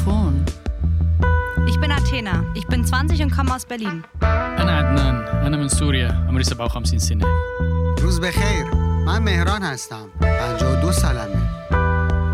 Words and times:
Mikrofon. 0.00 0.42
Ich 1.68 1.78
bin 1.78 1.92
Athena. 1.92 2.44
Ich 2.54 2.66
bin 2.66 2.82
20 2.84 3.22
und 3.22 3.30
komme 3.30 3.54
aus 3.54 3.66
Berlin. 3.66 4.02
أنا 4.22 4.72
عدنان 4.78 5.16
أنا 5.46 5.56
من 5.56 5.68
سوريا 5.68 6.24
عمري 6.28 6.44
57 6.44 6.98
سنة 6.98 7.26
روز 8.02 8.18
بخیر 8.18 8.74
من 9.06 9.22
مهران 9.22 9.62
هستم 9.62 10.08
52 10.22 10.92
سالمه 10.92 11.46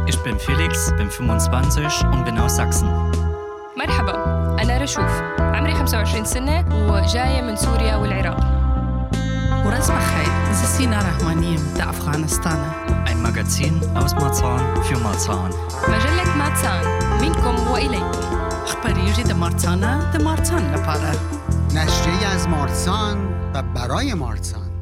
Ich 0.07 0.19
bin 0.23 0.39
Felix, 0.39 0.93
bin 0.99 1.11
25 1.11 2.05
und 2.13 2.25
bin 2.25 2.39
aus 2.39 2.57
Sachsen. 2.57 2.87
مرحبا 3.79 4.15
أنا 4.63 4.79
رشوف 4.79 5.23
عمري 5.41 5.75
25 5.75 6.25
سنة 6.25 6.65
وجاية 6.93 7.43
من 7.43 7.57
سوريا 7.57 7.97
والعراق 7.97 8.41
ورز 9.67 9.91
بخير 9.91 10.53
زسينا 10.53 10.99
رحمانيم 10.99 11.61
دا 11.77 11.91
أفغانستان 11.91 12.59
Ein 12.89 12.96
Magazin 13.43 13.81
aus 13.97 14.15
Marzahn 14.15 14.83
für 14.85 14.99
Marzahn. 14.99 15.51
مجلة 15.89 16.37
ماتسان 16.37 16.85
منكم 17.23 17.71
وإليكم 17.73 18.39
أخباريجي 18.65 19.23
دا 19.23 19.35
مارتانا 19.35 20.11
دا 20.13 20.25
مارتان 20.25 20.75
لپاره 20.75 21.13
نشریه 21.75 22.27
از 22.27 22.49
مارسان 22.49 23.19
و 23.55 23.63
برای 23.63 24.15
مارسان 24.15 24.73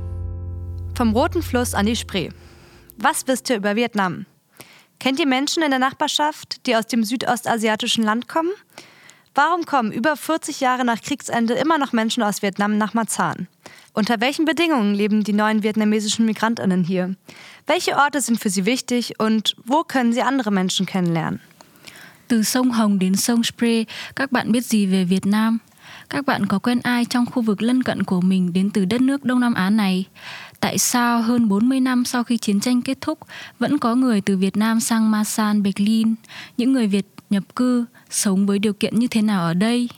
Vom 0.98 1.12
Roten 1.12 1.42
Fluss 1.42 1.74
an 1.74 1.86
die 1.86 1.96
Spree. 1.96 2.28
Was 2.98 3.26
wisst 3.26 3.48
ihr 3.50 3.56
über 3.56 3.76
Vietnam? 3.76 4.26
Kennt 4.98 5.18
ihr 5.18 5.26
Menschen 5.26 5.62
in 5.62 5.70
der 5.70 5.78
Nachbarschaft, 5.78 6.66
die 6.66 6.76
aus 6.76 6.86
dem 6.86 7.04
südostasiatischen 7.04 8.04
Land 8.04 8.28
kommen? 8.28 8.50
Warum 9.34 9.64
kommen 9.64 9.92
über 9.92 10.16
40 10.16 10.60
Jahre 10.60 10.84
nach 10.84 11.00
Kriegsende 11.00 11.54
immer 11.54 11.78
noch 11.78 11.92
Menschen 11.92 12.22
aus 12.22 12.42
Vietnam 12.42 12.76
nach 12.76 12.94
Marzahn? 12.94 13.48
Unter 13.95 14.19
welchen 14.19 14.43
Bedingungen 14.43 14.93
leben 14.93 15.23
die 15.23 15.31
neuen 15.31 15.63
vietnamesischen 15.63 16.25
Migrantinnen 16.25 16.83
hier? 16.83 17.15
Welche 17.65 17.95
Orte 17.95 18.19
sind 18.19 18.37
für 18.41 18.49
sie 18.49 18.65
wichtig 18.65 19.13
und 19.19 19.55
wo 19.63 19.83
können 19.83 20.11
sie 20.11 20.21
andere 20.21 20.51
Menschen 20.51 20.85
kennenlernen? 20.85 21.39
Từ 22.27 22.43
sông 22.43 22.71
Hồng 22.71 22.99
đến 22.99 23.15
sông 23.15 23.43
Spree, 23.43 23.83
các 24.15 24.31
bạn 24.31 24.51
biết 24.51 24.65
gì 24.65 24.85
về 24.85 25.03
Việt 25.03 25.25
Nam? 25.25 25.59
Các 26.09 26.25
bạn 26.25 26.45
có 26.45 26.59
quen 26.59 26.79
ai 26.83 27.05
trong 27.05 27.25
khu 27.25 27.41
vực 27.41 27.61
lân 27.61 27.83
cận 27.83 28.03
của 28.03 28.21
mình 28.21 28.53
đến 28.53 28.69
từ 28.69 28.85
đất 28.85 29.01
nước 29.01 29.23
Đông 29.23 29.39
Nam 29.39 29.53
Á 29.53 29.69
này? 29.69 30.05
Tại 30.59 30.77
sao 30.77 31.21
hơn 31.21 31.49
40 31.49 31.79
năm 31.79 32.05
sau 32.05 32.23
khi 32.23 32.37
chiến 32.37 32.59
tranh 32.59 32.81
kết 32.81 32.97
thúc, 33.01 33.19
vẫn 33.59 33.77
có 33.77 33.95
người 33.95 34.21
từ 34.21 34.37
Việt 34.37 34.57
Nam 34.57 34.79
sang 34.79 35.11
Masan, 35.11 35.63
Berlin? 35.63 36.15
Những 36.57 36.73
người 36.73 36.87
Việt 36.87 37.07
nhập 37.29 37.43
cư 37.55 37.85
sống 38.09 38.45
với 38.45 38.59
điều 38.59 38.73
kiện 38.73 38.99
như 38.99 39.07
thế 39.07 39.21
nào 39.21 39.45
ở 39.45 39.53
đây? 39.53 39.89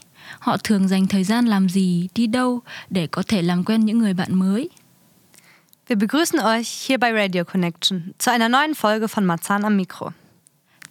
Họ 0.48 0.58
thường 0.58 0.88
dành 0.88 1.08
thời 1.08 1.24
gian 1.24 1.46
làm 1.46 1.70
gì, 1.70 2.08
đi 2.16 2.28
đâu 2.28 2.62
để 2.90 3.08
có 3.08 3.24
thể 3.28 3.42
làm 3.42 3.64
quen 3.64 3.86
những 3.86 4.00
người 4.00 4.14
bạn 4.14 4.36
mới? 4.36 4.70
Wir 5.90 5.98
begrüßen 5.98 6.40
euch 6.40 6.88
hier 6.88 7.00
bei 7.00 7.12
Radio 7.12 7.44
Connection 7.44 8.02
zu 8.20 8.32
einer 8.32 8.52
neuen 8.52 8.74
Folge 8.74 9.08
von 9.08 9.26
Marzahn 9.26 9.64
am 9.64 9.78
Mikro. 9.78 10.10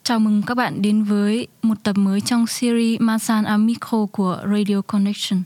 Chào 0.03 0.19
mừng 0.19 0.43
các 0.47 0.55
bạn 0.55 0.83
đến 0.83 1.05
với 1.05 1.47
một 1.63 1.75
tập 1.83 1.97
mới 1.99 2.21
trong 2.21 2.47
series 2.47 3.01
Masan 3.01 3.45
am 3.45 3.67
Micro 3.67 4.07
của 4.13 4.43
Radio 4.45 4.81
Connection. 4.83 5.43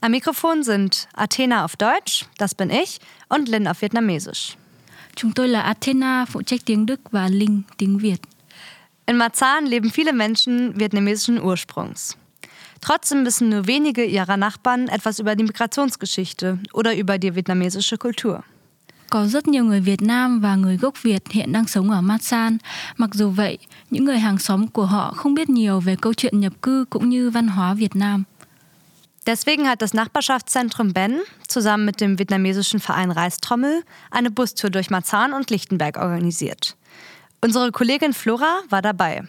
Am 0.00 0.12
Mikrofon 0.12 0.62
sind 0.62 0.92
Athena 1.12 1.66
auf 1.66 1.76
Deutsch, 1.78 2.24
das 2.38 2.56
bin 2.58 2.68
ich, 2.68 3.00
und 3.28 3.48
Lynn 3.48 3.64
auf 3.64 3.80
Vietnamesisch. 3.80 4.56
Chúng 5.14 5.32
tôi 5.32 5.48
là 5.48 5.60
Athena, 5.60 6.24
phụ 6.24 6.42
trách 6.42 6.60
tiếng 6.64 6.86
Đức 6.86 7.00
và 7.10 7.28
Linh, 7.28 7.62
tiếng 7.76 7.98
Việt. 7.98 8.20
In 9.06 9.16
Marzahn 9.16 9.66
leben 9.66 9.90
viele 9.90 10.12
Menschen 10.12 10.72
vietnamesischen 10.72 11.38
Ursprungs. 11.40 12.16
Trotzdem 12.80 13.24
wissen 13.24 13.48
nur 13.48 13.66
wenige 13.66 14.04
ihrer 14.04 14.36
Nachbarn 14.36 14.88
etwas 14.88 15.18
über 15.18 15.34
die 15.34 15.44
Migrationsgeschichte 15.44 16.58
oder 16.72 16.96
über 16.96 17.18
die 17.18 17.34
vietnamesische 17.34 17.98
Kultur. 17.98 18.42
Có 19.10 19.26
rất 19.26 19.48
nhiều 19.48 19.64
người 19.64 19.80
Việt 19.80 20.02
Nam 20.02 20.40
và 20.40 20.56
người 20.56 20.76
gốc 20.76 21.02
Việt 21.02 21.22
hiện 21.30 21.52
đang 21.52 21.66
sống 21.66 21.90
ở 21.90 22.00
Masan. 22.00 22.58
Mặc 22.96 23.10
dù 23.14 23.30
vậy, 23.30 23.58
những 23.90 24.04
người 24.04 24.18
hàng 24.18 24.38
xóm 24.38 24.66
của 24.66 24.86
họ 24.86 25.12
không 25.16 25.34
biết 25.34 25.48
nhiều 25.48 25.80
về 25.80 25.96
câu 26.00 26.14
chuyện 26.14 26.40
nhập 26.40 26.52
cư 26.62 26.84
cũng 26.90 27.08
như 27.08 27.30
văn 27.30 27.48
hóa 27.48 27.74
Việt 27.74 27.96
Nam. 27.96 28.24
Deswegen 29.26 29.66
hat 29.66 29.80
das 29.80 29.94
Nachbarschaftszentrum 29.94 30.92
Ben 30.94 31.22
zusammen 31.48 31.84
mit 31.84 32.00
dem 32.00 32.16
vietnamesischen 32.16 32.80
Verein 32.80 33.10
Reistrommel 33.10 33.82
eine 34.10 34.30
Bustour 34.30 34.70
durch 34.70 34.90
Marzahn 34.90 35.32
und 35.32 35.50
Lichtenberg 35.50 35.98
organisiert. 35.98 36.76
Unsere 37.42 37.70
Kollegin 37.70 38.12
Flora 38.12 38.62
war 38.70 38.80
dabei. 38.82 39.22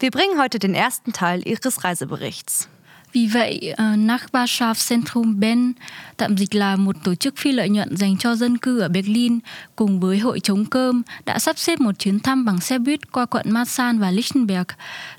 Wir 0.00 0.12
bringen 0.12 0.38
heute 0.38 0.60
den 0.60 0.74
ersten 0.74 1.12
Teil 1.12 1.42
ihres 1.44 1.82
Reiseberichts. 1.82 2.68
Vì 3.12 3.26
vậy, 3.26 3.74
ờ, 3.76 3.84
Nachbarschaftszentrum 3.84 5.40
Ben, 5.40 5.72
tạm 6.16 6.36
dịch 6.36 6.54
là 6.54 6.76
một 6.76 6.96
tổ 7.04 7.14
chức 7.14 7.36
phi 7.36 7.52
lợi 7.52 7.68
nhuận 7.68 7.96
dành 7.96 8.16
cho 8.16 8.36
dân 8.36 8.58
cư 8.58 8.80
ở 8.80 8.88
Berlin, 8.88 9.38
cùng 9.76 10.00
với 10.00 10.18
Hội 10.18 10.40
chống 10.40 10.64
cơm, 10.64 11.02
đã 11.24 11.38
sắp 11.38 11.58
xếp 11.58 11.80
một 11.80 11.98
chuyến 11.98 12.20
thăm 12.20 12.44
bằng 12.44 12.60
xe 12.60 12.78
buýt 12.78 13.12
qua 13.12 13.26
quận 13.26 13.50
Masan 13.50 13.98
và 13.98 14.10
Lichtenberg. 14.10 14.66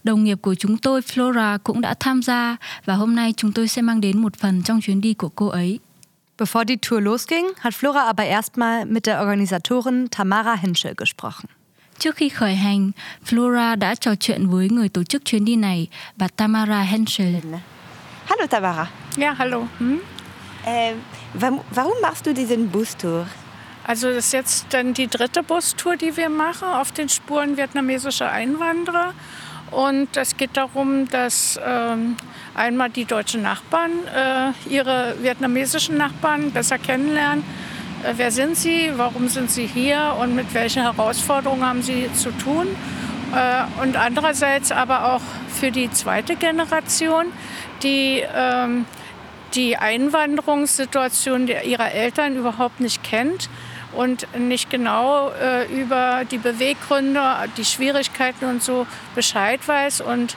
Đồng 0.04 0.24
nghiệp 0.24 0.38
của 0.42 0.56
chúng 0.56 0.78
tôi, 0.78 1.02
Flora, 1.02 1.58
cũng 1.64 1.82
đã 1.82 1.94
tham 2.00 2.24
gia 2.24 2.58
và 2.86 2.94
hôm 2.96 3.16
nay 3.16 3.34
chúng 3.38 3.52
tôi 3.52 3.68
sẽ 3.68 3.82
mang 3.82 4.02
đến 4.02 4.22
một 4.22 4.36
phần 4.36 4.64
trong 4.64 4.82
chuyến 4.82 5.02
đi 5.02 5.14
của 5.14 5.30
cô 5.30 5.48
ấy. 5.48 5.80
Bevor 6.40 6.68
die 6.68 6.78
Tour 6.90 7.04
losging, 7.04 7.46
hat 7.58 7.74
Flora 7.74 8.06
aber 8.06 8.28
erstmal 8.28 8.86
mit 8.86 9.04
der 9.04 9.18
Organisatorin 9.20 10.08
Tamara 10.08 10.56
Henschel 10.56 10.94
gesprochen. 10.98 11.59
Trước 12.00 12.16
khi 12.16 12.30
khởi 12.30 12.56
hành, 12.56 12.92
Flora 13.26 13.76
đã 13.76 13.96
trò 13.96 14.16
chuyện 14.16 14.50
với 14.50 14.70
người 14.70 14.90
tổ 14.90 15.04
chức 15.04 15.26
chuyến 15.26 15.46
đi 15.46 15.56
này, 15.56 15.88
bà 16.16 16.28
Tamara 16.28 16.82
Henschel. 16.82 17.36
Hallo 18.26 18.48
Tamara. 18.50 18.88
Ja, 19.18 19.34
hallo. 19.34 19.68
Hm? 19.80 20.00
Äh, 20.66 20.94
warum, 21.76 22.02
machst 22.02 22.26
du 22.26 22.34
diesen 22.34 22.70
Bustour? 22.72 23.26
Also 23.88 24.08
das 24.08 24.26
ist 24.26 24.34
jetzt 24.34 24.66
dann 24.70 24.94
die 24.94 25.08
dritte 25.08 25.44
Bustour, 25.44 25.98
die 25.98 26.16
wir 26.18 26.30
machen 26.30 26.68
auf 26.68 26.92
den 26.92 27.10
Spuren 27.10 27.58
vietnamesischer 27.58 28.32
Einwanderer. 28.32 29.14
Und 29.72 30.18
es 30.18 30.38
geht 30.38 30.58
darum, 30.58 31.08
dass 31.08 31.60
ähm, 31.66 32.16
einmal 32.56 32.90
die 32.90 33.06
deutschen 33.06 33.42
Nachbarn 33.42 33.92
äh, 34.16 34.52
ihre 34.70 35.16
vietnamesischen 35.22 35.98
Nachbarn 35.98 36.52
besser 36.52 36.78
kennenlernen. 36.78 37.44
Äh, 38.04 38.14
wer 38.18 38.32
sind 38.32 38.56
sie, 38.56 38.92
warum 38.96 39.28
sind 39.28 39.52
sie 39.52 39.66
hier 39.66 40.16
und 40.20 40.36
mit 40.36 40.54
welchen 40.54 40.84
Herausforderungen 40.84 41.66
haben 41.66 41.82
sie 41.82 42.10
zu 42.14 42.32
tun? 42.32 42.68
Äh, 43.36 43.82
und 43.82 43.98
andererseits 43.98 44.72
aber 44.72 45.14
auch 45.14 45.22
für 45.50 45.72
die 45.72 45.92
zweite 45.92 46.36
Generation, 46.36 47.26
die 47.84 48.24
ähm, 48.34 48.86
die 49.56 49.78
Einwanderungssituation 49.78 51.48
der, 51.48 51.66
ihrer 51.66 51.92
Eltern 51.92 52.36
überhaupt 52.36 52.80
nicht 52.80 53.04
kennt 53.04 53.50
und 53.94 54.28
nicht 54.38 54.70
genau 54.70 55.32
äh, 55.32 55.66
über 55.74 56.24
die 56.30 56.38
Beweggründe, 56.38 57.20
die 57.58 57.66
Schwierigkeiten 57.66 58.46
und 58.46 58.62
so 58.62 58.86
Bescheid 59.16 59.60
weiß 59.68 60.02
und 60.02 60.36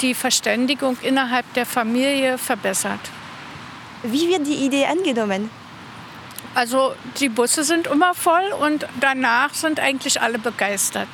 die 0.00 0.14
Verständigung 0.14 0.96
innerhalb 1.02 1.52
der 1.54 1.66
Familie 1.66 2.36
verbessert. 2.36 2.98
Wie 4.02 4.28
wird 4.28 4.44
die 4.46 4.66
Idee 4.66 4.86
angenommen? 4.86 5.50
Also 6.58 6.92
die 7.20 7.28
Busse 7.28 7.62
sind 7.62 7.86
immer 7.86 8.14
voll 8.14 8.52
und 8.58 8.84
danach 8.98 9.54
sind 9.54 9.78
eigentlich 9.78 10.20
alle 10.20 10.40
begeistert. 10.40 11.06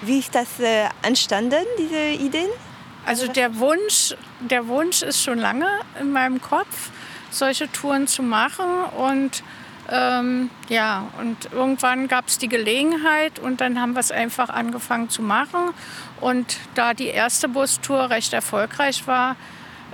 Wie 0.00 0.18
ist 0.18 0.34
das 0.34 0.58
äh, 0.60 0.86
entstanden, 1.02 1.62
diese 1.78 2.24
Ideen? 2.24 2.48
Also 3.04 3.30
der 3.30 3.58
Wunsch, 3.58 4.14
der 4.40 4.66
Wunsch 4.66 5.02
ist 5.02 5.22
schon 5.22 5.38
lange 5.38 5.68
in 6.00 6.10
meinem 6.10 6.40
Kopf, 6.40 6.88
solche 7.30 7.70
Touren 7.70 8.06
zu 8.06 8.22
machen. 8.22 8.64
Und 8.96 9.42
ähm, 9.90 10.48
ja, 10.70 11.04
und 11.20 11.52
irgendwann 11.52 12.08
gab 12.08 12.28
es 12.28 12.38
die 12.38 12.48
Gelegenheit 12.48 13.38
und 13.38 13.60
dann 13.60 13.78
haben 13.78 13.92
wir 13.92 14.00
es 14.00 14.10
einfach 14.10 14.48
angefangen 14.48 15.10
zu 15.10 15.20
machen. 15.20 15.74
Und 16.22 16.56
da 16.74 16.94
die 16.94 17.08
erste 17.08 17.50
Bustour 17.50 18.08
recht 18.08 18.32
erfolgreich 18.32 19.06
war, 19.06 19.36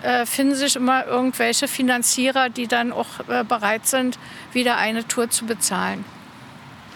äh, 0.02 0.26
finden 0.26 0.54
sich 0.54 0.76
immer 0.76 1.06
irgendwelche 1.06 1.68
Finanzierer, 1.68 2.48
die 2.48 2.66
dann 2.66 2.92
auch 2.92 3.06
äh, 3.28 3.44
bereit 3.44 3.86
sind, 3.86 4.18
wieder 4.52 4.76
eine 4.76 5.06
Tour 5.06 5.30
zu 5.30 5.46
bezahlen. 5.46 6.04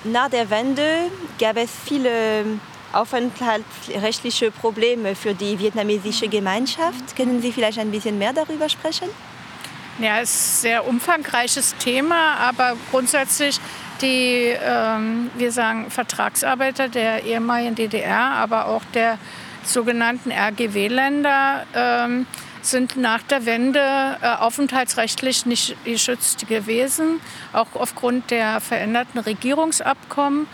Nach 0.04 0.28
der 0.28 0.50
Wende 0.50 1.10
gab 1.38 1.56
es 1.56 1.70
viele 1.84 2.44
aufenthaltsrechtliche 2.92 4.50
Probleme 4.50 5.14
für 5.14 5.34
die 5.34 5.58
vietnamesische 5.58 6.28
Gemeinschaft. 6.28 7.16
Können 7.16 7.42
Sie 7.42 7.52
vielleicht 7.52 7.78
ein 7.78 7.90
bisschen 7.90 8.18
mehr 8.18 8.32
darüber 8.32 8.68
sprechen? 8.68 9.08
Ja, 9.98 10.20
es 10.20 10.30
ist 10.30 10.58
ein 10.58 10.60
sehr 10.60 10.86
umfangreiches 10.86 11.74
Thema, 11.78 12.34
aber 12.36 12.76
grundsätzlich 12.90 13.58
die, 14.02 14.54
ähm, 14.62 15.30
wir 15.36 15.52
sagen, 15.52 15.90
Vertragsarbeiter 15.90 16.88
der 16.88 17.24
ehemaligen 17.24 17.74
DDR, 17.74 18.32
aber 18.32 18.66
auch 18.66 18.82
der 18.92 19.18
sogenannten 19.64 20.30
RGW-Länder 20.30 21.66
ähm, 21.74 22.26
sind 22.66 22.96
nach 22.96 23.22
der 23.22 23.46
Wende 23.46 23.80
äh, 23.80 24.28
aufenthaltsrechtlich 24.38 25.46
nicht 25.46 25.76
geschützt 25.84 26.48
gewesen, 26.48 27.20
auch 27.52 27.68
aufgrund 27.74 28.30
der 28.30 28.60
veränderten 28.60 29.20
Regierungsabkommen. 29.20 30.46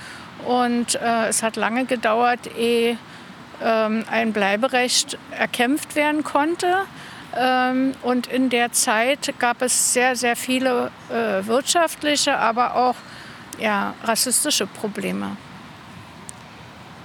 Und 0.46 0.96
äh, 0.96 1.28
es 1.28 1.42
hat 1.42 1.56
lange 1.56 1.84
gedauert, 1.84 2.40
ehe 2.56 2.98
ähm, 3.62 4.04
ein 4.10 4.32
Bleiberecht 4.32 5.18
erkämpft 5.30 5.94
werden 5.94 6.24
konnte. 6.24 6.84
Ähm, 7.36 7.94
und 8.02 8.26
in 8.26 8.50
der 8.50 8.72
Zeit 8.72 9.34
gab 9.38 9.62
es 9.62 9.92
sehr, 9.92 10.16
sehr 10.16 10.36
viele 10.36 10.90
äh, 11.10 11.46
wirtschaftliche, 11.46 12.36
aber 12.36 12.76
auch 12.76 12.96
ja, 13.58 13.94
rassistische 14.04 14.66
Probleme. 14.66 15.36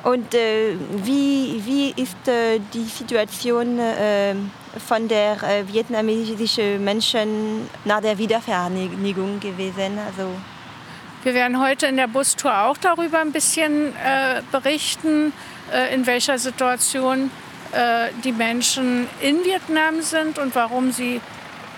Und 0.04 0.34
äh, 0.34 0.74
wie, 1.04 1.62
wie 1.66 1.90
ist 2.02 2.28
äh, 2.28 2.60
die 2.74 2.86
Situation 2.86 3.80
äh, 3.80 4.36
von 4.80 5.08
der 5.08 5.42
äh, 5.44 5.68
vietnamesischen 5.68 6.84
Menschen 6.84 7.70
nach 7.86 8.02
der 8.02 8.18
Wiedervereinigung 8.18 9.40
gewesen? 9.40 10.00
Also 10.06 10.30
wir 11.24 11.34
werden 11.34 11.62
heute 11.62 11.88
in 11.88 11.98
der 11.98 12.08
Bustour 12.08 12.58
auch 12.58 12.78
darüber 12.78 13.20
ein 13.20 13.32
bisschen 13.32 13.94
äh, 13.96 14.42
berichten, 14.52 15.34
äh, 15.74 15.94
in 15.94 16.06
welcher 16.06 16.38
Situation 16.38 17.32
äh, 17.74 18.10
die 18.24 18.32
Menschen 18.32 19.08
in 19.22 19.44
Vietnam 19.44 20.02
sind 20.02 20.40
und 20.40 20.56
warum 20.56 20.92
sie 20.92 21.20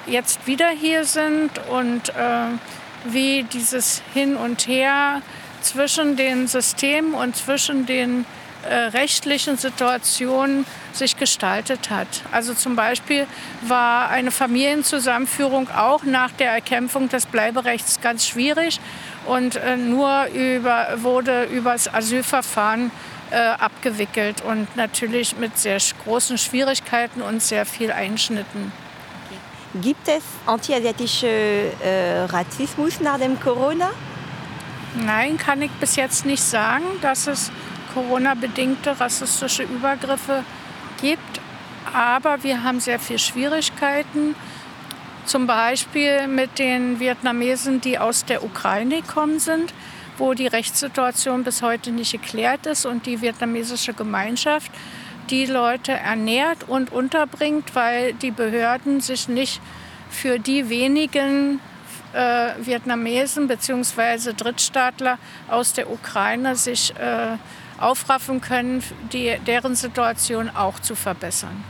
jetzt 0.05 0.45
wieder 0.45 0.69
hier 0.69 1.03
sind 1.05 1.51
und 1.69 2.09
äh, 2.09 2.13
wie 3.05 3.43
dieses 3.43 4.01
Hin 4.13 4.35
und 4.35 4.67
Her 4.67 5.21
zwischen 5.61 6.15
den 6.15 6.47
Systemen 6.47 7.13
und 7.13 7.35
zwischen 7.35 7.85
den 7.85 8.25
rechtlichen 8.67 9.57
Situationen 9.57 10.65
sich 10.91 11.17
gestaltet 11.17 11.89
hat. 11.89 12.07
Also 12.31 12.53
zum 12.53 12.75
Beispiel 12.75 13.25
war 13.61 14.09
eine 14.09 14.31
Familienzusammenführung 14.31 15.69
auch 15.69 16.03
nach 16.03 16.31
der 16.31 16.51
Erkämpfung 16.51 17.09
des 17.09 17.25
Bleiberechts 17.25 18.01
ganz 18.01 18.27
schwierig 18.27 18.79
und 19.25 19.55
äh, 19.55 19.77
nur 19.77 20.25
über, 20.33 20.87
wurde 20.97 21.43
über 21.45 21.73
das 21.73 21.93
Asylverfahren 21.93 22.91
äh, 23.31 23.37
abgewickelt 23.37 24.41
und 24.41 24.75
natürlich 24.75 25.37
mit 25.37 25.57
sehr 25.57 25.77
großen 26.03 26.37
Schwierigkeiten 26.37 27.21
und 27.21 27.41
sehr 27.41 27.65
viel 27.65 27.91
Einschnitten. 27.91 28.71
Gibt 29.81 30.07
es 30.07 30.23
antiasiatische 30.47 31.27
äh, 31.27 32.21
Rassismus 32.23 32.99
nach 33.01 33.19
dem 33.19 33.39
Corona? 33.39 33.91
Nein, 34.95 35.37
kann 35.37 35.61
ich 35.61 35.69
bis 35.73 35.95
jetzt 35.95 36.25
nicht 36.25 36.41
sagen, 36.41 36.85
dass 37.01 37.27
es 37.27 37.51
Corona-bedingte 37.93 38.99
rassistische 38.99 39.63
Übergriffe 39.63 40.43
gibt. 41.01 41.41
Aber 41.93 42.43
wir 42.43 42.63
haben 42.63 42.79
sehr 42.79 42.99
viele 42.99 43.19
Schwierigkeiten, 43.19 44.35
zum 45.25 45.47
Beispiel 45.47 46.27
mit 46.27 46.59
den 46.59 46.99
Vietnamesen, 46.99 47.81
die 47.81 47.99
aus 47.99 48.25
der 48.25 48.43
Ukraine 48.43 49.01
gekommen 49.01 49.39
sind, 49.39 49.73
wo 50.17 50.33
die 50.33 50.47
Rechtssituation 50.47 51.43
bis 51.43 51.61
heute 51.61 51.91
nicht 51.91 52.11
geklärt 52.11 52.65
ist 52.65 52.85
und 52.85 53.05
die 53.05 53.21
vietnamesische 53.21 53.93
Gemeinschaft 53.93 54.71
die 55.29 55.45
Leute 55.45 55.91
ernährt 55.91 56.67
und 56.67 56.91
unterbringt, 56.91 57.75
weil 57.75 58.13
die 58.13 58.31
Behörden 58.31 58.99
sich 59.01 59.27
nicht 59.27 59.61
für 60.09 60.39
die 60.39 60.69
wenigen 60.69 61.59
äh, 62.13 62.51
Vietnamesen 62.59 63.47
bzw. 63.47 64.33
Drittstaatler 64.33 65.19
aus 65.47 65.73
der 65.73 65.91
Ukraine 65.91 66.55
sich 66.55 66.93
äh, 66.97 67.37
aufraffen 67.81 68.41
können, 68.41 68.83
die, 69.11 69.37
deren 69.45 69.75
Situation 69.75 70.49
auch 70.49 70.79
zu 70.79 70.95
verbessern. 70.95 71.63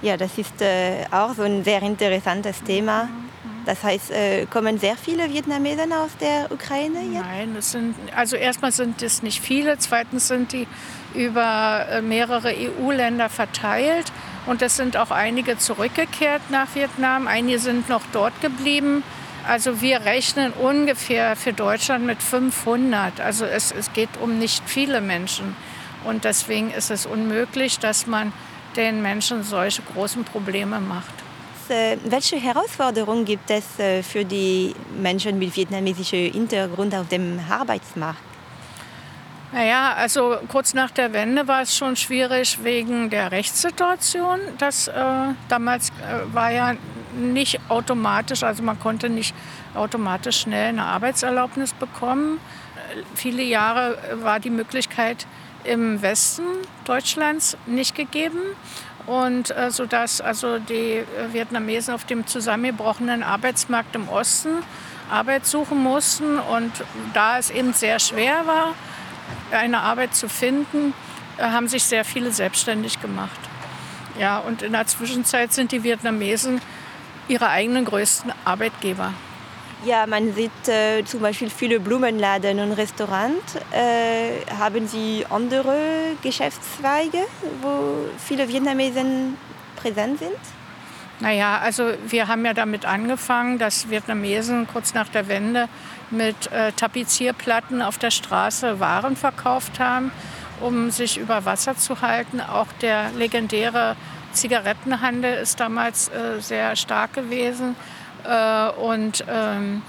Ja, 0.00 0.16
das 0.16 0.38
ist 0.38 0.60
äh, 0.62 1.06
auch 1.10 1.34
so 1.34 1.42
ein 1.42 1.64
sehr 1.64 1.82
interessantes 1.82 2.62
Thema. 2.62 3.08
Das 3.66 3.82
heißt, 3.82 4.10
äh, 4.12 4.46
kommen 4.46 4.78
sehr 4.78 4.96
viele 4.96 5.28
Vietnamesen 5.28 5.92
aus 5.92 6.16
der 6.20 6.50
Ukraine 6.50 7.02
jetzt? 7.02 7.22
Nein, 7.22 7.54
das 7.54 7.72
sind, 7.72 7.94
also 8.16 8.36
erstmal 8.36 8.72
sind 8.72 9.02
es 9.02 9.22
nicht 9.22 9.42
viele. 9.42 9.76
Zweitens 9.76 10.28
sind 10.28 10.52
die 10.52 10.66
über 11.14 11.86
äh, 11.90 12.00
mehrere 12.00 12.54
EU-Länder 12.56 13.28
verteilt. 13.28 14.10
Und 14.46 14.62
es 14.62 14.76
sind 14.76 14.96
auch 14.96 15.10
einige 15.10 15.58
zurückgekehrt 15.58 16.42
nach 16.48 16.74
Vietnam. 16.74 17.26
Einige 17.26 17.58
sind 17.58 17.88
noch 17.90 18.02
dort 18.12 18.40
geblieben. 18.40 19.02
Also 19.48 19.80
wir 19.80 20.04
rechnen 20.04 20.52
ungefähr 20.52 21.34
für 21.34 21.54
Deutschland 21.54 22.04
mit 22.04 22.22
500. 22.22 23.18
Also 23.18 23.46
es, 23.46 23.72
es 23.72 23.90
geht 23.94 24.10
um 24.20 24.38
nicht 24.38 24.62
viele 24.66 25.00
Menschen. 25.00 25.56
Und 26.04 26.24
deswegen 26.24 26.70
ist 26.70 26.90
es 26.90 27.06
unmöglich, 27.06 27.78
dass 27.78 28.06
man 28.06 28.34
den 28.76 29.00
Menschen 29.00 29.42
solche 29.42 29.80
großen 29.80 30.22
Probleme 30.24 30.80
macht. 30.80 31.14
Äh, 31.70 31.96
welche 32.04 32.36
Herausforderungen 32.36 33.24
gibt 33.24 33.50
es 33.50 33.78
äh, 33.78 34.02
für 34.02 34.24
die 34.24 34.74
Menschen 35.00 35.38
mit 35.38 35.56
vietnamesischem 35.56 36.30
Hintergrund 36.30 36.94
auf 36.94 37.08
dem 37.08 37.40
Arbeitsmarkt? 37.48 38.20
Naja, 39.52 39.94
also 39.94 40.36
kurz 40.48 40.74
nach 40.74 40.90
der 40.90 41.14
Wende 41.14 41.48
war 41.48 41.62
es 41.62 41.74
schon 41.74 41.96
schwierig 41.96 42.58
wegen 42.62 43.08
der 43.08 43.32
Rechtssituation. 43.32 44.40
Das 44.58 44.88
äh, 44.88 44.92
damals 45.48 45.88
äh, 45.88 46.34
war 46.34 46.50
ja 46.50 46.74
nicht 47.18 47.60
automatisch, 47.68 48.42
also 48.42 48.62
man 48.62 48.78
konnte 48.78 49.08
nicht 49.08 49.34
automatisch 49.74 50.40
schnell 50.40 50.68
eine 50.68 50.84
Arbeitserlaubnis 50.84 51.72
bekommen. 51.72 52.40
Viele 53.14 53.42
Jahre 53.42 53.98
war 54.22 54.40
die 54.40 54.50
Möglichkeit 54.50 55.26
im 55.64 56.00
Westen 56.00 56.44
Deutschlands 56.84 57.56
nicht 57.66 57.94
gegeben. 57.94 58.40
Und 59.06 59.56
äh, 59.56 59.70
sodass 59.70 60.20
also 60.20 60.58
die 60.58 60.98
äh, 60.98 61.04
Vietnamesen 61.32 61.94
auf 61.94 62.04
dem 62.04 62.26
zusammengebrochenen 62.26 63.22
Arbeitsmarkt 63.22 63.96
im 63.96 64.06
Osten 64.06 64.58
Arbeit 65.10 65.46
suchen 65.46 65.82
mussten. 65.82 66.38
Und 66.38 66.72
da 67.14 67.38
es 67.38 67.48
eben 67.48 67.72
sehr 67.72 67.98
schwer 68.00 68.46
war, 68.46 68.74
eine 69.50 69.80
Arbeit 69.80 70.14
zu 70.14 70.28
finden, 70.28 70.92
äh, 71.38 71.44
haben 71.44 71.68
sich 71.68 71.84
sehr 71.84 72.04
viele 72.04 72.32
selbstständig 72.32 73.00
gemacht. 73.00 73.40
Ja, 74.18 74.40
und 74.40 74.60
in 74.60 74.72
der 74.72 74.86
Zwischenzeit 74.86 75.54
sind 75.54 75.72
die 75.72 75.84
Vietnamesen 75.84 76.60
ihre 77.28 77.48
eigenen 77.48 77.84
größten 77.84 78.32
Arbeitgeber. 78.44 79.12
Ja, 79.84 80.06
man 80.06 80.34
sieht 80.34 80.50
äh, 80.66 81.04
zum 81.04 81.20
Beispiel 81.20 81.50
viele 81.50 81.78
Blumenladen 81.78 82.58
und 82.58 82.72
Restaurants. 82.72 83.54
Äh, 83.70 84.44
haben 84.58 84.88
Sie 84.88 85.24
andere 85.30 85.76
Geschäftszweige, 86.20 87.18
wo 87.62 88.08
viele 88.18 88.48
Vietnamesen 88.48 89.36
präsent 89.76 90.18
sind? 90.18 90.36
Naja, 91.20 91.58
also 91.58 91.92
wir 92.08 92.28
haben 92.28 92.44
ja 92.44 92.54
damit 92.54 92.86
angefangen, 92.86 93.58
dass 93.58 93.88
Vietnamesen 93.88 94.66
kurz 94.66 94.94
nach 94.94 95.08
der 95.08 95.28
Wende 95.28 95.68
mit 96.10 96.50
äh, 96.50 96.72
Tapezierplatten 96.72 97.82
auf 97.82 97.98
der 97.98 98.10
Straße 98.10 98.80
Waren 98.80 99.16
verkauft 99.16 99.78
haben, 99.78 100.10
um 100.60 100.90
sich 100.90 101.18
über 101.18 101.44
Wasser 101.44 101.76
zu 101.76 102.00
halten. 102.00 102.40
Auch 102.40 102.68
der 102.80 103.10
legendäre 103.12 103.96
Zigarettenhandel 104.32 105.34
ist 105.38 105.60
damals 105.60 106.08
äh, 106.08 106.40
sehr 106.40 106.76
stark 106.76 107.14
gewesen. 107.14 107.76
Äh, 108.24 108.68
und 108.70 109.24
ähm, 109.28 109.82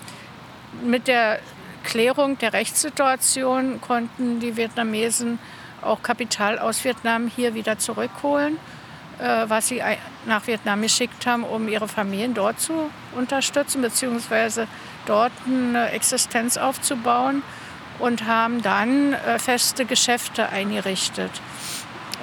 mit 0.83 1.07
der 1.07 1.39
Klärung 1.83 2.37
der 2.37 2.53
Rechtssituation 2.53 3.81
konnten 3.81 4.39
die 4.39 4.55
Vietnamesen 4.55 5.39
auch 5.81 6.03
Kapital 6.03 6.59
aus 6.59 6.83
Vietnam 6.83 7.31
hier 7.33 7.53
wieder 7.53 7.79
zurückholen, 7.79 8.57
äh, 9.19 9.45
was 9.47 9.69
sie 9.69 9.81
nach 10.25 10.45
Vietnam 10.47 10.81
geschickt 10.81 11.25
haben, 11.25 11.43
um 11.43 11.67
ihre 11.67 11.87
Familien 11.87 12.33
dort 12.33 12.59
zu 12.59 12.89
unterstützen, 13.15 13.81
beziehungsweise 13.81 14.67
dort 15.05 15.31
eine 15.45 15.89
Existenz 15.91 16.57
aufzubauen 16.57 17.41
und 17.99 18.25
haben 18.25 18.61
dann 18.61 19.13
äh, 19.13 19.39
feste 19.39 19.85
Geschäfte 19.85 20.49
eingerichtet. 20.49 21.31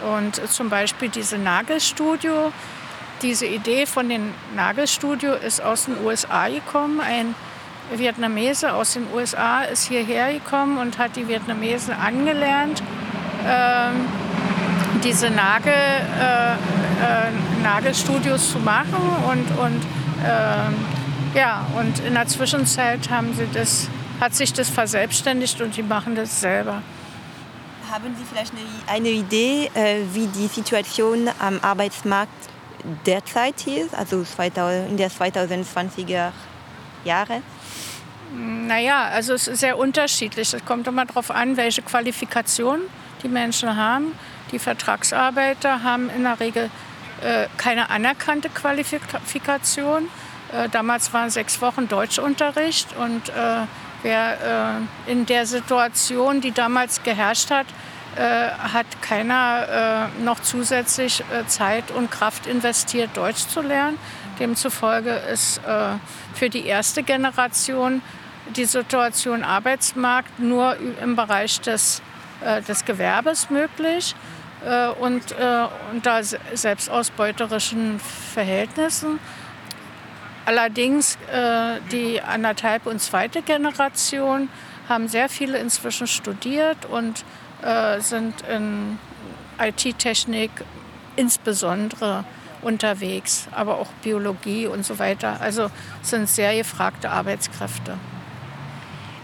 Und 0.03 0.37
zum 0.51 0.69
Beispiel 0.69 1.09
diese 1.09 1.39
Nagelstudio, 1.39 2.53
diese 3.23 3.47
Idee 3.47 3.87
von 3.87 4.09
dem 4.09 4.35
Nagelstudio 4.55 5.35
ist 5.35 5.63
aus 5.63 5.87
den 5.87 6.05
USA 6.05 6.49
gekommen. 6.49 7.01
Ein 7.01 7.35
Vietnamese 7.95 8.73
aus 8.73 8.95
den 8.95 9.07
USA 9.15 9.63
ist 9.63 9.89
hierher 9.89 10.33
gekommen 10.33 10.79
und 10.79 10.99
hat 10.99 11.17
die 11.17 11.27
Vietnamesen 11.29 11.95
angelernt, 11.95 12.83
ähm, 13.47 14.07
diese 15.05 15.31
Nagel, 15.31 15.73
äh, 15.73 16.53
äh, 16.53 16.57
Nagelstudios 17.63 18.53
zu 18.53 18.59
machen. 18.59 18.95
Und, 19.31 19.59
und, 19.59 19.83
äh, 20.25 21.39
ja, 21.39 21.67
und 21.79 21.99
in 22.01 22.15
der 22.15 22.27
Zwischenzeit 22.27 23.09
haben 23.11 23.35
sie 23.35 23.47
das, 23.53 23.89
hat 24.21 24.35
sich 24.35 24.53
das 24.53 24.69
verselbstständigt 24.69 25.61
und 25.61 25.77
die 25.77 25.83
machen 25.83 26.17
das 26.17 26.41
selber. 26.41 26.83
Haben 27.91 28.17
Sie 28.17 28.25
vielleicht 28.25 28.53
eine, 28.53 28.99
eine 28.99 29.09
Idee, 29.09 29.71
äh, 29.75 30.03
wie 30.13 30.27
die 30.27 30.49
Situation 30.49 31.29
am 31.39 31.61
Arbeitsmarkt 31.63 32.33
derzeit 33.05 33.61
hier, 33.61 33.89
also 33.97 34.25
2000, 34.25 34.91
in 34.91 34.97
der 34.97 35.11
2020er 35.11 36.33
Jahre? 37.05 37.43
Naja, 38.35 39.05
also 39.05 39.35
es 39.35 39.47
ist 39.47 39.61
sehr 39.61 39.79
unterschiedlich. 39.79 40.53
Es 40.53 40.65
kommt 40.65 40.87
immer 40.89 41.07
darauf 41.07 41.31
an, 41.31 41.57
welche 41.57 41.83
Qualifikation 41.83 42.81
die 43.23 43.29
Menschen 43.29 43.77
haben. 43.77 44.13
Die 44.53 44.59
Vertragsarbeiter 44.59 45.83
haben 45.83 46.11
in 46.11 46.25
der 46.25 46.39
Regel 46.41 46.71
äh, 47.23 47.47
keine 47.57 47.89
anerkannte 47.91 48.49
Qualifikation. 48.49 50.09
Äh, 50.53 50.69
damals 50.69 51.13
waren 51.13 51.31
sechs 51.31 51.61
Wochen 51.61 51.89
Deutschunterricht 51.89 52.97
und 52.97 53.29
äh, 53.31 53.63
wer 54.07 54.79
äh, 55.09 55.11
in 55.11 55.27
der 55.27 55.47
Situation, 55.47 56.41
die 56.41 56.53
damals 56.53 57.03
geherrscht 57.03 57.51
hat, 57.51 57.67
äh, 58.15 58.21
hat 58.23 58.87
keiner 59.03 60.11
äh, 60.17 60.23
noch 60.23 60.41
zusätzlich 60.41 61.21
äh, 61.21 61.47
Zeit 61.49 61.91
und 61.91 62.11
Kraft 62.11 62.47
investiert, 62.47 63.11
Deutsch 63.15 63.49
zu 63.49 63.61
lernen. 63.61 63.99
Demzufolge 64.39 65.11
ist 65.11 65.59
äh, 65.59 65.97
für 66.35 66.49
die 66.49 66.67
erste 66.67 67.03
Generation 67.03 68.01
die 68.55 68.65
Situation 68.65 69.43
Arbeitsmarkt 69.43 70.39
nur 70.39 70.77
im 71.03 71.17
Bereich 71.17 71.61
des 71.61 72.01
äh, 72.45 72.63
des 72.63 72.85
Gewerbes 72.85 73.51
möglich 73.51 74.15
und 75.01 75.23
unter 75.93 76.23
selbstausbeuterischen 76.25 78.01
Verhältnissen. 78.35 79.21
Allerdings 80.47 81.19
äh, 81.33 81.81
die 81.91 82.23
anderthalb 82.23 82.87
und 82.87 83.01
zweite 83.01 83.43
Generation 83.43 84.49
haben 84.89 85.09
sehr 85.09 85.29
viele 85.29 85.59
inzwischen 85.59 86.07
studiert 86.07 86.87
und 86.87 87.25
äh, 87.63 88.01
sind 88.01 88.35
in 88.43 88.99
IT-Technik 89.59 90.53
insbesondere 91.17 92.25
unterwegs, 92.63 93.49
aber 93.51 93.79
auch 93.81 93.89
Biologie 94.05 94.69
und 94.69 94.85
so 94.85 95.01
weiter. 95.01 95.41
Also 95.41 95.69
sind 96.03 96.29
sehr 96.29 96.55
gefragte 96.55 97.11
Arbeitskräfte. 97.11 97.99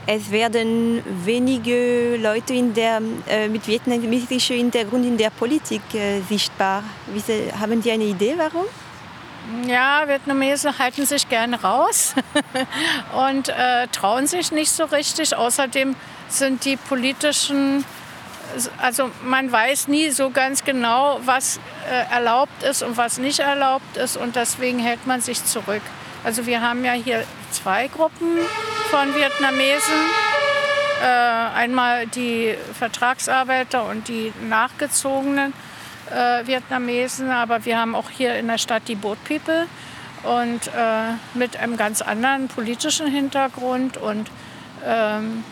Es 0.07 0.33
werden 0.33 1.05
wenige 1.25 2.17
Leute 2.17 2.55
in 2.55 2.75
der, 2.75 3.00
äh, 3.29 3.47
mit 3.47 3.69
vietnamesischem 3.69 4.57
Hintergrund 4.57 5.07
in 5.07 5.17
der 5.17 5.31
Politik 5.31 5.83
äh, 5.95 6.21
sichtbar. 6.29 6.83
Wie, 7.07 7.23
haben 7.52 7.81
Sie 7.81 7.93
eine 7.93 8.05
Idee, 8.05 8.35
warum? 8.37 8.67
Ja, 9.66 10.06
Vietnamesen 10.06 10.78
halten 10.78 11.04
sich 11.04 11.28
gerne 11.28 11.61
raus 11.61 12.14
und 13.28 13.49
äh, 13.49 13.88
trauen 13.88 14.26
sich 14.26 14.52
nicht 14.52 14.70
so 14.70 14.84
richtig. 14.84 15.37
Außerdem 15.37 15.96
sind 16.28 16.64
die 16.64 16.76
politischen, 16.76 17.84
also 18.78 19.11
man 19.25 19.50
weiß 19.50 19.88
nie 19.88 20.11
so 20.11 20.30
ganz 20.30 20.64
genau, 20.64 21.20
was 21.25 21.58
äh, 21.90 22.14
erlaubt 22.14 22.62
ist 22.62 22.82
und 22.82 22.96
was 22.96 23.18
nicht 23.18 23.40
erlaubt 23.40 23.96
ist 23.96 24.16
und 24.16 24.37
deswegen 24.37 24.78
hält 24.78 25.06
man 25.06 25.20
sich 25.20 25.44
zurück. 25.44 25.82
Also 26.25 26.46
wir 26.46 26.61
haben 26.61 26.84
ja 26.84 26.92
hier 26.92 27.25
zwei 27.50 27.88
Gruppen 27.88 28.38
von 28.90 29.14
Vietnamesen. 29.14 29.94
Äh, 31.02 31.06
einmal 31.06 32.06
die 32.06 32.54
Vertragsarbeiter 32.78 33.84
und 33.87 34.06
die 34.06 34.32
nachgezogenen 34.49 35.52
äh, 36.12 36.47
Vietnamesen, 36.47 37.31
aber 37.31 37.64
wir 37.64 37.78
haben 37.78 37.95
auch 37.95 38.11
hier 38.11 38.35
in 38.37 38.49
der 38.49 38.59
Stadt 38.59 38.83
die 38.88 38.95
Boat 38.95 39.19
People 39.25 39.66
und 40.23 40.69
äh, 40.69 41.14
mit 41.35 41.57
einem 41.57 41.76
ganz 41.76 42.02
anderen 42.02 42.49
politischen 42.49 43.07
Hintergrund 43.07 43.97
und 43.97 44.31
ähm, 44.85 45.45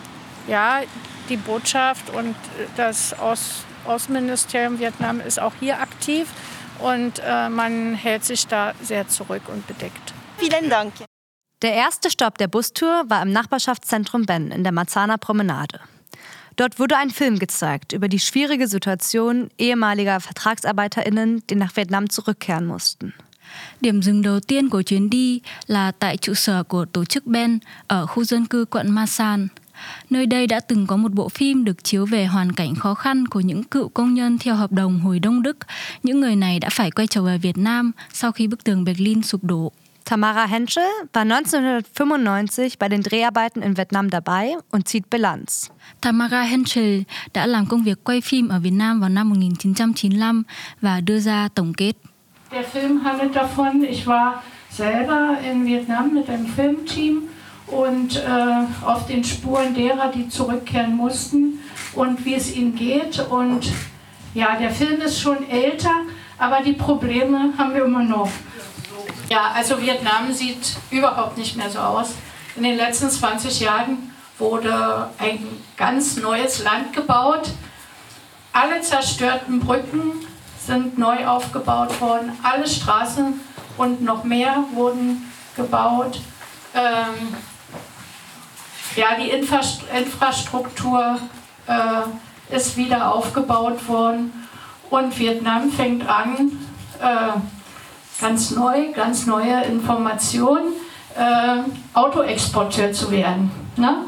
ja, 0.46 0.80
die 1.28 1.36
Botschaft 1.36 2.10
und 2.10 2.34
das 2.76 3.18
Aus 3.18 3.64
Außenministerium 3.86 4.78
Vietnam 4.78 5.20
ist 5.20 5.40
auch 5.40 5.54
hier 5.58 5.80
aktiv 5.80 6.28
und 6.80 7.20
äh, 7.24 7.48
man 7.48 7.94
hält 7.94 8.24
sich 8.24 8.46
da 8.46 8.74
sehr 8.82 9.08
zurück 9.08 9.42
und 9.48 9.66
bedeckt. 9.66 10.12
Vielen 10.38 10.68
Dank. 10.68 10.92
Der 11.62 11.74
erste 11.74 12.10
Stopp 12.10 12.38
der 12.38 12.48
Bustour 12.48 13.04
war 13.08 13.22
im 13.22 13.32
Nachbarschaftszentrum 13.32 14.24
Ben 14.24 14.50
in 14.50 14.64
der 14.64 14.72
Marzahner 14.72 15.18
Promenade. 15.18 15.80
Dort 16.60 16.78
wurde 16.78 16.98
ein 16.98 17.08
Film 17.08 17.38
gezeigt 17.38 17.94
über 17.94 18.06
die 18.06 18.18
schwierige 18.18 18.68
Situation 18.68 19.48
ehemaliger 19.56 20.20
VertragsarbeiterInnen, 20.20 21.42
die 21.48 21.54
nach 21.54 21.74
Vietnam 21.74 22.10
zurückkehren 22.10 22.66
mussten. 22.66 23.14
Điểm 23.80 24.02
dừng 24.02 24.22
đầu 24.22 24.40
tiên 24.40 24.68
của 24.68 24.82
chuyến 24.82 25.10
đi 25.10 25.40
là 25.66 25.92
tại 25.92 26.16
trụ 26.16 26.34
sở 26.34 26.62
của 26.62 26.84
tổ 26.84 27.04
chức 27.04 27.26
Ben 27.26 27.58
ở 27.86 28.06
khu 28.06 28.24
dân 28.24 28.46
cư 28.46 28.64
quận 28.64 28.90
Masan. 28.90 29.48
Nơi 30.10 30.26
đây 30.26 30.46
đã 30.46 30.60
từng 30.60 30.86
có 30.86 30.96
một 30.96 31.12
bộ 31.12 31.28
phim 31.28 31.64
được 31.64 31.84
chiếu 31.84 32.06
về 32.06 32.26
hoàn 32.26 32.52
cảnh 32.52 32.74
khó 32.74 32.94
khăn 32.94 33.26
của 33.26 33.40
những 33.40 33.64
cựu 33.64 33.88
công 33.88 34.14
nhân 34.14 34.38
theo 34.38 34.54
hợp 34.54 34.72
đồng 34.72 35.00
hồi 35.00 35.18
Đông 35.18 35.42
Đức. 35.42 35.56
Những 36.02 36.20
người 36.20 36.36
này 36.36 36.60
đã 36.60 36.68
phải 36.70 36.90
quay 36.90 37.06
trở 37.06 37.22
về 37.22 37.38
Việt 37.38 37.58
Nam 37.58 37.92
sau 38.12 38.32
khi 38.32 38.46
bức 38.46 38.64
tường 38.64 38.84
Berlin 38.84 39.22
sụp 39.22 39.44
đổ. 39.44 39.72
Tamara 40.04 40.46
Henschel 40.46 40.82
war 41.12 41.22
1995 41.22 42.78
bei 42.78 42.88
den 42.88 43.02
Dreharbeiten 43.02 43.62
in 43.62 43.76
Vietnam 43.76 44.10
dabei 44.10 44.56
und 44.70 44.88
zieht 44.88 45.10
Bilanz. 45.10 45.70
Tamara 46.00 46.42
Henschel 46.42 47.04
đã 47.32 47.46
làm 47.46 47.66
công 47.66 47.82
việc 47.82 48.04
quay 48.04 48.20
phim 48.20 48.48
ở 48.48 48.58
Việt 48.60 48.72
Nam 48.72 49.00
vào 49.00 49.08
năm 49.08 49.28
1995 49.30 50.42
và 50.80 51.00
đưa 51.00 51.18
ra 51.18 51.48
tổng 51.54 51.72
kết. 51.74 51.92
Der 52.52 52.64
Film 52.72 53.04
handelt 53.04 53.34
davon, 53.34 53.84
ich 53.84 54.06
war 54.06 54.42
selber 54.70 55.38
in 55.44 55.64
Vietnam 55.66 56.14
mit 56.14 56.28
einem 56.28 56.46
Filmteam 56.56 57.28
und 57.66 58.16
äh, 58.16 58.86
auf 58.86 59.06
den 59.06 59.24
Spuren 59.24 59.74
derer, 59.74 60.10
die 60.14 60.28
zurückkehren 60.28 60.96
mussten 60.96 61.60
und 61.94 62.24
wie 62.24 62.34
es 62.34 62.56
ihnen 62.56 62.74
geht. 62.74 63.20
Und 63.30 63.72
ja, 64.34 64.56
der 64.56 64.70
Film 64.70 65.00
ist 65.00 65.20
schon 65.20 65.48
älter, 65.48 65.94
aber 66.38 66.62
die 66.64 66.72
Probleme 66.72 67.52
haben 67.58 67.74
wir 67.74 67.84
immer 67.84 68.02
noch. 68.02 68.30
Ja, 69.28 69.52
also 69.54 69.80
Vietnam 69.80 70.32
sieht 70.32 70.76
überhaupt 70.90 71.38
nicht 71.38 71.56
mehr 71.56 71.70
so 71.70 71.78
aus. 71.78 72.14
In 72.56 72.62
den 72.62 72.76
letzten 72.76 73.10
20 73.10 73.60
Jahren 73.60 74.12
wurde 74.38 75.10
ein 75.18 75.46
ganz 75.76 76.16
neues 76.16 76.64
Land 76.64 76.92
gebaut. 76.92 77.50
Alle 78.52 78.80
zerstörten 78.80 79.60
Brücken 79.60 80.26
sind 80.66 80.98
neu 80.98 81.26
aufgebaut 81.26 82.00
worden. 82.00 82.32
Alle 82.42 82.66
Straßen 82.66 83.40
und 83.76 84.02
noch 84.02 84.24
mehr 84.24 84.64
wurden 84.72 85.30
gebaut. 85.56 86.20
Ähm, 86.74 87.34
ja, 88.96 89.14
die 89.18 89.30
Infrastruktur 89.30 91.18
äh, 91.66 92.54
ist 92.54 92.76
wieder 92.76 93.14
aufgebaut 93.14 93.86
worden 93.88 94.48
und 94.90 95.16
Vietnam 95.18 95.70
fängt 95.70 96.08
an, 96.08 96.58
äh, 97.00 97.32
ganz 98.20 98.50
neu, 98.50 98.92
ganz 98.92 99.26
neue 99.26 99.62
Informationen, 99.64 100.72
äh, 101.16 101.62
Autoexporteur 101.94 102.92
zu 102.92 103.10
werden. 103.10 103.50
Ne? 103.76 104.04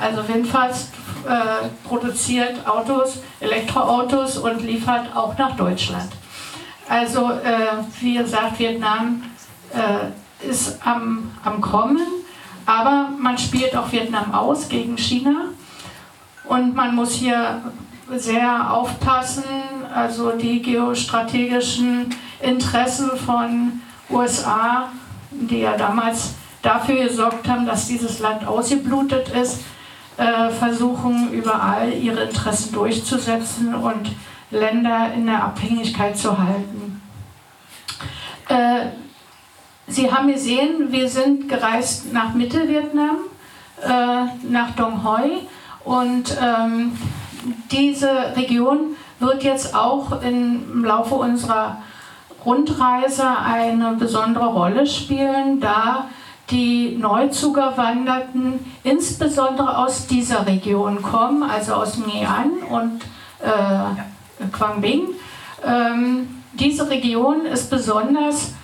Also 0.00 0.26
Windfast 0.26 0.92
äh, 1.28 1.68
produziert 1.86 2.66
Autos, 2.66 3.18
Elektroautos 3.40 4.38
und 4.38 4.62
liefert 4.62 5.14
auch 5.14 5.36
nach 5.36 5.56
Deutschland. 5.56 6.10
Also 6.88 7.30
äh, 7.30 7.84
wie 8.00 8.14
gesagt, 8.14 8.58
Vietnam 8.58 9.22
äh, 9.72 10.48
ist 10.48 10.78
am, 10.84 11.30
am 11.44 11.60
Kommen, 11.60 12.06
aber 12.66 13.10
man 13.18 13.36
spielt 13.38 13.76
auch 13.76 13.92
Vietnam 13.92 14.34
aus 14.34 14.68
gegen 14.68 14.96
China 14.96 15.50
und 16.44 16.74
man 16.74 16.94
muss 16.94 17.12
hier 17.12 17.62
sehr 18.16 18.72
aufpassen, 18.72 19.44
also 19.94 20.32
die 20.32 20.60
geostrategischen 20.62 22.12
Interessen 22.42 23.10
von 23.16 23.80
USA, 24.08 24.88
die 25.30 25.60
ja 25.60 25.76
damals 25.76 26.34
dafür 26.62 27.04
gesorgt 27.04 27.48
haben, 27.48 27.66
dass 27.66 27.86
dieses 27.86 28.18
Land 28.18 28.46
ausgeblutet 28.46 29.28
ist, 29.30 29.60
äh, 30.16 30.50
versuchen 30.50 31.32
überall 31.32 31.92
ihre 31.92 32.24
Interessen 32.24 32.72
durchzusetzen 32.72 33.74
und 33.74 34.10
Länder 34.50 35.12
in 35.14 35.26
der 35.26 35.44
Abhängigkeit 35.44 36.16
zu 36.16 36.36
halten. 36.36 37.00
Äh, 38.48 38.86
Sie 39.86 40.12
haben 40.12 40.28
gesehen, 40.28 40.92
wir 40.92 41.08
sind 41.08 41.48
gereist 41.48 42.12
nach 42.12 42.32
Mittelvietnam, 42.32 43.16
äh, 43.82 44.48
nach 44.48 44.70
Dong 44.76 45.02
Hoi 45.02 45.40
und 45.84 46.36
ähm, 46.40 46.96
diese 47.72 48.36
Region 48.36 48.96
wird 49.18 49.42
jetzt 49.42 49.74
auch 49.74 50.22
im 50.22 50.84
Laufe 50.84 51.16
unserer 51.16 51.82
Rundreise 52.44 53.26
eine 53.26 53.92
besondere 53.98 54.46
Rolle 54.46 54.86
spielen, 54.86 55.60
da 55.60 56.06
die 56.50 56.96
Neuzugewanderten 56.98 58.64
insbesondere 58.82 59.78
aus 59.78 60.06
dieser 60.06 60.46
Region 60.46 61.00
kommen, 61.00 61.42
also 61.42 61.74
aus 61.74 61.98
Nghệ 61.98 62.26
und 62.68 63.02
äh, 63.40 64.46
Quang 64.52 64.80
Binh. 64.80 65.08
Ähm, 65.64 66.42
diese 66.52 66.90
Region 66.90 67.46
ist 67.46 67.70
besonders 67.70 68.54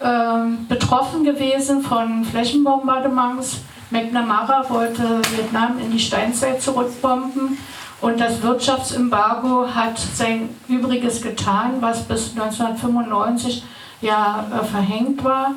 äh, 0.00 0.66
betroffen 0.68 1.24
gewesen 1.24 1.82
von 1.82 2.24
Flächenbombardements. 2.24 3.62
McNamara 3.90 4.64
wollte 4.70 5.20
Vietnam 5.36 5.78
in 5.78 5.90
die 5.90 5.98
Steinzeit 5.98 6.62
zurückbomben 6.62 7.58
und 8.02 8.20
das 8.20 8.42
Wirtschaftsembargo 8.42 9.68
hat 9.72 9.96
sein 9.98 10.50
Übriges 10.68 11.22
getan, 11.22 11.76
was 11.80 12.02
bis 12.02 12.32
1995 12.32 13.64
ja 14.00 14.44
äh, 14.52 14.64
verhängt 14.64 15.22
war. 15.22 15.52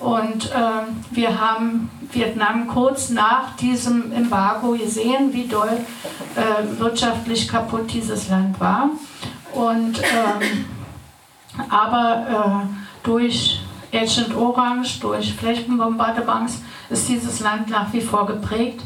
Und 0.00 0.46
äh, 0.46 0.86
wir 1.10 1.38
haben 1.38 1.90
Vietnam 2.10 2.68
kurz 2.68 3.10
nach 3.10 3.54
diesem 3.56 4.12
Embargo 4.12 4.72
gesehen, 4.72 5.34
wie 5.34 5.46
doll 5.46 5.68
äh, 6.36 6.80
wirtschaftlich 6.80 7.46
kaputt 7.46 7.92
dieses 7.92 8.30
Land 8.30 8.58
war. 8.58 8.88
Und, 9.52 9.98
ähm, 9.98 10.64
aber 11.68 12.64
äh, 12.66 13.06
durch 13.06 13.60
Agent 13.92 14.34
Orange, 14.34 15.00
durch 15.00 15.34
Flächenbombardements 15.34 16.62
ist 16.88 17.10
dieses 17.10 17.40
Land 17.40 17.68
nach 17.68 17.92
wie 17.92 18.00
vor 18.00 18.24
geprägt. 18.24 18.80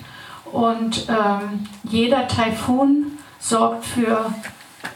Und 0.54 1.08
ähm, 1.08 1.66
jeder 1.82 2.28
Taifun 2.28 3.18
sorgt 3.40 3.84
für 3.86 4.32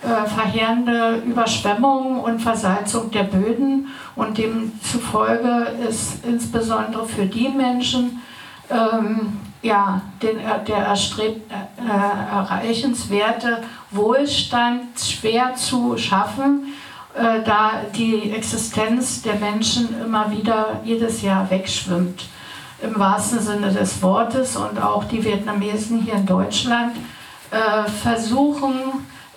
äh, 0.05 0.29
verheerende 0.29 1.17
Überschwemmungen 1.27 2.21
und 2.21 2.38
Versalzung 2.38 3.11
der 3.11 3.25
Böden. 3.25 3.88
Und 4.15 4.38
demzufolge 4.38 5.67
ist 5.88 6.25
insbesondere 6.25 7.05
für 7.09 7.27
die 7.27 7.49
Menschen, 7.49 8.23
ähm, 8.71 9.41
ja, 9.61 10.00
den, 10.23 10.38
der 10.69 10.77
erstrebt, 10.77 11.50
äh, 11.50 12.37
erreichenswerte 12.37 13.65
Wohlstand 13.91 15.00
schwer 15.00 15.57
zu 15.57 15.97
schaffen, 15.97 16.73
äh, 17.17 17.43
da 17.45 17.73
die 17.97 18.31
Existenz 18.31 19.23
der 19.23 19.35
Menschen 19.35 19.88
immer 20.05 20.31
wieder 20.31 20.81
jedes 20.85 21.23
Jahr 21.23 21.50
wegschwimmt. 21.50 22.29
Im 22.80 22.99
wahrsten 22.99 23.40
Sinne 23.40 23.73
des 23.73 24.00
Wortes 24.02 24.56
und 24.56 24.80
auch 24.80 25.04
die 25.04 25.25
Vietnamesen 25.25 26.00
hier 26.02 26.14
in 26.14 26.26
Deutschland 26.26 26.97
äh, 27.50 27.88
versuchen, 27.90 28.75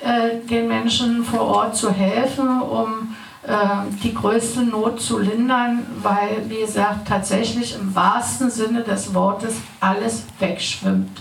äh, 0.01 0.45
den 0.47 0.67
Menschen 0.67 1.23
vor 1.23 1.41
Ort 1.41 1.75
zu 1.75 1.91
helfen, 1.91 2.61
um 2.61 3.15
äh, 3.43 3.57
die 4.03 4.13
größte 4.13 4.61
Not 4.61 5.01
zu 5.01 5.17
lindern, 5.17 5.85
weil, 6.01 6.43
wie 6.47 6.59
gesagt, 6.59 7.07
tatsächlich 7.07 7.75
im 7.75 7.95
wahrsten 7.95 8.51
Sinne 8.51 8.83
des 8.83 9.13
Wortes 9.13 9.55
alles 9.79 10.25
wegschwimmt. 10.39 11.19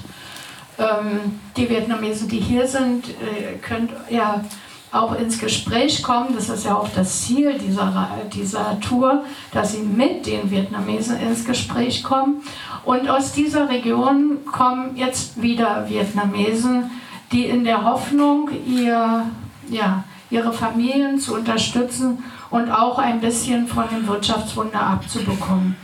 Ähm, 0.78 1.40
die 1.56 1.68
Vietnamesen, 1.68 2.28
die 2.28 2.40
hier 2.40 2.66
sind, 2.66 3.08
äh, 3.08 3.56
können 3.62 3.88
ja 4.10 4.44
auch 4.92 5.14
ins 5.14 5.38
Gespräch 5.38 6.02
kommen. 6.02 6.35
Das 6.35 6.49
ist 6.49 6.64
ja 6.64 6.76
auch 6.76 6.88
das 6.94 7.23
Ziel 7.23 7.59
dieser, 7.59 8.09
dieser 8.32 8.80
Tour, 8.80 9.25
dass 9.52 9.73
sie 9.73 9.82
mit 9.82 10.26
den 10.26 10.50
Vietnamesen 10.50 11.20
ins 11.20 11.44
Gespräch 11.44 12.02
kommen. 12.02 12.42
Und 12.85 13.09
aus 13.09 13.32
dieser 13.32 13.68
Region 13.68 14.44
kommen 14.44 14.97
jetzt 14.97 15.40
wieder 15.40 15.88
Vietnamesen, 15.88 16.90
die 17.30 17.47
in 17.47 17.64
der 17.64 17.85
Hoffnung, 17.85 18.50
ihr, 18.66 19.26
ja, 19.68 20.04
ihre 20.30 20.52
Familien 20.52 21.18
zu 21.18 21.35
unterstützen 21.35 22.25
und 22.50 22.70
auch 22.70 22.99
ein 22.99 23.20
bisschen 23.20 23.66
von 23.66 23.85
dem 23.88 24.06
Wirtschaftswunder 24.06 24.80
abzubekommen. 24.80 25.76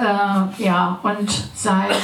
Äh, 0.00 0.62
ja, 0.62 0.98
und 1.02 1.30
seit, 1.54 1.96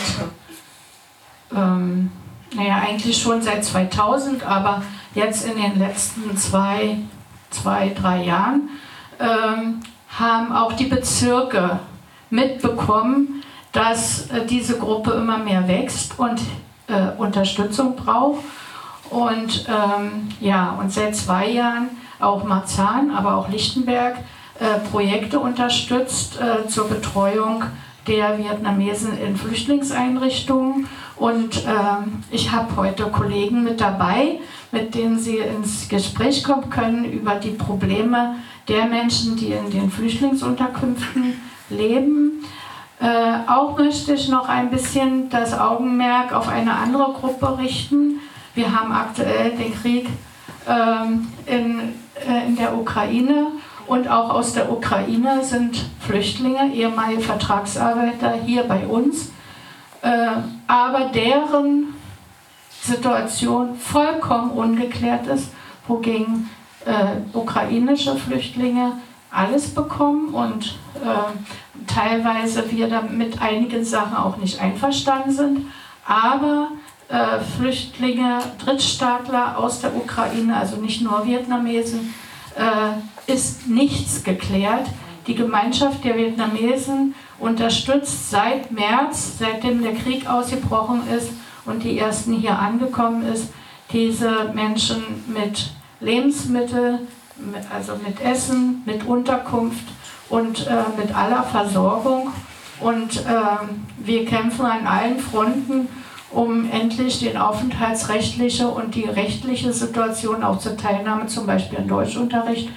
ähm, 1.55 2.11
naja, 2.55 2.83
eigentlich 2.87 3.21
schon 3.21 3.41
seit 3.41 3.65
2000, 3.65 4.45
aber 4.45 4.83
jetzt 5.15 5.47
in 5.47 5.61
den 5.61 5.79
letzten 5.79 6.37
zwei, 6.37 6.99
zwei 7.51 7.91
drei 7.91 8.25
Jahren, 8.25 8.71
ähm, 9.21 9.81
haben 10.19 10.53
auch 10.53 10.73
die 10.73 10.87
Bezirke 10.87 11.81
mitbekommen, 12.31 13.43
dass 13.73 14.31
äh, 14.31 14.47
diese 14.47 14.79
Gruppe 14.79 15.13
immer 15.13 15.39
mehr 15.39 15.67
wächst 15.69 16.19
und 16.19 16.41
äh, 16.89 17.17
Unterstützung 17.19 17.97
braucht. 17.97 18.43
Und 19.11 19.67
ähm, 19.69 20.29
ja, 20.41 20.71
und 20.79 20.93
seit 20.93 21.15
zwei 21.15 21.49
Jahren 21.49 21.91
auch 22.19 22.45
Marzahn, 22.45 23.11
aber 23.11 23.37
auch 23.37 23.49
Lichtenberg 23.49 24.17
äh, 24.59 24.79
Projekte 24.91 25.39
unterstützt 25.39 26.39
äh, 26.41 26.67
zur 26.69 26.89
Betreuung 26.89 27.65
der 28.07 28.39
Vietnamesen 28.39 29.19
in 29.19 29.37
Flüchtlingseinrichtungen. 29.37 30.89
Und 31.17 31.65
ähm, 31.67 32.25
ich 32.31 32.51
habe 32.51 32.77
heute 32.77 33.05
Kollegen 33.05 33.63
mit 33.63 33.81
dabei, 33.81 34.41
mit 34.73 34.95
denen 34.95 35.19
Sie 35.19 35.39
ins 35.39 35.89
Gespräch 35.89 36.43
kommen 36.43 36.71
können 36.71 37.05
über 37.05 37.37
die 37.37 37.51
Probleme 37.51 38.37
der 38.69 38.87
Menschen, 38.87 39.37
die 39.37 39.53
in 39.53 39.71
den 39.71 39.91
Flüchtlingsunterkünften 39.91 41.41
leben. 41.71 42.45
Äh, 43.01 43.49
auch 43.49 43.77
möchte 43.79 44.15
ich 44.15 44.29
noch 44.29 44.49
ein 44.49 44.71
bisschen 44.71 45.29
das 45.29 45.59
Augenmerk 45.59 46.33
auf 46.33 46.49
eine 46.49 46.75
andere 46.75 47.13
Gruppe 47.13 47.59
richten. 47.59 48.21
Wir 48.55 48.73
haben 48.79 48.93
aktuell 48.93 49.51
den 49.53 49.75
Krieg 49.75 50.09
ähm, 50.69 51.29
in, 51.47 51.81
äh, 52.29 52.47
in 52.47 52.57
der 52.57 52.77
Ukraine 52.77 53.49
und 53.87 54.09
auch 54.09 54.31
aus 54.31 54.55
der 54.55 54.71
Ukraine 54.71 55.45
sind 55.45 55.85
Flüchtlinge, 56.01 56.73
ehemalige 56.73 57.23
Vertragsarbeiter 57.23 58.35
hier 58.45 58.65
bei 58.65 58.87
uns, 58.87 59.31
äh, 60.03 60.29
aber 60.67 61.11
deren 61.15 61.95
Situation 62.83 63.77
vollkommen 63.77 64.51
ungeklärt 64.51 65.27
ist, 65.27 65.53
wogegen 65.87 66.51
äh, 66.85 67.37
ukrainische 67.37 68.17
Flüchtlinge 68.17 68.93
alles 69.31 69.75
bekommen 69.75 70.35
und 70.35 70.75
äh, 70.97 71.87
teilweise 71.87 72.71
wir 72.71 73.03
mit 73.11 73.41
einigen 73.41 73.85
Sachen 73.85 74.17
auch 74.17 74.37
nicht 74.37 74.61
einverstanden 74.61 75.31
sind, 75.31 75.67
aber 76.07 76.69
äh, 77.09 77.41
Flüchtlinge, 77.41 78.41
Drittstaatler 78.63 79.59
aus 79.59 79.81
der 79.81 79.95
Ukraine, 79.95 80.57
also 80.57 80.77
nicht 80.77 81.03
nur 81.03 81.25
Vietnamesen, 81.27 82.13
äh, 82.57 83.33
ist 83.33 83.67
nichts 83.67 84.25
geklärt. 84.25 84.89
Die 85.27 85.35
Gemeinschaft 85.35 86.05
der 86.05 86.17
Vietnamesen 86.17 87.15
unterstützt 87.39 88.31
seit 88.31 88.73
März, 88.73 89.39
seitdem 89.39 89.83
der 89.83 89.95
Krieg 89.95 90.29
ausgebrochen 90.29 91.03
ist, 91.09 91.31
und 91.65 91.85
die 91.85 91.99
ersten 91.99 92.35
hier 92.35 92.59
angekommen 92.59 93.23
ist, 93.33 93.53
diese 93.93 94.51
Menschen 94.55 95.03
mit 95.29 95.71
Lebensmitteln, 96.01 97.07
also 97.73 97.93
mit 98.05 98.21
Essen, 98.21 98.83
mit 98.85 99.07
Unterkunft 99.07 99.85
und 100.29 100.67
äh, 100.67 101.01
mit 101.01 101.15
aller 101.15 101.45
Versorgung. 101.45 102.33
Und 102.81 103.19
äh, 103.19 103.67
wir 103.99 104.25
kämpfen 104.25 104.67
an 104.67 104.87
allen 104.87 105.19
Fronten, 105.21 105.89
um 106.33 106.71
endlich 106.71 107.21
den 107.21 107.37
aufenthaltsrechtliche 107.37 108.69
und 108.69 108.95
die 108.95 109.05
rechtliche 109.05 109.73
Situation 109.73 110.43
auch 110.43 110.59
zur 110.59 110.77
Teilnahme 110.77 111.27
zum 111.27 111.47
Beispiel 111.47 111.79
im 111.79 111.89
Deutschunterricht 111.89 112.69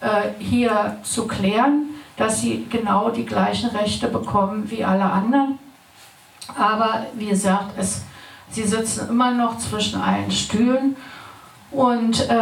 äh, 0.00 0.06
hier 0.38 0.98
zu 1.02 1.26
klären, 1.26 1.86
dass 2.16 2.40
sie 2.40 2.66
genau 2.70 3.10
die 3.10 3.24
gleichen 3.24 3.70
Rechte 3.70 4.08
bekommen 4.08 4.70
wie 4.70 4.84
alle 4.84 5.04
anderen. 5.04 5.58
Aber 6.56 7.06
wie 7.14 7.26
gesagt, 7.26 7.72
es 7.78 8.02
Sie 8.54 8.62
sitzen 8.62 9.08
immer 9.08 9.32
noch 9.32 9.58
zwischen 9.58 10.00
allen 10.00 10.30
Stühlen. 10.30 10.96
Und 11.72 12.20
äh, 12.30 12.36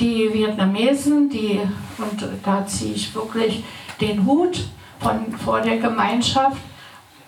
die 0.00 0.32
Vietnamesen, 0.32 1.30
die, 1.30 1.60
und 1.98 2.28
da 2.44 2.66
ziehe 2.66 2.94
ich 2.94 3.14
wirklich 3.14 3.62
den 4.00 4.26
Hut 4.26 4.64
von, 4.98 5.32
vor 5.38 5.60
der 5.60 5.78
Gemeinschaft, 5.78 6.56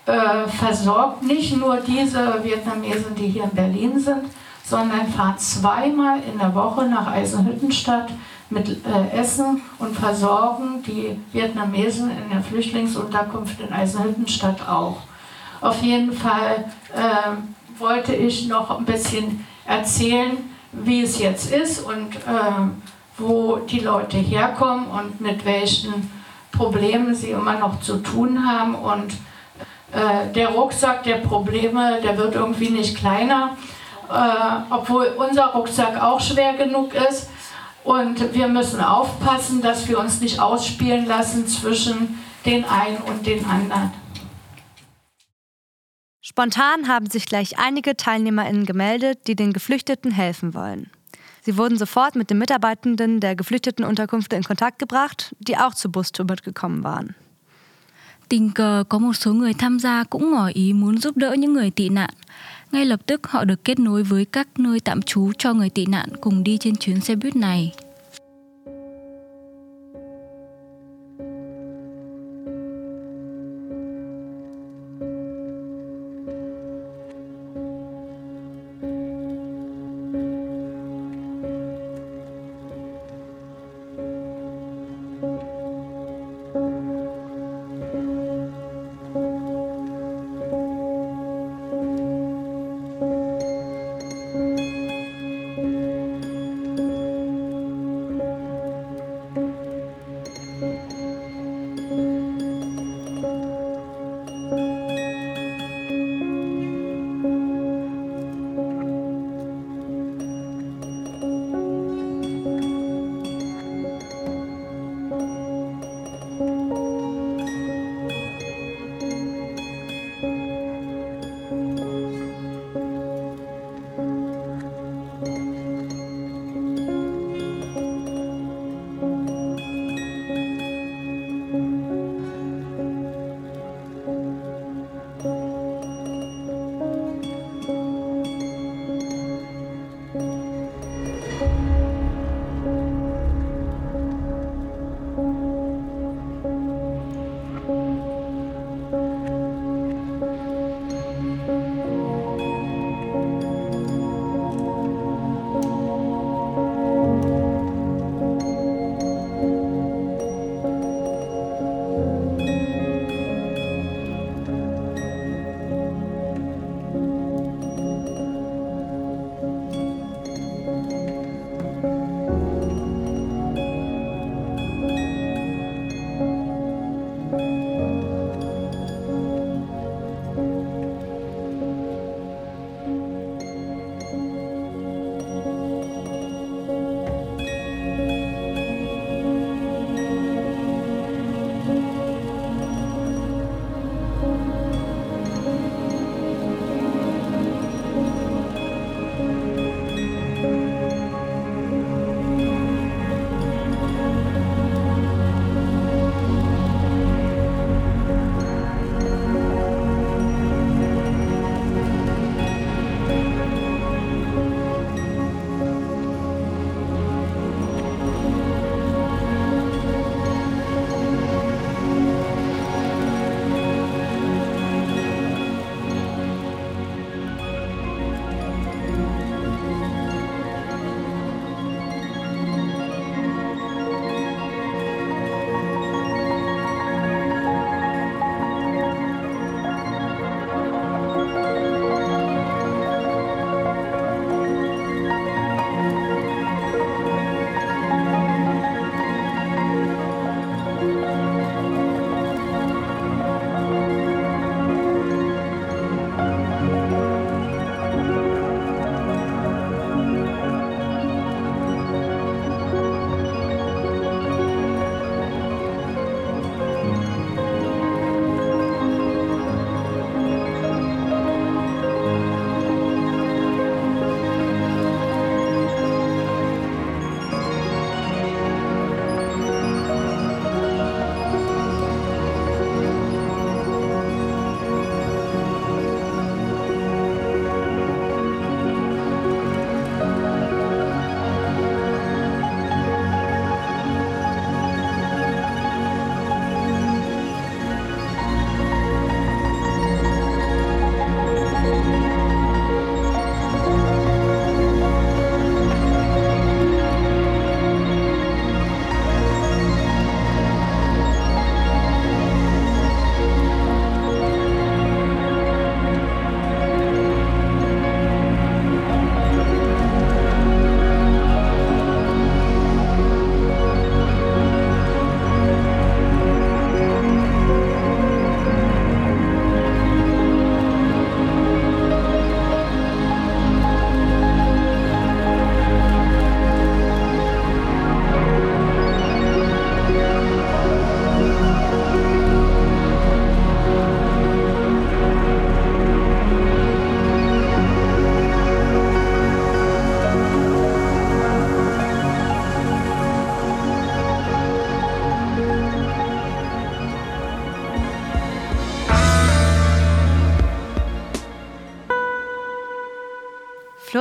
äh, 0.06 0.48
versorgt 0.48 1.22
nicht 1.22 1.56
nur 1.56 1.78
diese 1.78 2.42
Vietnamesen, 2.42 3.14
die 3.14 3.28
hier 3.28 3.44
in 3.44 3.50
Berlin 3.50 3.98
sind, 3.98 4.24
sondern 4.64 5.08
fahren 5.08 5.38
zweimal 5.38 6.18
in 6.30 6.38
der 6.38 6.54
Woche 6.54 6.86
nach 6.86 7.06
Eisenhüttenstadt 7.06 8.10
mit 8.50 8.68
äh, 8.68 9.16
Essen 9.16 9.62
und 9.78 9.96
versorgen 9.96 10.82
die 10.86 11.18
Vietnamesen 11.32 12.10
in 12.10 12.30
der 12.30 12.42
Flüchtlingsunterkunft 12.42 13.60
in 13.60 13.72
Eisenhüttenstadt 13.72 14.68
auch. 14.68 14.98
Auf 15.60 15.82
jeden 15.82 16.12
Fall 16.12 16.64
äh, 16.94 17.80
wollte 17.80 18.14
ich 18.14 18.48
noch 18.48 18.78
ein 18.78 18.84
bisschen 18.84 19.46
erzählen, 19.66 20.36
wie 20.72 21.02
es 21.02 21.18
jetzt 21.18 21.52
ist 21.52 21.80
und 21.80 22.16
äh, 22.16 22.68
wo 23.16 23.56
die 23.56 23.80
Leute 23.80 24.18
herkommen 24.18 24.86
und 24.86 25.20
mit 25.20 25.44
welchen 25.44 26.10
Problemen 26.52 27.14
sie 27.14 27.30
immer 27.30 27.58
noch 27.58 27.80
zu 27.80 27.98
tun 27.98 28.46
haben. 28.46 28.74
Und 28.74 29.14
äh, 29.94 30.32
der 30.32 30.48
Rucksack 30.48 31.04
der 31.04 31.18
Probleme, 31.18 32.00
der 32.02 32.18
wird 32.18 32.34
irgendwie 32.34 32.70
nicht 32.70 32.96
kleiner, 32.96 33.56
äh, 34.10 34.14
obwohl 34.70 35.06
unser 35.16 35.46
Rucksack 35.46 36.02
auch 36.02 36.20
schwer 36.20 36.54
genug 36.54 36.92
ist. 36.94 37.30
Und 37.84 38.34
wir 38.34 38.48
müssen 38.48 38.80
aufpassen, 38.80 39.62
dass 39.62 39.86
wir 39.88 39.98
uns 39.98 40.20
nicht 40.20 40.40
ausspielen 40.40 41.06
lassen 41.06 41.46
zwischen 41.46 42.18
den 42.44 42.64
einen 42.64 42.96
und 42.98 43.26
den 43.26 43.44
anderen. 43.44 43.92
Spontan 46.22 46.88
haben 46.88 47.10
sich 47.10 47.26
gleich 47.26 47.58
einige 47.58 47.96
TeilnehmerInnen 47.96 48.64
gemeldet, 48.64 49.26
die 49.26 49.36
den 49.36 49.52
Geflüchteten 49.52 50.10
helfen 50.10 50.54
wollen. 50.54 50.90
Sie 51.42 51.58
wurden 51.58 51.76
sofort 51.76 52.16
mit 52.16 52.30
den 52.30 52.38
Mitarbeitenden 52.38 53.20
der 53.20 53.36
Geflüchtetenunterkünfte 53.36 54.34
in 54.34 54.42
Kontakt 54.42 54.78
gebracht, 54.78 55.36
die 55.38 55.58
auch 55.58 55.74
zur 55.74 55.92
Bustour 55.92 56.24
mitgekommen 56.24 56.82
waren. 56.82 57.14
Tình 58.28 58.50
cờ, 58.50 58.84
có 58.88 58.98
một 58.98 59.12
số 59.12 59.32
người 59.32 59.54
tham 59.54 59.78
gia 59.78 60.04
cũng 60.04 60.30
ngỏ 60.30 60.48
ý 60.48 60.72
muốn 60.72 60.98
giúp 60.98 61.16
đỡ 61.16 61.32
những 61.38 61.52
người 61.52 61.70
tị 61.70 61.88
nạn. 61.88 62.10
Ngay 62.72 62.84
lập 62.84 63.00
tức, 63.06 63.26
họ 63.26 63.44
được 63.44 63.64
kết 63.64 63.78
nối 63.78 64.02
với 64.02 64.24
các 64.24 64.48
nơi 64.58 64.80
tạm 64.80 65.02
trú 65.02 65.32
cho 65.38 65.54
người 65.54 65.70
tị 65.70 65.86
nạn 65.86 66.08
cùng 66.20 66.44
đi 66.44 66.58
trên 66.60 66.76
chuyến 66.76 67.00
xe 67.00 67.14
buýt 67.14 67.36
này. 67.36 67.72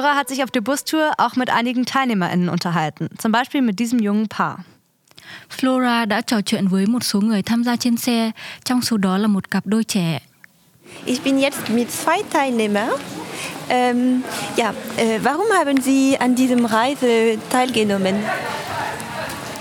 Flora 0.04 0.18
hat 0.18 0.28
sich 0.28 0.44
auf 0.44 0.52
der 0.52 0.60
Bustour 0.60 1.14
auch 1.18 1.38
mit 1.38 1.50
einigen 1.50 1.86
TeilnehmerInnen 1.86 2.50
unterhalten, 2.50 3.08
zum 3.18 3.32
Beispiel 3.32 3.62
mit 3.62 3.80
diesem 3.80 4.00
jungen 4.00 4.28
Paar. 4.28 4.66
Flora 5.50 6.06
đã 6.06 6.22
trò 6.22 6.42
chuyện 6.42 6.68
với 6.68 6.86
một 6.86 7.04
số 7.04 7.22
người 7.22 7.42
tham 7.42 7.64
gia 7.64 7.76
trên 7.76 7.98
xe, 7.98 8.32
trong 8.66 8.82
số 8.82 8.98
đó 8.98 9.18
là 9.18 9.28
một 9.28 9.52
cặp 9.52 9.66
đôi 9.66 9.84
trẻ. 9.84 10.20
Ich 11.06 11.24
bin 11.24 11.40
jetzt 11.40 11.70
mit 11.70 11.88
zwei 11.92 12.22
Teilnehmern. 12.34 12.90
Ähm, 13.70 14.24
ja, 14.58 14.74
äh, 14.98 15.20
warum 15.24 15.46
haben 15.58 15.82
Sie 15.82 16.18
an 16.20 16.36
diesem 16.36 16.66
Reise 16.66 17.38
teilgenommen? 17.50 18.16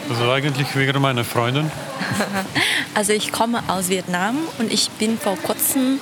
Also 0.08 0.30
eigentlich 0.30 0.74
wegen 0.76 1.00
meiner 1.00 1.24
Freundin. 1.24 1.70
Also 2.94 3.14
ich 3.14 3.32
komme 3.32 3.62
aus 3.68 3.88
Vietnam 3.88 4.36
und 4.58 4.70
ich 4.70 4.90
bin 4.90 5.16
vor 5.18 5.38
kurzem 5.38 5.98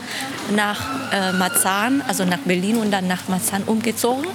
nach 0.57 0.81
äh, 1.13 1.33
Marzahn, 1.33 2.03
also 2.09 2.25
nach 2.25 2.39
Berlin 2.39 2.79
und 2.79 2.91
dann 2.91 3.07
nach 3.07 3.29
Marzahn 3.29 3.63
umgezogen. 3.63 4.27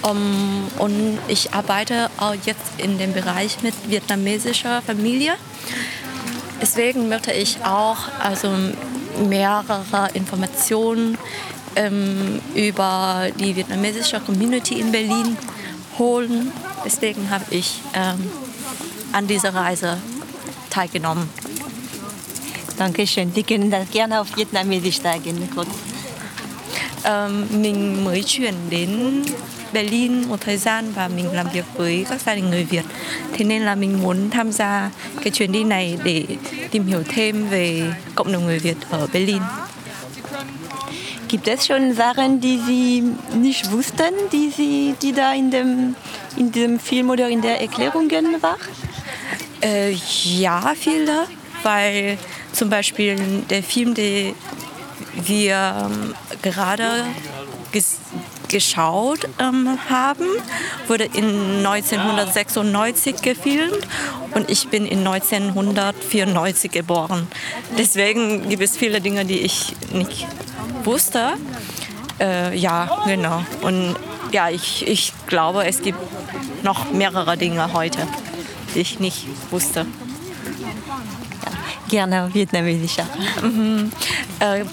Um, 0.00 0.68
und 0.78 1.18
ich 1.28 1.52
arbeite 1.52 2.08
auch 2.18 2.34
jetzt 2.46 2.78
in 2.78 2.96
dem 2.96 3.12
Bereich 3.12 3.62
mit 3.62 3.74
vietnamesischer 3.86 4.80
Familie. 4.80 5.34
Deswegen 6.62 7.08
möchte 7.08 7.32
ich 7.32 7.58
auch 7.64 7.98
also 8.18 8.50
mehrere 9.28 10.08
Informationen 10.14 11.18
ähm, 11.76 12.40
über 12.54 13.26
die 13.38 13.56
vietnamesische 13.56 14.20
Community 14.20 14.80
in 14.80 14.90
Berlin 14.90 15.36
holen. 15.98 16.52
Deswegen 16.84 17.28
habe 17.30 17.44
ich 17.50 17.80
ähm, 17.94 18.30
an 19.12 19.26
dieser 19.26 19.54
Reise 19.54 19.98
teilgenommen. 20.70 21.28
Dankeschön. 22.78 23.32
Sie 23.34 23.42
können 23.42 23.70
das 23.70 23.90
gerne 23.90 24.20
auf 24.20 24.36
Vietnamesisch 24.36 25.00
sagen. 25.00 25.48
Kurz. 25.54 25.68
Um, 27.04 27.62
mình 27.62 28.04
mới 28.04 28.22
chuyển 28.22 28.54
đến 28.70 29.24
Berlin 29.72 30.28
một 30.28 30.40
thời 30.40 30.56
gian 30.56 30.92
và 30.92 31.08
mình 31.08 31.32
làm 31.32 31.46
việc 31.52 31.64
với 31.74 32.06
các 32.10 32.20
gia 32.20 32.34
đình 32.34 32.50
người 32.50 32.64
Việt. 32.64 32.84
Thế 33.32 33.44
nên 33.44 33.62
là 33.62 33.74
mình 33.74 34.02
muốn 34.02 34.30
tham 34.30 34.52
gia 34.52 34.90
cái 35.22 35.30
chuyến 35.30 35.52
đi 35.52 35.64
này 35.64 35.98
để 36.04 36.24
tìm 36.70 36.86
hiểu 36.86 37.02
thêm 37.08 37.48
về 37.48 37.92
cộng 38.14 38.32
đồng 38.32 38.46
người 38.46 38.58
Việt 38.58 38.76
ở 38.90 39.06
Berlin. 39.12 39.42
Gibt 41.28 41.48
es 41.48 41.66
schon 41.66 41.94
Sachen, 41.94 42.40
die 42.40 42.58
Sie 42.66 43.02
nicht 43.34 43.70
wussten, 43.70 44.14
die, 44.32 44.50
Sie, 44.50 44.94
die 45.02 45.12
da 45.12 45.32
in, 45.32 45.50
dem, 45.50 45.94
in 46.36 46.52
diesem 46.52 46.78
Film 46.78 47.10
oder 47.10 47.28
in 47.28 47.42
der 47.42 47.60
Erklärungen 47.60 48.40
waren? 48.40 48.58
Äh, 49.60 49.92
ja, 50.24 50.72
viele, 50.78 51.26
weil 51.62 52.18
zum 52.52 52.70
Beispiel 52.70 53.16
der 53.50 53.62
Film, 53.62 53.94
den 53.94 54.34
wir 55.14 55.90
ähm, 55.90 56.14
gerade 56.42 57.06
ges 57.72 57.98
geschaut 58.48 59.28
ähm, 59.38 59.78
haben, 59.90 60.26
wurde 60.86 61.04
in 61.04 61.66
1996 61.66 63.20
gefilmt 63.20 63.86
und 64.34 64.50
ich 64.50 64.68
bin 64.68 64.86
in 64.86 65.06
1994 65.06 66.70
geboren. 66.70 67.28
Deswegen 67.76 68.48
gibt 68.48 68.62
es 68.62 68.76
viele 68.76 69.02
Dinge, 69.02 69.26
die 69.26 69.40
ich 69.40 69.76
nicht 69.92 70.26
wusste. 70.84 71.34
Äh, 72.20 72.56
ja, 72.56 73.02
genau. 73.06 73.44
Und 73.60 73.96
ja, 74.32 74.48
ich, 74.48 74.86
ich 74.88 75.12
glaube, 75.26 75.66
es 75.66 75.82
gibt 75.82 75.98
noch 76.62 76.90
mehrere 76.90 77.36
Dinge 77.36 77.72
heute, 77.72 78.06
ich 78.78 79.00
nicht 79.00 79.26
wusste. 79.50 79.84
Gerne 81.90 82.28
Vietnamesischer. 82.34 83.06
Mhm. 83.42 83.90
Äh, 84.40 84.66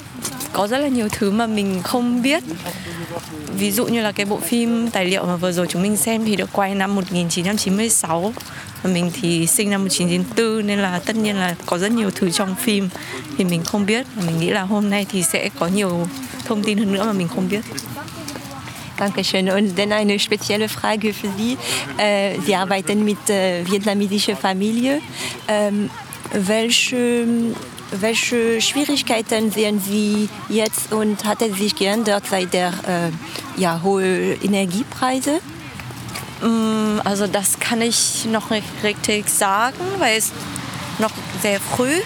có 0.54 0.68
rất 0.68 0.78
là 0.78 0.88
nhiều 0.88 1.10
thứ 1.12 1.32
mà 1.32 1.48
mình 1.48 1.82
không 1.84 2.22
biết 2.22 2.44
ví 3.58 3.72
dụ 3.72 3.86
như 3.86 4.02
là 4.02 4.12
cái 4.12 4.26
bộ 4.26 4.40
phim 4.40 4.90
tài 4.90 5.06
liệu 5.06 5.26
mà 5.26 5.36
vừa 5.36 5.52
rồi 5.52 5.68
chúng 5.70 5.82
mình 5.82 5.98
xem 5.98 6.26
thì 6.26 6.36
được 6.36 6.50
quay 6.54 6.76
năm 6.76 6.96
1996 6.96 8.34
và 8.84 8.90
mình 8.90 9.12
thì 9.22 9.48
sinh 9.48 9.70
năm 9.70 9.82
1994 9.82 10.68
nên 10.68 10.80
là 10.80 11.00
tất 11.00 11.16
nhiên 11.16 11.36
là 11.36 11.56
có 11.66 11.78
rất 11.78 11.92
nhiều 11.92 12.12
thứ 12.16 12.32
trong 12.32 12.56
phim 12.56 12.90
thì 13.38 13.44
mình 13.44 13.64
không 13.64 13.86
biết 13.86 14.06
và 14.16 14.24
mình 14.26 14.40
nghĩ 14.40 14.50
là 14.50 14.62
hôm 14.62 14.90
nay 14.90 15.06
thì 15.12 15.24
sẽ 15.24 15.50
có 15.60 15.68
nhiều 15.68 16.08
thông 16.46 16.64
tin 16.64 16.78
hơn 16.78 16.94
nữa 16.94 17.04
mà 17.06 17.14
mình 17.14 17.28
không 17.28 17.50
biết. 17.50 17.62
Dankeschön. 18.98 19.50
Und 19.50 19.78
dann 19.78 19.92
eine 19.92 20.20
spezielle 20.20 20.70
Frage 20.70 21.14
für 21.14 21.30
Sie. 21.38 21.58
Äh, 21.98 22.40
Sie 22.42 22.56
arbeiten 22.56 23.04
mit 23.04 23.30
äh, 23.30 23.66
vietnamesischer 23.66 24.36
Familie. 24.36 25.02
Ähm, 25.48 25.90
welche 26.34 27.28
welche 27.92 28.60
Schwierigkeiten 28.62 29.52
sehen 29.52 29.80
Sie 29.80 30.28
jetzt 30.50 30.92
und 30.92 31.24
hat 31.24 31.42
es 31.42 31.58
sich 31.58 31.76
geändert 31.76 32.24
seit 32.30 32.54
der 32.54 32.70
äh, 32.70 33.62
ja, 33.62 33.80
hohen 33.84 34.42
Energiepreise? 34.42 35.40
Also 37.04 37.28
das 37.28 37.60
kann 37.60 37.82
ich 37.82 38.26
noch 38.26 38.50
nicht 38.50 38.68
richtig 38.84 39.30
sagen, 39.30 39.80
weil 40.00 40.18
es 40.18 40.32
noch 41.00 41.12
sehr 41.42 41.60
früh 41.60 42.02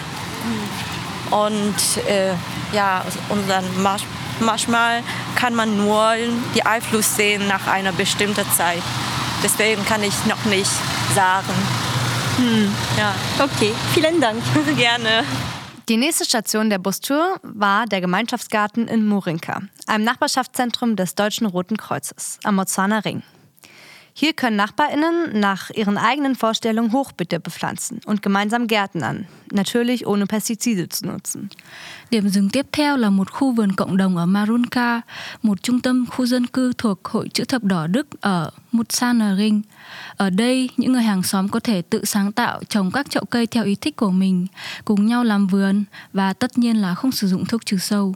und 1.30 1.74
äh, 2.08 2.32
ja, 2.72 3.04
unseren 3.28 3.82
manchmal 4.40 5.02
kann 5.36 5.54
man 5.54 5.76
nur 5.76 6.14
die 6.54 6.64
Einfluss 6.64 7.16
sehen 7.16 7.46
nach 7.48 7.66
einer 7.66 7.92
bestimmten 7.92 8.46
Zeit. 8.56 8.82
Deswegen 9.42 9.84
kann 9.84 10.02
ich 10.02 10.26
noch 10.26 10.44
nicht 10.44 10.70
sagen. 11.14 11.52
Hm. 12.36 12.74
Ja. 12.98 13.14
Okay, 13.42 13.72
vielen 13.94 14.20
Dank. 14.20 14.42
Gerne. 14.76 15.24
Die 15.88 15.96
nächste 15.96 16.24
Station 16.24 16.70
der 16.70 16.78
Bustour 16.78 17.40
war 17.42 17.86
der 17.86 18.00
Gemeinschaftsgarten 18.00 18.86
in 18.86 19.06
Murinka, 19.06 19.62
einem 19.86 20.04
Nachbarschaftszentrum 20.04 20.94
des 20.94 21.16
Deutschen 21.16 21.46
Roten 21.46 21.76
Kreuzes 21.76 22.38
am 22.44 22.54
Mozzaner 22.54 23.04
Ring. 23.04 23.22
Hier 24.20 24.34
können 24.34 24.56
NachbarInnen 24.56 25.40
nach 25.40 25.70
ihren 25.70 25.96
eigenen 25.96 26.34
Vorstellungen 26.34 26.92
Hochbeete 26.92 27.40
bepflanzen 27.40 28.00
und 28.04 28.20
gemeinsam 28.20 28.66
Gärten 28.66 29.02
an, 29.02 29.24
natürlich 29.50 30.06
ohne 30.06 30.26
Pestizide 30.26 30.90
zu 30.90 31.06
nutzen. 31.06 31.48
Điểm 32.10 32.28
dừng 32.28 32.50
tiếp 32.50 32.66
theo 32.72 32.96
là 32.96 33.10
một 33.10 33.30
khu 33.30 33.52
vườn 33.52 33.72
cộng 33.72 33.96
đồng 33.96 34.16
ở 34.16 34.26
Marunka, 34.26 35.00
một 35.42 35.62
trung 35.62 35.80
tâm 35.80 36.06
khu 36.10 36.26
dân 36.26 36.46
cư 36.46 36.72
thuộc 36.78 37.04
Hội 37.04 37.28
chữ 37.28 37.44
thập 37.44 37.64
đỏ 37.64 37.86
Đức 37.86 38.06
ở 38.20 38.50
Mutsanering. 38.72 39.62
Ở 40.16 40.30
đây, 40.30 40.68
những 40.76 40.92
người 40.92 41.02
hàng 41.02 41.22
xóm 41.22 41.48
có 41.48 41.60
thể 41.60 41.82
tự 41.82 42.04
sáng 42.04 42.32
tạo 42.32 42.60
trồng 42.68 42.90
các 42.90 43.10
chậu 43.10 43.24
cây 43.24 43.46
theo 43.46 43.64
ý 43.64 43.74
thích 43.74 43.96
của 43.96 44.10
mình, 44.10 44.46
cùng 44.84 45.06
nhau 45.06 45.24
làm 45.24 45.46
vườn 45.46 45.84
và 46.12 46.32
tất 46.32 46.58
nhiên 46.58 46.76
là 46.76 46.94
không 46.94 47.12
sử 47.12 47.28
dụng 47.28 47.46
thuốc 47.46 47.66
trừ 47.66 47.76
sâu. 47.78 48.14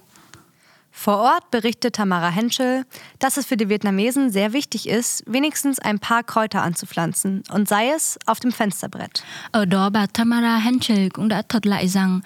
Vor 0.96 1.18
Ort 1.18 1.50
berichtet 1.50 1.96
Tamara 1.96 2.30
Henschel, 2.30 2.84
dass 3.18 3.36
es 3.36 3.46
für 3.46 3.56
die 3.56 3.68
Vietnamesen 3.68 4.30
sehr 4.30 4.52
wichtig 4.52 4.88
ist, 4.88 5.24
wenigstens 5.26 5.78
ein 5.80 5.98
paar 5.98 6.22
Kräuter 6.22 6.62
anzupflanzen 6.62 7.42
und 7.50 7.68
sei 7.68 7.90
es 7.90 8.16
auf 8.26 8.38
dem 8.40 8.52
Fensterbrett. 8.52 9.22
Ở 9.52 9.64
đó 9.64 9.90
bà 9.90 10.06
Tamara 10.06 10.56
Henschel 10.58 11.08
cũng 11.08 11.28
đã 11.28 11.42
thuật 11.42 11.66
lại 11.66 11.88
rằng 11.88 12.20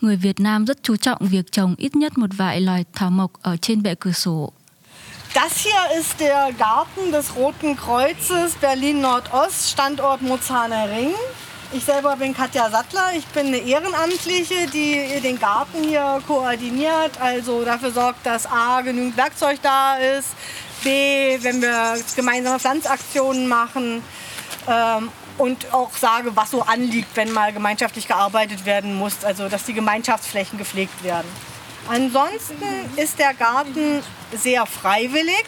người 0.00 0.16
Việt 0.16 0.40
Nam 0.40 0.64
rất 0.64 0.82
chú 0.82 0.96
trọng 0.96 1.18
việc 1.20 1.52
trồng 1.52 1.74
ít 1.78 1.96
nhất 1.96 2.18
một 2.18 2.30
vài 2.36 2.60
loài 2.60 2.84
thảo 2.92 3.10
mộc 3.10 3.32
ở 3.42 3.56
trên 3.56 3.82
bệ 3.82 3.94
cửa 3.94 4.12
sổ. 4.12 4.52
Das 5.34 5.64
hier 5.64 5.98
ist 5.98 6.20
der 6.20 6.54
Garten 6.58 7.12
des 7.12 7.30
Roten 7.36 7.76
Kreuzes 7.76 8.56
Berlin 8.60 9.02
Nordost, 9.02 9.72
Standort 9.72 10.22
Mozarner 10.22 10.88
Ring. 10.90 11.14
Ich 11.70 11.84
selber 11.84 12.16
bin 12.16 12.34
Katja 12.34 12.70
Sattler. 12.70 13.10
Ich 13.14 13.26
bin 13.26 13.48
eine 13.48 13.58
Ehrenamtliche, 13.58 14.66
die 14.68 15.20
den 15.20 15.38
Garten 15.38 15.84
hier 15.84 16.22
koordiniert. 16.26 17.20
Also 17.20 17.62
dafür 17.62 17.90
sorgt, 17.90 18.24
dass 18.24 18.46
A, 18.46 18.80
genügend 18.80 19.18
Werkzeug 19.18 19.58
da 19.62 19.96
ist. 19.96 20.28
B, 20.82 21.36
wenn 21.42 21.60
wir 21.60 21.98
gemeinsame 22.16 22.58
Pflanzaktionen 22.58 23.48
machen. 23.48 24.02
Ähm, 24.66 25.10
und 25.36 25.72
auch 25.74 25.94
sage, 25.94 26.34
was 26.34 26.52
so 26.52 26.62
anliegt, 26.62 27.14
wenn 27.16 27.30
mal 27.32 27.52
gemeinschaftlich 27.52 28.08
gearbeitet 28.08 28.64
werden 28.64 28.94
muss. 28.94 29.22
Also 29.22 29.50
dass 29.50 29.64
die 29.64 29.74
Gemeinschaftsflächen 29.74 30.56
gepflegt 30.56 31.04
werden. 31.04 31.28
Ansonsten 31.86 32.64
ist 32.96 33.18
der 33.18 33.34
Garten 33.34 34.02
sehr 34.32 34.64
freiwillig. 34.64 35.46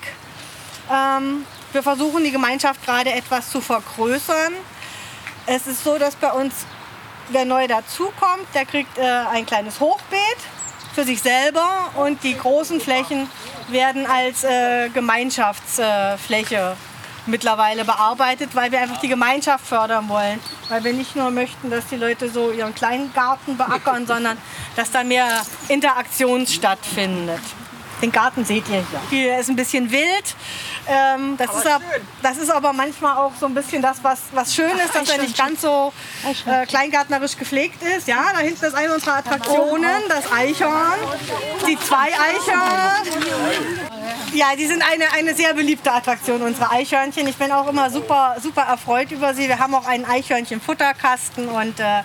Ähm, 0.92 1.46
wir 1.72 1.82
versuchen 1.82 2.24
die 2.24 2.30
Gemeinschaft 2.30 2.84
gerade 2.84 3.10
etwas 3.10 3.50
zu 3.50 3.62
vergrößern. 3.62 4.52
Es 5.46 5.66
ist 5.66 5.84
so, 5.84 5.98
dass 5.98 6.14
bei 6.16 6.32
uns, 6.32 6.54
wer 7.30 7.44
neu 7.44 7.66
dazukommt, 7.66 8.46
der 8.54 8.64
kriegt 8.64 8.98
äh, 8.98 9.02
ein 9.02 9.46
kleines 9.46 9.80
Hochbeet 9.80 10.38
für 10.94 11.04
sich 11.04 11.22
selber 11.22 11.90
und 11.96 12.22
die 12.24 12.36
großen 12.36 12.80
Flächen 12.80 13.28
werden 13.68 14.06
als 14.06 14.44
äh, 14.44 14.88
Gemeinschaftsfläche 14.90 16.76
mittlerweile 17.26 17.84
bearbeitet, 17.84 18.54
weil 18.54 18.72
wir 18.72 18.80
einfach 18.80 19.00
die 19.00 19.08
Gemeinschaft 19.08 19.66
fördern 19.66 20.08
wollen. 20.08 20.40
Weil 20.68 20.84
wir 20.84 20.92
nicht 20.92 21.16
nur 21.16 21.30
möchten, 21.30 21.70
dass 21.70 21.86
die 21.86 21.96
Leute 21.96 22.28
so 22.28 22.50
ihren 22.50 22.74
kleinen 22.74 23.12
Garten 23.12 23.56
beackern, 23.56 24.06
sondern 24.06 24.36
dass 24.76 24.90
da 24.90 25.04
mehr 25.04 25.42
Interaktion 25.68 26.46
stattfindet. 26.46 27.40
Den 28.02 28.12
Garten 28.12 28.44
seht 28.44 28.68
ihr 28.68 28.84
hier. 28.90 29.00
Hier 29.10 29.38
ist 29.38 29.50
ein 29.50 29.56
bisschen 29.56 29.90
wild. 29.90 30.34
Ähm, 30.90 31.36
das, 31.36 31.54
ist 31.54 31.66
ab, 31.68 31.82
das, 32.20 32.36
ist 32.38 32.50
aber 32.50 32.72
manchmal 32.72 33.16
auch 33.16 33.32
so 33.38 33.46
ein 33.46 33.54
bisschen 33.54 33.80
das, 33.80 34.02
was, 34.02 34.18
was 34.32 34.52
schön 34.52 34.76
ist, 34.84 34.92
dass 34.92 35.08
er 35.08 35.18
nicht 35.22 35.38
ganz 35.38 35.60
so 35.60 35.92
äh, 36.46 36.66
kleingärtnerisch 36.66 37.36
gepflegt 37.36 37.80
ist. 37.96 38.08
Ja, 38.08 38.32
da 38.32 38.40
hinten 38.40 38.64
ist 38.64 38.74
eine 38.74 38.94
unserer 38.94 39.18
Attraktionen, 39.18 40.02
das 40.08 40.32
Eichhorn. 40.32 40.98
Die 41.68 41.78
zwei 41.78 42.08
Eichhörn. 42.08 43.06
Ja, 44.32 44.46
die 44.56 44.66
sind 44.66 44.82
eine, 44.82 45.12
eine 45.12 45.34
sehr 45.34 45.54
beliebte 45.54 45.92
Attraktion, 45.92 46.42
unsere 46.42 46.70
Eichhörnchen. 46.70 47.26
Ich 47.28 47.36
bin 47.36 47.52
auch 47.52 47.68
immer 47.68 47.88
super, 47.90 48.36
super 48.42 48.62
erfreut 48.62 49.12
über 49.12 49.32
sie. 49.34 49.46
Wir 49.46 49.60
haben 49.60 49.74
auch 49.74 49.86
einen 49.86 50.04
Eichhörnchen-Futterkasten 50.04 51.48
und 51.48 51.78
äh, 51.78 52.02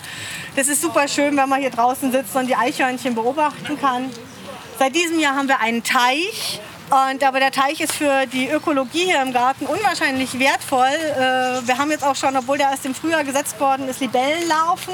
das 0.56 0.68
ist 0.68 0.82
super 0.82 1.08
schön, 1.08 1.36
wenn 1.38 1.50
man 1.50 1.60
hier 1.60 1.72
draußen 1.72 2.12
sitzt 2.12 2.36
und 2.36 2.48
die 2.48 2.56
Eichhörnchen 2.56 3.16
beobachten 3.16 3.80
kann. 3.80 4.12
Seit 4.78 4.94
diesem 4.94 5.20
Jahr 5.20 5.36
haben 5.36 5.48
wir 5.48 5.60
einen 5.60 5.84
Teich. 5.84 6.60
Und, 6.90 7.24
aber 7.24 7.40
der 7.40 7.52
Teich 7.52 7.82
ist 7.82 7.94
für 7.94 8.28
die 8.28 8.48
Ökologie 8.48 9.06
hier 9.06 9.22
im 9.22 9.34
Garten 9.34 9.66
unwahrscheinlich 9.66 10.38
wertvoll. 10.38 10.86
Äh, 10.86 11.68
wir 11.68 11.78
haben 11.78 11.90
jetzt 11.90 12.04
auch 12.04 12.16
schon, 12.16 12.38
obwohl 12.38 12.60
der 12.60 12.70
erst 12.70 12.86
im 12.86 12.94
Frühjahr 12.94 13.24
gesetzt 13.24 13.60
worden 13.60 13.90
ist, 13.90 14.02
Libellen 14.02 14.48
laufen. 14.48 14.94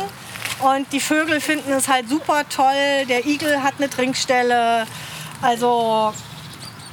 Und 0.61 0.91
die 0.93 1.01
Vögel 1.01 1.41
finden 1.41 1.73
es 1.73 1.87
halt 1.87 2.07
super 2.07 2.47
toll. 2.47 3.05
Der 3.09 3.25
Igel 3.25 3.61
hat 3.61 3.73
eine 3.77 3.89
Trinkstelle. 3.89 4.85
Also 5.41 6.13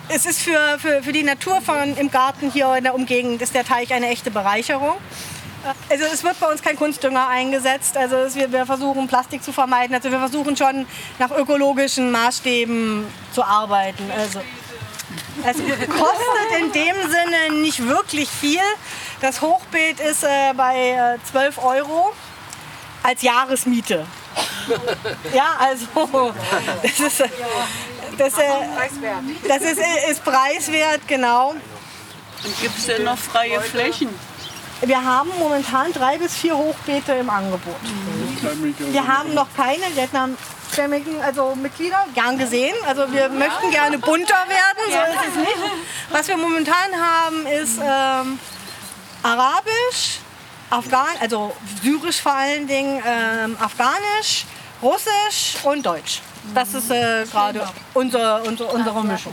es 0.09 0.27
ist 0.27 0.41
für, 0.41 0.79
für, 0.79 1.03
für 1.03 1.13
die 1.13 1.23
Natur 1.23 1.61
von, 1.61 1.97
im 1.97 2.11
Garten 2.11 2.51
hier 2.51 2.75
in 2.77 2.85
der 2.85 2.95
Umgegend 2.95 3.41
ist 3.43 3.55
der 3.55 3.65
Teich 3.65 3.93
eine 3.93 4.09
echte 4.09 4.31
Bereicherung. 4.31 4.97
Also 5.91 6.05
es 6.13 6.25
wird 6.25 6.41
bei 6.41 6.47
uns 6.47 6.63
kein 6.63 6.77
Kunstdünger 6.77 7.29
eingesetzt. 7.29 7.97
Also 7.97 8.17
es, 8.17 8.35
wir, 8.35 8.51
wir 8.51 8.65
versuchen 8.65 9.07
Plastik 9.07 9.45
zu 9.45 9.53
vermeiden. 9.53 9.95
Also 9.95 10.11
wir 10.11 10.19
versuchen 10.19 10.57
schon 10.57 10.87
nach 11.19 11.31
ökologischen 11.31 12.11
Maßstäben 12.11 13.07
zu 13.33 13.45
arbeiten. 13.45 14.11
Also 14.17 14.41
es 15.45 15.57
kostet 15.89 16.59
in 16.61 16.73
dem 16.73 16.97
Sinne 17.11 17.61
nicht 17.61 17.87
wirklich 17.87 18.29
viel. 18.29 18.61
Das 19.21 19.41
Hochbeet 19.41 20.01
ist 20.01 20.25
äh, 20.25 20.53
bei 20.57 21.17
äh, 21.17 21.31
12 21.31 21.59
Euro 21.59 22.13
als 23.03 23.23
Jahresmiete. 23.23 24.07
Ja, 25.33 25.57
also 25.59 25.87
das 26.83 27.01
ist, 27.01 27.21
das, 28.19 28.39
äh, 28.39 28.43
das 29.47 29.63
ist, 29.63 29.81
ist 30.11 30.25
preiswert, 30.25 31.01
genau. 31.07 31.51
Und 32.45 32.61
gibt 32.61 32.79
es 32.79 32.87
denn 32.87 33.05
noch 33.05 33.19
freie 33.19 33.61
Flächen? 33.61 34.09
Wir 34.81 35.03
haben 35.03 35.31
momentan 35.39 35.93
drei 35.93 36.19
bis 36.19 36.37
vier 36.37 36.57
Hochbeete 36.57 37.13
im 37.15 37.29
Angebot. 37.29 37.75
Wir 38.79 39.07
haben 39.07 39.35
noch 39.35 39.49
keine 39.57 39.91
vietnamstämmigen 40.69 41.21
also 41.23 41.55
Mitglieder, 41.55 42.07
gern 42.15 42.39
gesehen. 42.39 42.75
Also 42.87 43.11
wir 43.13 43.29
möchten 43.29 43.71
gerne 43.71 43.99
bunter 43.99 44.45
werden, 44.49 44.85
so 44.87 44.99
ist 45.13 45.29
es 45.31 45.37
nicht. 45.37 45.73
Was 46.11 46.29
wir 46.29 46.37
momentan 46.37 46.95
haben, 46.99 47.47
ist 47.47 47.79
ähm, 47.79 48.39
Arabisch, 49.23 50.21
Afghan, 50.71 51.07
also 51.21 51.55
Syrisch 51.83 52.21
vor 52.21 52.33
allen 52.35 52.67
Dingen, 52.67 53.03
ähm, 53.07 53.57
Afghanisch, 53.61 54.45
Russisch 54.83 55.57
und 55.65 55.85
Deutsch. 55.85 56.21
Das 56.55 56.75
ist 56.75 56.91
äh, 56.91 57.25
gerade 57.31 57.63
unser, 57.95 58.43
unser, 58.47 58.73
unsere 58.73 59.05
Mischung. 59.05 59.33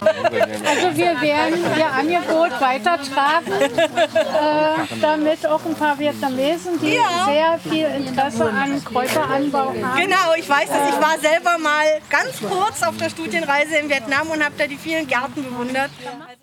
Also 0.00 0.96
wir 0.96 1.20
werden 1.20 1.60
Ihr 1.76 1.92
Angebot 1.92 2.60
weitertragen, 2.60 3.52
äh, 3.52 5.00
damit 5.00 5.46
auch 5.46 5.64
ein 5.64 5.74
paar 5.74 5.98
Vietnamesen, 5.98 6.78
die 6.80 6.94
Ja. 6.94 7.24
sehr 7.26 7.58
viel 7.70 7.86
Interesse 7.86 8.48
an 8.50 8.84
Kräuteranbau 8.84 9.74
haben. 9.82 10.00
Genau, 10.00 10.34
ich 10.38 10.48
weiß 10.48 10.68
das. 10.68 10.88
Ich 10.90 11.00
war 11.00 11.18
selber 11.20 11.58
mal 11.58 11.84
ganz 12.10 12.40
kurz 12.40 12.82
auf 12.82 12.96
der 12.96 13.10
Studienreise 13.10 13.76
in 13.76 13.88
Vietnam 13.88 14.28
und 14.30 14.44
habe 14.44 14.54
da 14.58 14.66
die 14.66 14.76
vielen 14.76 15.06
Gärten 15.06 15.42
bewundert. 15.44 15.90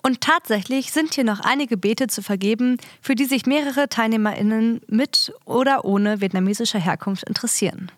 Und 0.03 0.21
tatsächlich 0.21 0.91
sind 0.91 1.13
hier 1.13 1.23
noch 1.23 1.39
einige 1.41 1.77
Beete 1.77 2.07
zu 2.07 2.21
vergeben, 2.21 2.77
für 3.01 3.15
die 3.15 3.25
sich 3.25 3.45
mehrere 3.45 3.87
TeilnehmerInnen 3.89 4.81
mit 4.87 5.33
oder 5.45 5.85
ohne 5.85 6.21
vietnamesischer 6.21 6.79
Herkunft 6.79 7.23
interessieren. 7.27 7.91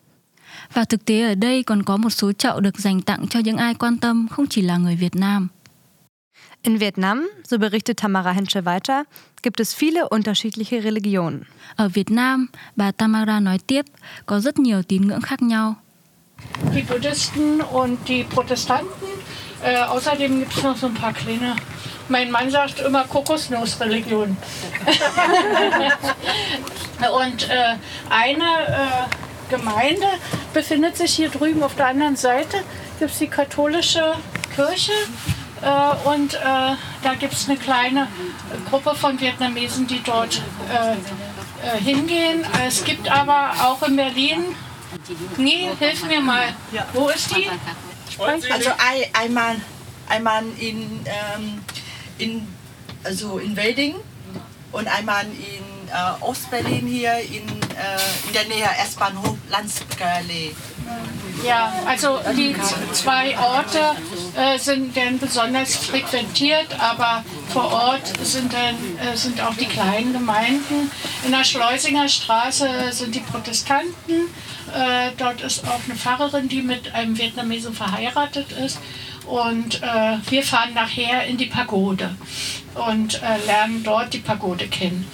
Và 0.74 0.86
thực 0.86 1.06
tế 1.06 1.22
ở 1.22 1.36
đây 1.36 1.64
còn 1.64 1.84
có 1.84 1.98
một 1.98 2.10
số 2.10 2.32
chậu 2.32 2.60
được 2.60 2.80
dành 2.80 3.02
tặng 3.02 3.28
cho 3.30 3.40
những 3.40 3.58
ai 3.58 3.74
quan 3.74 3.98
tâm 3.98 4.28
không 4.32 4.48
chỉ 4.48 4.62
là 4.62 4.78
người 4.78 4.96
Việt 4.96 5.16
Nam. 5.16 5.48
In 6.64 6.78
Vietnam, 6.78 7.32
so 7.44 7.58
berichtet 7.58 7.98
Tamara 7.98 8.32
Hensche 8.32 8.62
weiter, 8.62 9.04
gibt 9.44 9.60
es 9.60 9.80
viele 9.80 10.02
unterschiedliche 10.02 10.82
Religionen. 10.82 11.40
Ở 11.76 11.90
Việt 11.90 12.12
Nam, 12.12 12.48
bà 12.76 12.92
Tamara 12.92 13.40
nói 13.40 13.60
tiếp, 13.68 13.86
có 14.26 14.40
rất 14.40 14.60
nhiều 14.60 14.84
tín 14.84 15.08
ngưỡng 15.08 15.22
khác 15.22 15.42
nhau. 15.42 15.76
Die 16.74 16.84
Buddhisten 16.90 17.60
und 17.60 17.98
die 18.08 18.24
Protestanten. 18.24 19.10
Äh, 19.64 19.76
außerdem 19.76 20.40
gibt 20.40 20.58
es 20.58 20.64
noch 20.64 20.78
so 20.78 20.88
ein 20.88 20.96
paar 20.96 21.14
kleine. 21.14 21.56
Mein 22.10 22.32
Mann 22.32 22.52
sagt 22.52 22.80
immer 22.80 23.08
Kokosnussreligion. 23.08 24.36
und 27.12 27.50
äh, 27.50 27.78
eine 28.10 28.68
äh, 28.68 29.08
Gemeinde 29.52 30.08
befindet 30.54 30.98
sich 30.98 31.14
hier 31.14 31.30
drüben 31.30 31.62
auf 31.62 31.76
der 31.76 31.88
anderen 31.88 32.16
Seite. 32.16 32.58
Gibt 32.98 33.12
es 33.12 33.20
die 33.20 33.28
katholische 33.28 34.16
Kirche. 34.56 34.94
Äh, 35.62 36.08
und 36.10 36.34
äh, 36.34 36.40
da 37.04 37.14
gibt 37.20 37.34
es 37.34 37.48
eine 37.48 37.58
kleine 37.58 38.08
Gruppe 38.70 38.96
von 38.96 39.20
Vietnamesen, 39.20 39.86
die 39.86 40.02
dort 40.04 40.42
äh, 40.74 40.94
äh, 41.68 41.80
hingehen. 41.80 42.44
Es 42.66 42.84
gibt 42.84 43.12
aber 43.12 43.52
auch 43.62 43.88
in 43.88 43.96
Berlin 43.96 44.56
Nee, 45.38 45.70
hilf 45.80 46.06
mir 46.06 46.22
mal. 46.22 46.54
Wo 46.94 47.10
ist 47.10 47.36
die? 47.36 47.50
Also 48.20 48.70
ein, 48.72 49.04
einmal, 49.14 49.56
einmal 50.08 50.44
in, 50.60 51.00
ähm, 51.06 51.64
in, 52.18 52.48
also 53.04 53.40
in 53.40 53.56
Wedding 53.56 53.96
und 54.72 54.88
einmal 54.88 55.26
in 55.26 55.90
äh, 55.90 56.24
Ostberlin 56.24 56.86
hier 56.88 57.18
in, 57.20 57.48
äh, 57.78 58.28
in 58.28 58.34
der 58.34 58.46
Nähe 58.46 58.70
S-Bahnhof 58.84 59.38
Landskale. 59.50 60.52
Ja, 61.46 61.74
also 61.88 62.20
die 62.36 62.56
zwei 62.94 63.38
Orte 63.38 63.80
äh, 64.36 64.60
sind 64.60 64.96
dann 64.96 65.18
besonders 65.18 65.76
frequentiert, 65.76 66.68
aber 66.80 67.24
vor 67.50 67.72
Ort 67.72 68.14
sind 68.24 68.54
dann 68.54 68.76
äh, 68.98 69.16
sind 69.16 69.42
auch 69.42 69.56
die 69.56 69.66
kleinen 69.66 70.14
Gemeinden. 70.14 70.92
In 71.26 71.32
der 71.32 71.44
Schleusinger 71.44 72.08
Straße 72.08 72.68
sind 72.92 73.16
die 73.16 73.22
Protestanten. 73.22 74.30
Äh, 74.74 75.12
dort 75.18 75.42
ist 75.42 75.66
auch 75.68 75.80
eine 75.86 75.96
Pfarrerin, 75.96 76.48
die 76.48 76.62
mit 76.62 76.94
einem 76.94 77.18
Vietnamesen 77.18 77.74
verheiratet 77.74 78.52
ist. 78.52 78.80
Und 79.26 79.82
äh, 79.82 80.18
wir 80.30 80.44
fahren 80.44 80.74
nachher 80.74 81.26
in 81.26 81.38
die 81.38 81.46
Pagode 81.46 82.16
und 82.76 83.22
äh, 83.22 83.46
lernen 83.46 83.84
dort 83.84 84.14
die 84.14 84.20
Pagode 84.20 84.68
kennen. 84.68 85.08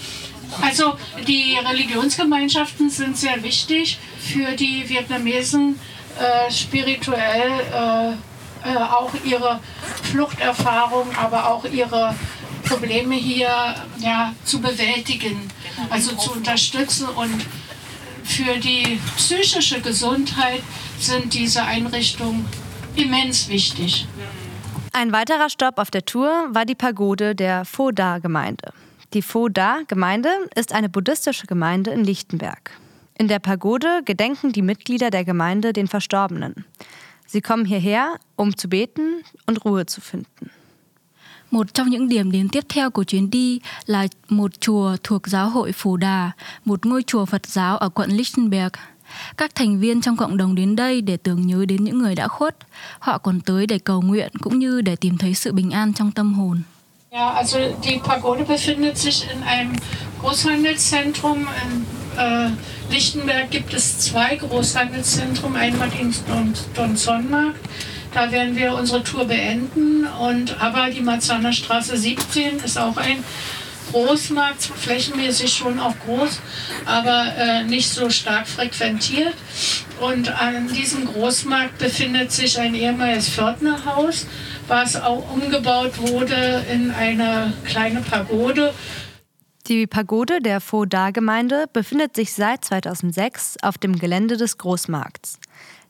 Also 0.61 0.97
die 1.27 1.57
Religionsgemeinschaften 1.57 2.89
sind 2.89 3.17
sehr 3.17 3.41
wichtig 3.43 3.99
für 4.19 4.55
die 4.55 4.87
Vietnamesen, 4.87 5.79
äh, 6.19 6.51
spirituell 6.51 7.51
äh, 7.73 8.11
äh, 8.67 8.77
auch 8.77 9.11
ihre 9.23 9.59
Fluchterfahrung, 10.03 11.07
aber 11.15 11.51
auch 11.51 11.65
ihre 11.65 12.15
Probleme 12.63 13.15
hier 13.15 13.75
ja, 13.99 14.33
zu 14.43 14.59
bewältigen, 14.59 15.49
also 15.89 16.15
zu 16.15 16.33
unterstützen 16.33 17.07
und 17.07 17.45
für 18.23 18.57
die 18.57 18.99
psychische 19.15 19.79
Gesundheit 19.79 20.61
sind 20.99 21.33
diese 21.33 21.63
Einrichtungen 21.63 22.45
immens 22.95 23.47
wichtig. 23.47 24.07
Ein 24.91 25.13
weiterer 25.13 25.49
Stopp 25.49 25.77
auf 25.77 25.91
der 25.91 26.03
Tour 26.03 26.47
war 26.49 26.65
die 26.65 26.75
Pagode 26.75 27.35
der 27.35 27.63
Pho 27.63 27.91
Da-Gemeinde. 27.91 28.73
Die 29.13 29.21
Pho 29.21 29.47
Da-Gemeinde 29.47 30.29
ist 30.55 30.73
eine 30.73 30.89
buddhistische 30.89 31.47
Gemeinde 31.47 31.91
in 31.91 32.03
Lichtenberg. 32.03 32.71
In 33.17 33.27
der 33.27 33.39
Pagode 33.39 34.01
gedenken 34.03 34.51
die 34.51 34.61
Mitglieder 34.61 35.09
der 35.09 35.23
Gemeinde 35.23 35.71
den 35.71 35.87
Verstorbenen. 35.87 36.65
Sie 37.25 37.41
kommen 37.41 37.65
hierher, 37.65 38.17
um 38.35 38.55
zu 38.55 38.67
beten 38.69 39.23
und 39.45 39.63
Ruhe 39.63 39.85
zu 39.85 40.01
finden. 40.01 40.49
Một 41.51 41.73
trong 41.73 41.89
những 41.89 42.09
điểm 42.09 42.31
đến 42.31 42.49
tiếp 42.49 42.65
theo 42.69 42.91
của 42.91 43.03
chuyến 43.03 43.29
đi 43.29 43.59
là 43.85 44.07
một 44.29 44.51
chùa 44.59 44.97
thuộc 45.03 45.27
giáo 45.27 45.49
hội 45.49 45.71
Phù 45.71 45.97
Đà, 45.97 46.31
một 46.65 46.85
ngôi 46.85 47.03
chùa 47.07 47.25
Phật 47.25 47.47
giáo 47.47 47.77
ở 47.77 47.89
quận 47.89 48.11
Lichtenberg. 48.11 48.71
Các 49.37 49.55
thành 49.55 49.79
viên 49.79 50.01
trong 50.01 50.17
cộng 50.17 50.37
đồng 50.37 50.55
đến 50.55 50.75
đây 50.75 51.01
để 51.01 51.17
tưởng 51.17 51.47
nhớ 51.47 51.65
đến 51.65 51.83
những 51.83 51.99
người 51.99 52.15
đã 52.15 52.27
khuất. 52.27 52.57
Họ 52.99 53.17
còn 53.17 53.41
tới 53.41 53.67
để 53.67 53.79
cầu 53.79 54.01
nguyện 54.01 54.31
cũng 54.41 54.59
như 54.59 54.81
để 54.81 54.95
tìm 54.95 55.17
thấy 55.17 55.33
sự 55.33 55.53
bình 55.53 55.71
an 55.71 55.93
trong 55.93 56.11
tâm 56.11 56.33
hồn. 56.33 56.61
Ja, 57.11 57.31
also 57.33 57.57
die 57.85 57.99
Pagode 57.99 58.43
befindet 58.43 58.97
sich 58.97 59.25
in 59.31 59.41
einem 59.43 59.73
Großhandelszentrum. 60.19 61.47
In 61.63 61.85
äh, 62.19 62.49
Lichtenberg 62.91 63.49
gibt 63.49 63.73
es 63.73 63.99
zwei 63.99 64.35
Großhandelszentren, 64.35 65.55
einmal 65.55 65.89
den 65.89 66.13
Don- 66.27 66.53
Donzonmarkt. 66.73 67.59
Da 68.13 68.31
werden 68.31 68.55
wir 68.57 68.73
unsere 68.73 69.03
Tour 69.03 69.25
beenden. 69.25 70.05
Und 70.05 70.59
aber 70.61 70.89
die 70.89 71.01
Marzahner 71.01 71.53
Straße 71.53 71.95
17 71.97 72.59
ist 72.59 72.77
auch 72.77 72.97
ein 72.97 73.23
Großmarkt, 73.91 74.63
flächenmäßig 74.63 75.53
schon 75.53 75.79
auch 75.79 75.95
groß, 76.05 76.41
aber 76.85 77.33
äh, 77.37 77.63
nicht 77.63 77.89
so 77.89 78.09
stark 78.09 78.45
frequentiert. 78.45 79.33
Und 80.01 80.29
an 80.29 80.67
diesem 80.67 81.05
Großmarkt 81.05 81.77
befindet 81.77 82.33
sich 82.33 82.59
ein 82.59 82.75
ehemaliges 82.75 83.29
Pförtnerhaus, 83.29 84.27
was 84.67 84.95
auch 84.95 85.31
umgebaut 85.31 85.97
wurde 85.97 86.63
in 86.71 86.91
eine 86.91 87.53
kleine 87.65 88.01
Pagode. 88.01 88.73
Die 89.67 89.85
Pagode 89.87 90.39
der 90.41 90.61
Pho 90.61 90.85
Da-Gemeinde 90.85 91.65
befindet 91.73 92.15
sich 92.15 92.33
seit 92.33 92.63
2006 92.63 93.57
auf 93.61 93.77
dem 93.77 93.97
Gelände 93.99 94.37
des 94.37 94.57
Großmarkts. 94.57 95.39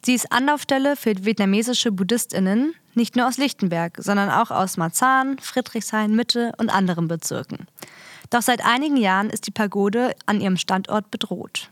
Sie 0.03 0.13
ist 0.13 0.31
Anlaufstelle 0.31 0.95
für 0.95 1.25
vietnamesische 1.25 1.91
BuddhistInnen, 1.91 2.73
Nicht 2.95 3.15
nur 3.15 3.27
aus 3.27 3.37
Lichtenberg, 3.37 3.97
sondern 3.99 4.31
auch 4.31 4.49
aus 4.49 4.75
Marzahn, 4.75 5.37
Friedrichshain, 5.37 6.15
Mitte 6.15 6.51
und 6.57 6.71
anderen 6.71 7.07
Bezirken. 7.07 7.67
Doch 8.31 8.41
seit 8.41 8.65
einigen 8.65 8.97
Jahren 8.97 9.29
ist 9.29 9.45
die 9.45 9.51
Pagode 9.51 10.15
an 10.25 10.41
ihrem 10.41 10.57
Standort 10.57 11.11
bedroht. 11.11 11.69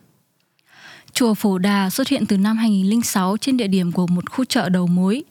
Chùa 1.16 1.34
Phổ 1.34 1.58
Đà 1.58 1.90
xuất 1.90 2.08
hiện 2.08 2.26
từ 2.26 2.38
năm 2.38 2.58
2006 2.58 3.38
trên 3.42 3.58
địa 3.58 3.68
điểm 3.68 3.92
của 3.92 4.08
một 4.08 4.32
khu 4.32 4.46
chợ 4.46 4.70
đầu 4.70 4.88
mối. 4.88 5.24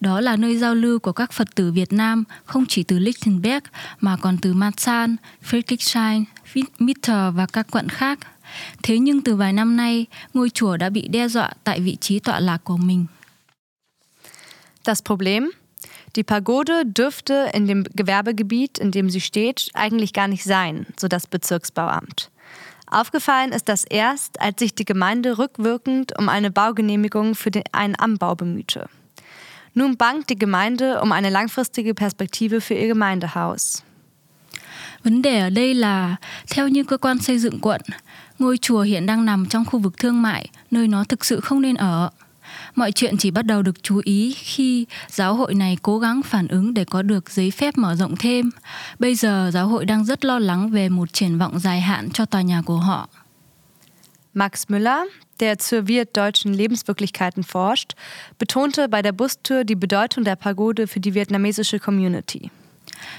Đó 0.00 0.20
là 0.20 0.36
nơi 0.36 0.56
giao 0.56 0.74
lưu 0.74 0.98
của 0.98 1.12
các 1.12 1.32
Phật 1.32 1.54
tử 1.54 1.72
Việt 1.72 1.92
Nam 1.92 2.24
không 2.44 2.64
chỉ 2.68 2.82
từ 2.82 2.98
Lichtenberg 2.98 3.64
mà 4.00 4.16
còn 4.16 4.38
từ 4.38 4.54
Marzahn, 4.54 5.16
Friedrichshain, 5.50 6.24
Mitte 6.78 7.30
và 7.30 7.46
các 7.46 7.66
quận 7.70 7.88
khác. 7.88 8.18
Thế 8.82 8.98
nhưng 8.98 9.20
từ 9.20 9.36
vài 9.36 9.52
năm 9.52 9.76
nay, 9.76 10.06
ngôi 10.34 10.50
chùa 10.50 10.76
đã 10.76 10.90
bị 10.90 11.08
đe 11.08 11.28
dọa 11.28 11.50
tại 11.64 11.80
vị 11.80 11.96
trí 12.00 12.18
tọa 12.18 12.40
lạc 12.40 12.64
của 12.64 12.76
mình. 12.76 13.06
Das 14.84 15.02
Problem? 15.04 15.50
Die 16.14 16.22
Pagode 16.22 16.82
dürfte 16.94 17.52
in 17.52 17.66
dem 17.66 17.82
Gewerbegebiet, 17.94 18.78
in 18.78 18.92
dem 18.92 19.10
sie 19.10 19.20
steht, 19.20 19.56
eigentlich 19.74 20.12
gar 20.12 20.30
nicht 20.30 20.44
sein, 20.44 20.82
so 20.96 21.08
das 21.08 21.24
Bezirksbauamt. 21.30 22.30
Aufgefallen 22.90 23.52
ist 23.52 23.68
das 23.68 23.84
erst, 23.84 24.40
als 24.40 24.58
sich 24.58 24.74
die 24.74 24.84
Gemeinde 24.84 25.38
rückwirkend 25.38 26.18
um 26.18 26.28
eine 26.28 26.50
Baugenehmigung 26.50 27.36
für 27.36 27.50
den, 27.50 27.62
einen 27.72 27.94
Anbau 27.94 28.34
bemühte. 28.34 28.88
Nun 29.74 29.96
bangt 29.96 30.28
die 30.28 30.38
Gemeinde 30.38 31.00
um 31.00 31.12
eine 31.12 31.30
langfristige 31.30 31.94
Perspektive 31.94 32.60
für 32.60 32.74
ihr 32.74 32.88
Gemeindehaus. 32.88 33.82
Vấn 35.02 35.22
đề 35.22 35.40
ở 35.40 35.50
đây 35.50 35.74
là, 35.74 36.16
theo 36.50 36.68
như 36.68 36.84
cơ 36.84 36.96
quan 36.96 37.18
xây 37.18 37.38
dựng 37.38 37.60
quận, 37.60 37.80
ngôi 38.38 38.58
chùa 38.58 38.80
hiện 38.80 39.06
đang 39.06 39.24
nằm 39.24 39.46
trong 39.46 39.64
khu 39.64 39.78
vực 39.78 39.98
thương 39.98 40.22
mại, 40.22 40.48
nơi 40.70 40.88
nó 40.88 41.04
thực 41.04 41.24
sự 41.24 41.40
không 41.40 41.62
nên 41.62 41.76
ở. 41.76 42.10
Mọi 42.80 42.92
chuyện 42.92 43.16
chỉ 43.16 43.30
bắt 43.30 43.46
đầu 43.46 43.62
được 43.62 43.82
chú 43.82 44.00
ý 44.04 44.32
khi 44.32 44.86
giáo 45.08 45.34
hội 45.34 45.54
này 45.54 45.76
cố 45.82 45.98
gắng 45.98 46.22
phản 46.22 46.48
ứng 46.48 46.74
để 46.74 46.84
có 46.84 47.02
được 47.02 47.30
giấy 47.30 47.50
phép 47.50 47.78
mở 47.78 47.94
rộng 47.94 48.16
thêm. 48.16 48.50
Bây 48.98 49.14
giờ 49.14 49.50
giáo 49.54 49.68
hội 49.68 49.84
đang 49.84 50.04
rất 50.04 50.24
lo 50.24 50.38
lắng 50.38 50.70
về 50.70 50.88
một 50.88 51.12
triển 51.12 51.38
vọng 51.38 51.58
dài 51.58 51.80
hạn 51.80 52.10
cho 52.10 52.24
tòa 52.24 52.42
nhà 52.42 52.62
của 52.62 52.76
họ. 52.76 53.08
Max 54.34 54.64
Müller, 54.68 55.06
der 55.38 55.58
zur 55.58 55.82
Wirt-deutschen 55.82 56.54
Lebenswirklichkeiten 56.54 57.42
forscht, 57.42 57.88
betonte 58.38 58.86
bei 58.86 59.02
der 59.02 59.16
Bustour 59.16 59.66
die 59.68 59.74
Bedeutung 59.74 60.24
der 60.24 60.38
Pagode 60.44 60.84
für 60.84 61.00
die 61.02 61.14
vietnamesische 61.14 61.78
Community. 61.78 62.40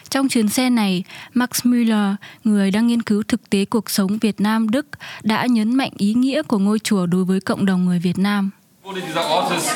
Trong 0.09 0.29
chuyến 0.29 0.49
xe 0.49 0.69
này, 0.69 1.03
Max 1.33 1.49
Müller, 1.63 2.15
người 2.43 2.71
đang 2.71 2.87
nghiên 2.87 3.01
cứu 3.01 3.23
thực 3.27 3.49
tế 3.49 3.65
cuộc 3.65 3.89
sống 3.89 4.17
Việt 4.17 4.41
Nam 4.41 4.69
Đức, 4.69 4.87
đã 5.23 5.45
nhấn 5.45 5.75
mạnh 5.75 5.91
ý 5.97 6.13
nghĩa 6.13 6.43
của 6.43 6.59
ngôi 6.59 6.79
chùa 6.79 7.05
đối 7.05 7.23
với 7.25 7.39
cộng 7.39 7.65
đồng 7.65 7.85
người 7.85 7.99
Việt 7.99 8.17
Nam. 8.17 8.51
Dieser 8.83 9.29
Ort 9.29 9.55
ist 9.55 9.69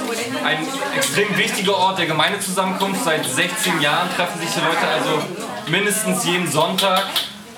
ein 0.43 0.67
extrem 0.95 1.37
wichtiger 1.37 1.77
Ort 1.77 1.99
der 1.99 2.07
Gemeindezusammenkunft. 2.07 3.03
Seit 3.05 3.23
16 3.23 3.79
Jahren 3.79 4.09
treffen 4.15 4.41
sich 4.41 4.49
die 4.49 4.59
Leute 4.59 4.87
also 4.87 5.21
mindestens 5.67 6.25
jeden 6.25 6.51
Sonntag, 6.51 7.03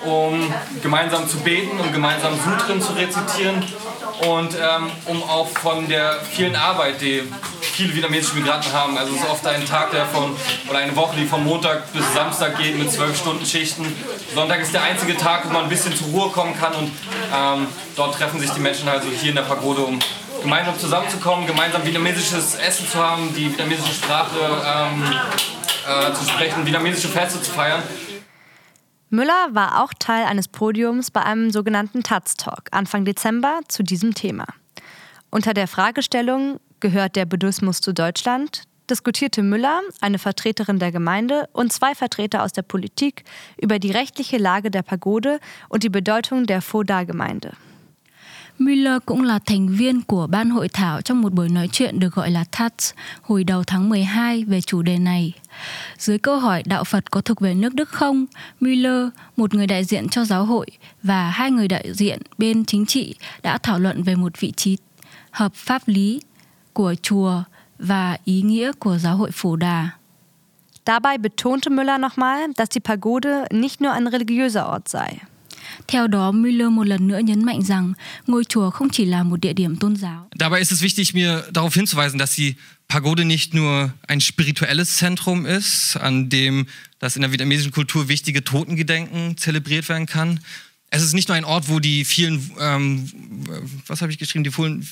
um 0.04 0.52
gemeinsam 0.82 1.26
zu 1.26 1.38
beten, 1.38 1.80
um 1.80 1.90
gemeinsam 1.90 2.34
Sutren 2.34 2.82
zu 2.82 2.92
rezitieren 2.92 3.64
und 4.28 4.54
ähm, 4.54 4.90
um 5.06 5.22
auch 5.22 5.48
von 5.48 5.88
der 5.88 6.20
vielen 6.30 6.54
Arbeit, 6.54 7.00
die 7.00 7.22
viele 7.62 7.94
vietnamesische 7.94 8.36
Migranten 8.36 8.72
haben. 8.72 8.98
Also 8.98 9.14
es 9.14 9.22
ist 9.22 9.30
oft 9.30 9.46
ein 9.46 9.64
Tag, 9.64 9.90
der 9.90 10.04
von, 10.04 10.36
oder 10.68 10.78
eine 10.78 10.94
Woche, 10.94 11.16
die 11.16 11.24
von 11.24 11.42
Montag 11.44 11.90
bis 11.94 12.12
Samstag 12.12 12.58
geht 12.58 12.78
mit 12.78 12.92
zwölf 12.92 13.18
Stunden 13.18 13.46
Schichten. 13.46 13.86
Sonntag 14.34 14.60
ist 14.60 14.74
der 14.74 14.82
einzige 14.82 15.16
Tag, 15.16 15.48
wo 15.48 15.52
man 15.54 15.64
ein 15.64 15.70
bisschen 15.70 15.96
zur 15.96 16.08
Ruhe 16.08 16.28
kommen 16.28 16.54
kann 16.60 16.74
und 16.74 16.92
ähm, 17.34 17.66
dort 17.96 18.14
treffen 18.16 18.38
sich 18.38 18.50
die 18.50 18.60
Menschen 18.60 18.86
also 18.86 19.08
hier 19.08 19.30
in 19.30 19.36
der 19.36 19.42
Pagode, 19.42 19.80
um 19.80 19.98
gemeinsam 20.42 20.78
zusammenzukommen, 20.78 21.46
gemeinsam 21.46 21.84
vietnamesisches 21.84 22.54
Essen 22.56 22.86
zu 22.86 22.98
haben, 22.98 23.34
die 23.34 23.50
vietnamesische 23.50 23.94
Sprache 23.94 24.38
ähm, 24.64 25.02
äh, 25.86 26.12
zu 26.12 26.24
sprechen, 26.24 26.64
vietnamesische 26.64 27.08
Feste 27.08 27.40
zu 27.40 27.50
feiern. 27.50 27.82
Müller 29.10 29.48
war 29.52 29.82
auch 29.82 29.94
Teil 29.98 30.26
eines 30.26 30.48
Podiums 30.48 31.10
bei 31.10 31.22
einem 31.22 31.50
sogenannten 31.50 32.02
Taz 32.02 32.36
Talk 32.36 32.68
Anfang 32.72 33.04
Dezember 33.04 33.60
zu 33.68 33.82
diesem 33.82 34.14
Thema. 34.14 34.44
Unter 35.30 35.54
der 35.54 35.68
Fragestellung 35.68 36.60
Gehört 36.80 37.16
der 37.16 37.26
Buddhismus 37.26 37.80
zu 37.80 37.92
Deutschland? 37.92 38.62
diskutierte 38.88 39.42
Müller, 39.42 39.82
eine 40.00 40.18
Vertreterin 40.18 40.78
der 40.78 40.92
Gemeinde 40.92 41.48
und 41.52 41.72
zwei 41.72 41.94
Vertreter 41.94 42.42
aus 42.42 42.52
der 42.52 42.62
Politik 42.62 43.24
über 43.60 43.78
die 43.78 43.90
rechtliche 43.90 44.38
Lage 44.38 44.70
der 44.70 44.82
Pagode 44.82 45.40
und 45.68 45.82
die 45.82 45.90
Bedeutung 45.90 46.46
der 46.46 46.62
Pho-Da-Gemeinde. 46.62 47.52
Miller 48.58 49.02
cũng 49.06 49.22
là 49.22 49.38
thành 49.38 49.68
viên 49.68 50.02
của 50.02 50.26
ban 50.26 50.50
hội 50.50 50.68
thảo 50.68 51.00
trong 51.00 51.22
một 51.22 51.32
buổi 51.32 51.48
nói 51.48 51.68
chuyện 51.72 52.00
được 52.00 52.14
gọi 52.14 52.30
là 52.30 52.44
TATS 52.44 52.92
hồi 53.22 53.44
đầu 53.44 53.64
tháng 53.64 53.88
12 53.88 54.44
về 54.44 54.60
chủ 54.60 54.82
đề 54.82 54.98
này. 54.98 55.32
Dưới 55.98 56.18
câu 56.18 56.38
hỏi 56.38 56.62
đạo 56.66 56.84
Phật 56.84 57.10
có 57.10 57.20
thuộc 57.20 57.40
về 57.40 57.54
nước 57.54 57.74
Đức 57.74 57.88
không, 57.88 58.26
Miller, 58.60 59.08
một 59.36 59.54
người 59.54 59.66
đại 59.66 59.84
diện 59.84 60.08
cho 60.08 60.24
giáo 60.24 60.44
hội 60.44 60.66
và 61.02 61.30
hai 61.30 61.50
người 61.50 61.68
đại 61.68 61.92
diện 61.92 62.22
bên 62.38 62.64
chính 62.64 62.86
trị 62.86 63.14
đã 63.42 63.58
thảo 63.58 63.78
luận 63.78 64.02
về 64.02 64.14
một 64.14 64.40
vị 64.40 64.52
trí 64.56 64.76
hợp 65.30 65.54
pháp 65.54 65.82
lý 65.86 66.20
của 66.72 66.94
chùa 67.02 67.42
và 67.78 68.16
ý 68.24 68.42
nghĩa 68.42 68.72
của 68.72 68.98
giáo 68.98 69.16
hội 69.16 69.30
Phổ 69.32 69.56
Đà. 69.56 69.90
Dabei 70.86 71.18
betonte 71.18 71.70
Müller 71.70 72.00
nochmal, 72.00 72.50
dass 72.56 72.70
die 72.70 72.80
Pagode 72.80 73.44
nicht 73.50 73.80
nur 73.80 73.92
ein 73.92 74.10
religiöser 74.10 74.64
Ort 74.64 74.88
sei. 74.88 75.18
Theo 75.88 76.06
đó, 76.06 76.32
Müller 76.32 76.70
một 76.70 76.86
lần 76.86 77.08
nữa 77.08 77.18
nhấn 77.18 77.44
mạnh 77.44 77.62
rằng 77.62 77.92
ngôi 78.26 78.44
chùa 78.44 78.70
không 78.70 78.88
chỉ 78.90 79.04
là 79.04 79.22
một 79.22 79.40
địa 79.40 79.52
điểm 79.52 79.76
tôn 79.76 79.96
giáo. 79.96 80.28
Dabei 80.38 80.60
ist 80.60 80.72
es 80.72 80.82
wichtig, 80.82 81.14
mir 81.14 81.42
darauf 81.52 81.74
hinzuweisen, 81.74 82.18
dass 82.18 82.36
die 82.36 82.54
Pagode 82.88 83.24
nicht 83.24 83.54
nur 83.54 83.90
ein 84.08 84.20
spirituelles 84.20 84.96
Zentrum 84.96 85.46
ist, 85.46 85.96
an 85.96 86.28
dem 86.28 86.66
das 86.98 87.16
in 87.16 87.22
der 87.22 87.30
vietnamesischen 87.30 87.72
Kultur 87.72 88.08
wichtige 88.08 88.44
Totengedenken 88.44 89.36
zelebriert 89.36 89.88
werden 89.88 90.06
kann. 90.06 90.40
Es 90.90 91.02
ist 91.02 91.12
nicht 91.12 91.28
nur 91.28 91.36
ein 91.36 91.44
Ort, 91.44 91.68
wo 91.68 91.80
die 91.80 92.04
vielen, 92.04 92.50
ähm, 92.58 93.10
was 93.86 94.00
habe 94.00 94.10
ich 94.10 94.18
geschrieben, 94.18 94.44
die 94.44 94.50
vielen 94.50 94.88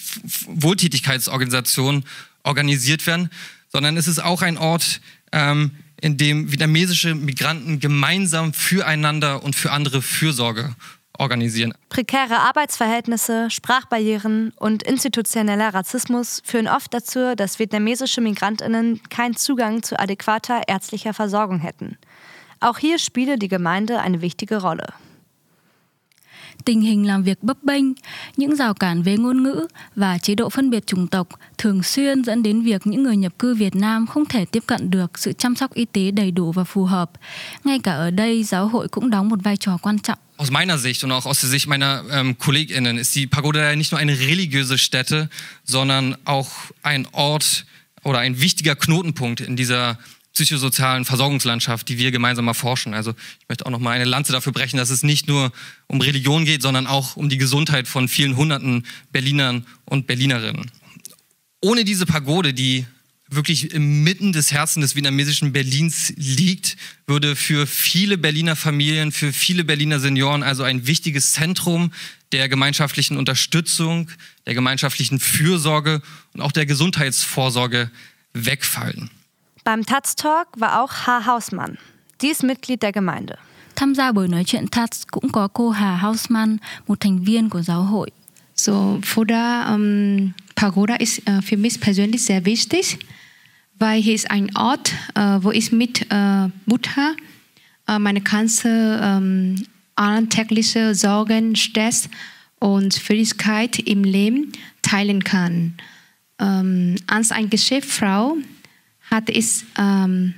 Wohltätigkeitsorganisationen 0.47 2.05
organisiert 2.43 3.07
werden, 3.07 3.31
sondern 3.73 3.97
es 3.97 4.07
ist 4.07 4.23
auch 4.23 4.43
ein 4.43 4.59
Ort, 4.59 5.01
ähm, 5.33 5.71
in 6.01 6.17
dem 6.17 6.51
vietnamesische 6.51 7.15
Migranten 7.15 7.81
gemeinsam 7.81 8.53
füreinander 8.53 9.43
und 9.43 9.57
für 9.57 9.73
andere 9.73 10.03
Fürsorge 10.03 10.75
organisieren. 11.19 11.73
Prekäre 11.89 12.41
Arbeitsverhältnisse, 12.41 13.51
Sprachbarrieren 13.51 14.53
und 14.57 14.83
institutioneller 14.83 15.73
Rassismus 15.73 16.43
führen 16.45 16.69
oft 16.69 16.93
dazu, 16.93 17.35
dass 17.35 17.59
vietnamesische 17.59 18.21
Migrantinnen 18.21 19.01
keinen 19.09 19.37
Zugang 19.37 19.83
zu 19.83 19.99
adäquater 19.99 20.63
ärztlicher 20.69 21.15
Versorgung 21.15 21.59
hätten. 21.59 21.97
Auch 22.61 22.79
hier 22.79 22.99
spiele 22.99 23.39
die 23.39 23.49
Gemeinde 23.49 24.01
eine 24.01 24.21
wichtige 24.21 24.61
Rolle. 24.61 24.87
Tình 26.65 26.81
hình 26.81 27.07
làm 27.07 27.23
việc 27.23 27.43
bấp 27.43 27.63
bênh, 27.63 27.85
những 28.37 28.57
rào 28.57 28.75
cản 28.75 29.03
về 29.03 29.17
ngôn 29.17 29.43
ngữ 29.43 29.67
và 29.97 30.19
chế 30.19 30.35
độ 30.35 30.49
phân 30.51 30.71
biệt 30.71 30.87
chủng 30.87 31.07
tộc 31.07 31.29
thường 31.59 31.83
xuyên 31.83 32.23
dẫn 32.25 32.43
đến 32.43 32.63
việc 32.63 32.87
những 32.87 33.03
người 33.03 33.17
nhập 33.17 33.39
cư 33.39 33.55
Việt 33.55 33.77
Nam 33.77 34.07
không 34.07 34.27
thể 34.27 34.45
tiếp 34.45 34.63
cận 34.67 34.91
được 34.91 35.19
sự 35.19 35.33
chăm 35.33 35.55
sóc 35.55 35.75
y 35.75 35.85
tế 35.85 36.11
đầy 36.11 36.31
đủ 36.31 36.53
và 36.53 36.65
phù 36.65 36.85
hợp. 36.85 37.11
Ngay 37.65 37.79
cả 37.79 37.93
ở 37.93 38.11
đây, 38.11 38.45
giáo 38.45 38.69
hội 38.69 38.89
cũng 38.89 39.11
đóng 39.11 39.29
một 39.29 39.39
vai 39.43 39.57
trò 39.57 39.79
quan 39.83 39.99
trọng. 39.99 40.19
Aus 40.39 40.51
meiner 40.51 40.83
Sicht 40.83 41.05
und 41.05 41.13
auch 41.13 41.27
aus 41.27 41.43
der 41.43 41.51
Sicht 41.51 41.67
meiner 41.67 42.03
ähm, 42.11 42.35
KollegInnen 42.39 42.99
ist 42.99 43.17
die 43.17 43.27
Pagode 43.27 43.77
nicht 43.77 43.93
nur 43.93 43.99
eine 43.99 44.19
religiöse 44.19 44.77
Stätte, 44.77 45.29
sondern 45.65 46.15
auch 46.25 46.49
ein 46.83 47.07
Ort 47.13 47.65
oder 48.05 48.19
ein 48.19 48.41
wichtiger 48.41 48.77
Knotenpunkt 48.77 49.41
in 49.41 49.57
dieser 49.57 49.99
psychosozialen 50.37 51.07
Versorgungslandschaft, 51.07 51.89
die 51.89 51.97
wir 51.97 52.11
gemeinsam 52.11 52.47
erforschen. 52.47 52.93
Also 52.93 53.15
ich 53.41 53.49
möchte 53.49 53.65
auch 53.65 53.71
noch 53.71 53.79
mal 53.79 53.93
eine 53.93 54.05
Lanze 54.05 54.33
dafür 54.33 54.53
brechen, 54.53 54.77
dass 54.77 54.91
es 54.91 55.03
nicht 55.03 55.29
nur 55.29 55.51
um 55.87 56.01
Religion 56.03 56.45
geht, 56.45 56.61
sondern 56.61 56.87
auch 56.87 57.17
um 57.17 57.31
die 57.31 57.39
Gesundheit 57.39 57.89
von 57.89 58.07
vielen 58.07 58.37
hunderten 58.37 58.87
Berlinern 59.13 59.67
und 59.87 60.07
Berlinerinnen. 60.07 60.71
Ohne 61.63 61.85
diese 61.85 62.05
Pagode, 62.05 62.53
die 62.53 62.85
wirklich 63.29 63.73
inmitten 63.73 64.33
des 64.33 64.53
Herzens 64.53 64.85
des 64.85 64.95
vietnamesischen 64.95 65.53
Berlins 65.53 66.13
liegt, 66.17 66.77
würde 67.07 67.35
für 67.35 67.67
viele 67.67 68.19
Berliner 68.19 68.57
Familien, 68.57 69.13
für 69.13 69.33
viele 69.33 69.65
Berliner 69.65 70.01
Senioren 70.01 70.43
also 70.43 70.65
ein 70.65 70.87
wichtiges 70.87 71.33
Zentrum 71.33 71.93
der 72.33 72.51
gemeinschaftlichen 72.51 73.17
Unterstützung, 73.17 74.11
der 74.47 74.53
gemeinschaftlichen 74.55 75.19
Fürsorge 75.19 76.03
und 76.35 76.43
auch 76.43 76.53
der 76.53 76.67
Gesundheitsvorsorge 76.67 77.91
wegfallen. 78.35 79.11
Beim 79.67 79.85
Taz 79.85 80.15
Talk 80.15 80.47
war 80.59 80.81
auch 80.81 80.93
H. 81.09 81.27
Hausmann. 81.27 81.77
Die 82.23 82.29
ist 82.29 82.45
Mitglied 82.45 82.83
der 82.83 82.93
Gemeinde. 82.93 83.37
Tham 83.75 83.95
gia 83.95 84.13
buổi 84.13 84.29
nói 84.29 84.45
chuyện 84.45 84.69
TATS 84.69 85.07
cũng 85.11 85.29
có 85.33 85.49
cô 85.49 85.71
Hà 85.71 85.97
Hausmann, 85.97 86.57
một 86.87 87.01
thành 87.01 87.25
viên 87.25 87.49
của 87.49 87.63
giáo 87.63 87.83
hội. 87.83 88.11
So, 88.55 89.01
Foda 89.03 89.75
um, 89.75 90.33
Pagoda 90.57 90.95
ist 90.95 91.19
uh, 91.29 91.43
für 91.43 91.57
mich 91.57 91.81
persönlich 91.81 92.25
sehr 92.25 92.45
wichtig, 92.45 92.99
weil 93.79 94.01
hier 94.01 94.15
ist 94.15 94.31
ein 94.31 94.57
Ort, 94.57 94.93
uh, 95.19 95.43
wo 95.43 95.51
ich 95.51 95.73
mit 95.73 96.07
uh, 96.13 96.49
Buddha 96.67 97.15
meine 97.99 98.21
ganze 98.21 99.01
um, 99.01 99.57
alltägliche 99.97 100.95
Sorgen, 100.95 101.57
Stress 101.57 102.09
und 102.61 102.95
Fröhlichkeit 102.95 103.79
im 103.81 104.05
Leben 104.05 104.53
teilen 104.83 105.25
kann. 105.25 105.75
Um, 106.39 106.97
als 107.07 107.33
eine 107.33 107.49
Geschäftsfrau 107.49 108.37
hatte 109.11 109.33
ich 109.33 109.65
ähm, 109.79 110.35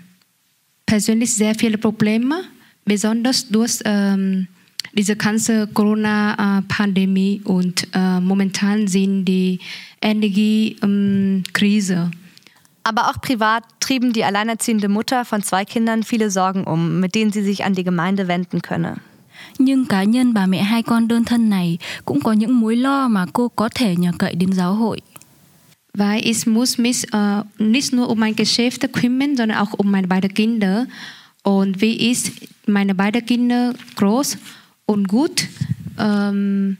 persönlich 0.86 1.34
sehr 1.34 1.54
viele 1.54 1.78
Probleme, 1.78 2.42
besonders 2.84 3.48
durch 3.48 3.78
ähm, 3.84 4.48
diese 4.92 5.16
ganze 5.16 5.66
Corona-Pandemie 5.68 7.40
und 7.44 7.86
äh, 7.94 8.20
momentan 8.20 8.88
sind 8.88 9.26
die 9.26 9.60
Energiekrise. 10.00 12.10
Aber 12.84 13.10
auch 13.10 13.20
privat 13.20 13.64
trieben 13.80 14.14
die 14.14 14.24
alleinerziehende 14.24 14.88
Mutter 14.88 15.24
von 15.24 15.42
zwei 15.42 15.64
Kindern 15.64 16.04
viele 16.04 16.30
Sorgen 16.30 16.64
um, 16.64 17.00
mit 17.00 17.14
denen 17.14 17.32
sie 17.32 17.42
sich 17.42 17.64
an 17.64 17.74
die 17.74 17.84
Gemeinde 17.84 18.28
wenden 18.28 18.62
könne. 18.62 18.96
Nhưng 19.58 19.86
cá 19.86 20.02
nhân 20.02 20.34
bà 20.34 20.46
mẹ 20.46 20.62
hai 20.62 20.82
con 20.82 21.08
đơn 21.08 21.24
thân 21.24 21.50
này 21.50 21.78
cũng 22.04 22.20
có 22.20 22.32
những 22.32 22.60
mối 22.60 22.76
lo 22.76 23.08
mà 23.08 23.26
cô 23.32 23.48
có 23.48 23.68
thể 23.74 23.96
nhờ 23.96 24.10
cậy 24.18 24.34
đến 24.34 24.52
giáo 24.52 24.74
hội. 24.74 25.00
Weil 25.94 26.26
ich 26.26 26.46
muss 26.46 26.78
mich 26.78 27.12
äh, 27.12 27.42
nicht 27.58 27.92
nur 27.92 28.08
um 28.08 28.18
mein 28.18 28.36
Geschäft 28.36 28.92
kümmern, 28.92 29.36
sondern 29.36 29.58
auch 29.58 29.72
um 29.74 29.90
meine 29.90 30.06
beiden 30.06 30.32
Kinder. 30.32 30.86
Und 31.42 31.80
wie 31.80 32.10
ist 32.10 32.32
meine 32.66 32.94
beiden 32.94 33.24
Kinder 33.24 33.74
groß 33.96 34.38
und 34.86 35.08
gut 35.08 35.46
ähm, 35.98 36.76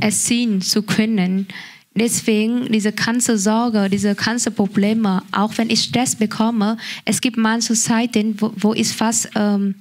erziehen 0.00 0.60
zu 0.60 0.82
können. 0.82 1.48
Deswegen 1.96 2.72
diese 2.72 2.92
ganze 2.92 3.38
Sorge, 3.38 3.88
diese 3.88 4.14
ganze 4.14 4.50
Probleme, 4.50 5.22
auch 5.30 5.56
wenn 5.56 5.70
ich 5.70 5.84
Stress 5.84 6.16
bekomme, 6.16 6.76
es 7.04 7.20
gibt 7.20 7.36
manche 7.36 7.74
Zeiten, 7.74 8.34
wo, 8.40 8.52
wo 8.56 8.74
ich 8.74 8.88
fast, 8.88 9.30
ähm, 9.36 9.76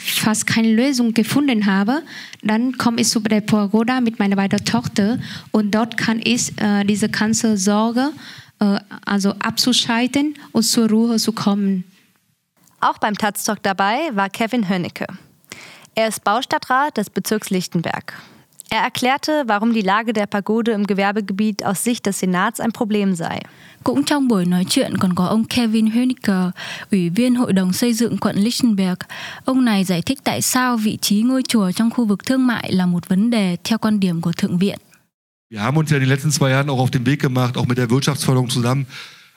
fast 0.00 0.46
keine 0.46 0.72
Lösung 0.72 1.14
gefunden 1.14 1.66
habe, 1.66 2.02
dann 2.42 2.76
komme 2.78 3.00
ich 3.00 3.08
zu 3.08 3.20
der 3.20 3.42
Pagoda 3.42 4.00
mit 4.00 4.18
meiner 4.18 4.36
beiden 4.36 4.64
Tochter 4.64 5.18
und 5.50 5.74
dort 5.74 5.96
kann 5.96 6.20
ich 6.22 6.58
äh, 6.60 6.84
diese 6.84 7.08
ganze 7.08 7.56
Sorge 7.56 8.10
äh, 8.60 8.78
also 9.04 9.30
abzuschalten 9.38 10.34
und 10.52 10.62
zur 10.62 10.88
Ruhe 10.88 11.16
zu 11.16 11.32
kommen. 11.32 11.84
Auch 12.80 12.98
beim 12.98 13.14
Taz 13.14 13.44
Talk 13.44 13.62
dabei 13.62 14.10
war 14.12 14.30
Kevin 14.30 14.68
Hönnecke. 14.68 15.06
Er 15.94 16.08
ist 16.08 16.24
Baustadtrat 16.24 16.96
des 16.96 17.10
Bezirks 17.10 17.50
Lichtenberg. 17.50 18.14
Er 18.72 18.82
erklärte, 18.82 19.44
warum 19.48 19.72
die 19.72 19.82
Lage 19.82 20.12
der 20.12 20.26
Pagode 20.26 20.70
im 20.70 20.86
Gewerbegebiet 20.86 21.64
aus 21.64 21.82
Sicht 21.82 22.06
des 22.06 22.20
Senats 22.20 22.60
ein 22.60 22.70
Problem 22.70 23.16
sei. 23.16 23.42
Cũng 23.84 24.04
trong 24.04 24.28
buổi 24.28 24.46
nói 24.46 24.64
chuyện 24.68 24.96
còn 24.98 25.14
có 25.14 25.26
ông 25.26 25.44
Kevin 25.44 25.86
Hönicke, 25.86 26.50
ủy 26.90 27.10
viên 27.10 27.34
Hội 27.34 27.52
đồng 27.52 27.72
xây 27.72 27.94
dựng 27.94 28.18
quận 28.18 28.36
Lichtenberg. 28.36 28.98
Ông 29.44 29.64
này 29.64 29.84
giải 29.84 30.02
thích 30.02 30.18
tại 30.24 30.42
sao 30.42 30.76
vị 30.76 30.98
trí 31.02 31.22
ngôi 31.22 31.42
chùa 31.48 31.72
trong 31.72 31.90
khu 31.90 32.04
vực 32.04 32.26
thương 32.26 32.46
mại 32.46 32.72
là 32.72 32.86
một 32.86 33.08
vấn 33.08 33.30
đề 33.30 33.56
theo 33.64 33.78
quan 33.78 34.00
điểm 34.00 34.20
của 34.20 34.32
Thượng 34.32 34.58
viện. 34.58 34.78
Wir 35.50 35.60
haben 35.60 35.76
uns 35.76 35.90
ja 35.90 35.96
in 35.96 36.00
den 36.00 36.08
letzten 36.08 36.30
zwei 36.30 36.50
Jahren 36.50 36.68
auch 36.70 36.78
auf 36.78 36.90
den 36.90 37.06
Weg 37.06 37.20
gemacht, 37.20 37.56
auch 37.56 37.66
mit 37.68 37.78
der 37.78 37.90
Wirtschaftsförderung 37.90 38.48
zusammen, 38.50 38.84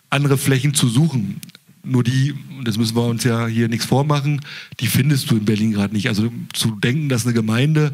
andere 0.10 0.38
Flächen 0.38 0.74
zu 0.74 0.88
suchen. 0.88 1.40
Nur 1.84 2.04
die, 2.04 2.34
das 2.66 2.78
müssen 2.78 2.96
wir 2.96 3.08
uns 3.08 3.24
ja 3.24 3.48
hier 3.48 3.68
nichts 3.68 3.86
vormachen, 3.86 4.42
die 4.80 4.88
findest 4.88 5.32
du 5.32 5.38
in 5.38 5.46
Berlin 5.46 5.72
gerade 5.72 5.94
nicht. 5.94 6.08
Also 6.08 6.32
zu 6.54 6.72
denken, 6.84 7.10
dass 7.10 7.26
eine 7.26 7.34
Gemeinde 7.34 7.92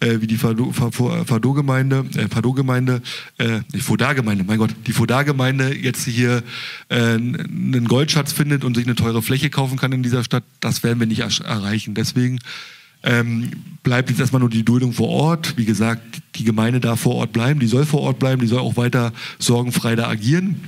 äh, 0.00 0.20
wie 0.20 0.26
die 0.26 0.36
Fado-Gemeinde, 0.36 2.04
äh, 2.16 2.28
Fado-Gemeinde, 2.28 3.02
äh, 3.38 3.60
die 3.72 3.80
Foda-Gemeinde, 3.80 4.44
mein 4.44 4.58
Gott, 4.58 4.74
die 4.86 4.92
Foda-Gemeinde 4.92 5.74
jetzt 5.74 6.04
hier 6.04 6.42
äh, 6.88 6.96
einen 6.96 7.86
Goldschatz 7.86 8.32
findet 8.32 8.64
und 8.64 8.76
sich 8.76 8.86
eine 8.86 8.96
teure 8.96 9.22
Fläche 9.22 9.50
kaufen 9.50 9.78
kann 9.78 9.92
in 9.92 10.02
dieser 10.02 10.24
Stadt, 10.24 10.44
das 10.60 10.82
werden 10.82 10.98
wir 11.00 11.06
nicht 11.06 11.20
erreichen. 11.20 11.94
Deswegen 11.94 12.38
ähm, 13.02 13.50
bleibt 13.82 14.10
jetzt 14.10 14.20
erstmal 14.20 14.40
nur 14.40 14.50
die 14.50 14.64
Duldung 14.64 14.92
vor 14.92 15.08
Ort. 15.08 15.56
Wie 15.56 15.64
gesagt, 15.64 16.02
die 16.34 16.44
Gemeinde 16.44 16.80
darf 16.80 17.00
vor 17.00 17.16
Ort 17.16 17.32
bleiben, 17.32 17.60
die 17.60 17.66
soll 17.66 17.86
vor 17.86 18.00
Ort 18.00 18.18
bleiben, 18.18 18.40
die 18.42 18.48
soll 18.48 18.60
auch 18.60 18.76
weiter 18.76 19.12
sorgenfrei 19.38 19.96
da 19.96 20.08
agieren. 20.08 20.60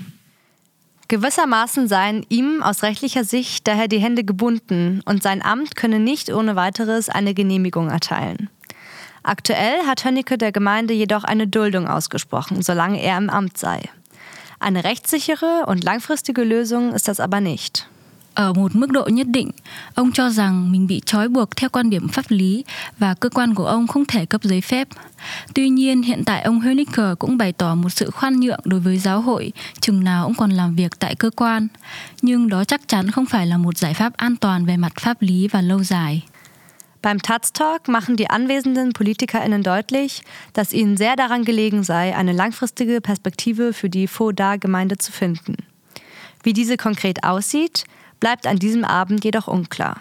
Gewissermaßen 1.09 1.89
seien 1.89 2.24
ihm 2.30 2.62
aus 2.62 2.83
rechtlicher 2.83 3.24
Sicht 3.24 3.66
daher 3.66 3.87
die 3.87 3.99
Hände 3.99 4.24
gebunden 4.24 5.03
und 5.05 5.22
sein 5.22 5.43
Amt 5.43 5.76
könne 5.76 6.01
nicht 6.01 6.33
ohne 6.33 6.57
weiteres 6.57 7.11
eine 7.11 7.35
Genehmigung 7.35 7.91
erteilen. 7.91 8.49
Aktuell 9.23 9.87
hat 9.87 10.05
Hönnecke 10.05 10.37
der 10.37 10.53
Gemeinde 10.53 10.95
jedoch 10.95 11.25
eine 11.25 11.47
Duldung 11.47 11.87
ausgesprochen, 11.87 12.62
solange 12.62 13.01
er 13.01 13.18
im 13.18 13.31
Amt 13.31 13.57
sei. 13.57 13.89
Eine 14.59 14.85
rechtssichere 14.85 15.64
und 15.66 15.85
langfristige 15.85 16.45
Lösung 16.45 16.93
ist 16.93 17.09
das 17.09 17.20
aber 17.20 17.41
nicht. 17.41 17.87
Ở 18.35 18.53
một 18.53 18.77
mức 18.77 18.91
độ 18.91 19.09
nhất 19.09 19.27
định, 19.27 19.51
ông 19.95 20.12
cho 20.12 20.31
rằng 20.31 20.73
mình 20.73 20.87
bị 20.87 21.03
trói 21.07 21.29
buộc 21.29 21.57
theo 21.57 21.70
quan 21.70 21.91
điểm 21.91 22.09
pháp 22.09 22.25
lý 22.29 22.64
và 22.99 23.14
cơ 23.14 23.29
quan 23.29 23.55
của 23.55 23.66
ông 23.66 23.87
không 23.87 24.05
thể 24.05 24.27
cấp 24.27 24.43
giấy 24.45 24.61
phép. 24.61 24.89
Tuy 25.55 25.68
nhiên, 25.68 26.03
hiện 26.03 26.25
tại 26.25 26.43
ông 26.43 26.61
Hoenicker 26.61 27.18
cũng 27.18 27.39
bày 27.39 27.53
tỏ 27.53 27.75
một 27.75 27.89
sự 27.89 28.11
khoan 28.11 28.41
nhượng 28.41 28.61
đối 28.64 28.81
với 28.81 28.99
giáo 28.99 29.20
hội, 29.20 29.53
chừng 29.81 30.05
nào 30.05 30.25
ông 30.25 30.35
còn 30.35 30.51
làm 30.51 30.77
việc 30.77 30.99
tại 30.99 31.14
cơ 31.14 31.31
quan. 31.31 31.68
Nhưng 32.23 32.49
đó 32.49 32.64
chắc 32.64 32.89
chắn 32.89 33.11
không 33.11 33.27
phải 33.27 33.47
là 33.47 33.57
một 33.57 33.79
giải 33.79 33.95
pháp 33.95 34.16
an 34.16 34.37
toàn 34.37 34.66
về 34.66 34.77
mặt 34.77 34.93
pháp 35.01 35.23
lý 35.23 35.49
và 35.49 35.61
lâu 35.61 35.85
dài. 35.85 36.23
Beim 37.03 37.20
Taz-Talk 37.20 37.88
machen 37.88 38.16
die 38.16 38.30
anwesenden 38.30 38.92
PolitikerInnen 38.92 39.64
deutlich, 39.64 40.22
dass 40.53 40.72
ihnen 40.72 40.96
sehr 40.96 41.16
daran 41.16 41.44
gelegen 41.44 41.82
sei, 41.82 42.14
eine 42.16 42.32
langfristige 42.32 43.00
Perspektive 43.00 43.72
für 43.72 43.90
die 43.90 44.07
Foda-Gemeinde 44.07 44.98
zu 44.98 45.11
finden. 45.11 45.57
Wie 46.44 46.53
diese 46.53 46.76
konkret 46.76 47.24
aussieht, 47.24 47.84
bleibt 48.20 48.46
an 48.46 48.59
diesem 48.59 48.84
Abend 48.84 49.24
jedoch 49.24 49.48
unklar. 49.48 49.96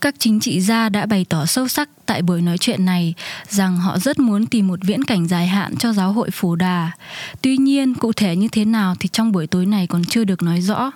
Các 0.00 0.14
chính 0.18 0.40
trị 0.40 0.60
gia 0.60 0.88
đã 0.88 1.06
bày 1.06 1.26
tỏ 1.28 1.46
sâu 1.46 1.68
sắc 1.68 1.88
tại 2.06 2.22
buổi 2.22 2.42
nói 2.42 2.58
chuyện 2.58 2.84
này 2.84 3.14
rằng 3.48 3.76
họ 3.76 3.98
rất 3.98 4.18
muốn 4.18 4.46
tìm 4.46 4.66
một 4.66 4.78
viễn 4.82 5.04
cảnh 5.04 5.28
dài 5.28 5.46
hạn 5.46 5.76
cho 5.76 5.92
giáo 5.92 6.12
hội 6.12 6.30
Phổ 6.30 6.56
Đà. 6.56 6.90
Tuy 7.42 7.56
nhiên, 7.56 7.94
cụ 7.94 8.12
thể 8.12 8.36
như 8.36 8.48
thế 8.52 8.64
nào 8.64 8.94
thì 9.00 9.08
trong 9.08 9.32
buổi 9.32 9.46
tối 9.46 9.66
này 9.66 9.86
còn 9.86 10.04
chưa 10.04 10.24
được 10.24 10.42
nói 10.42 10.60
rõ. 10.60 10.92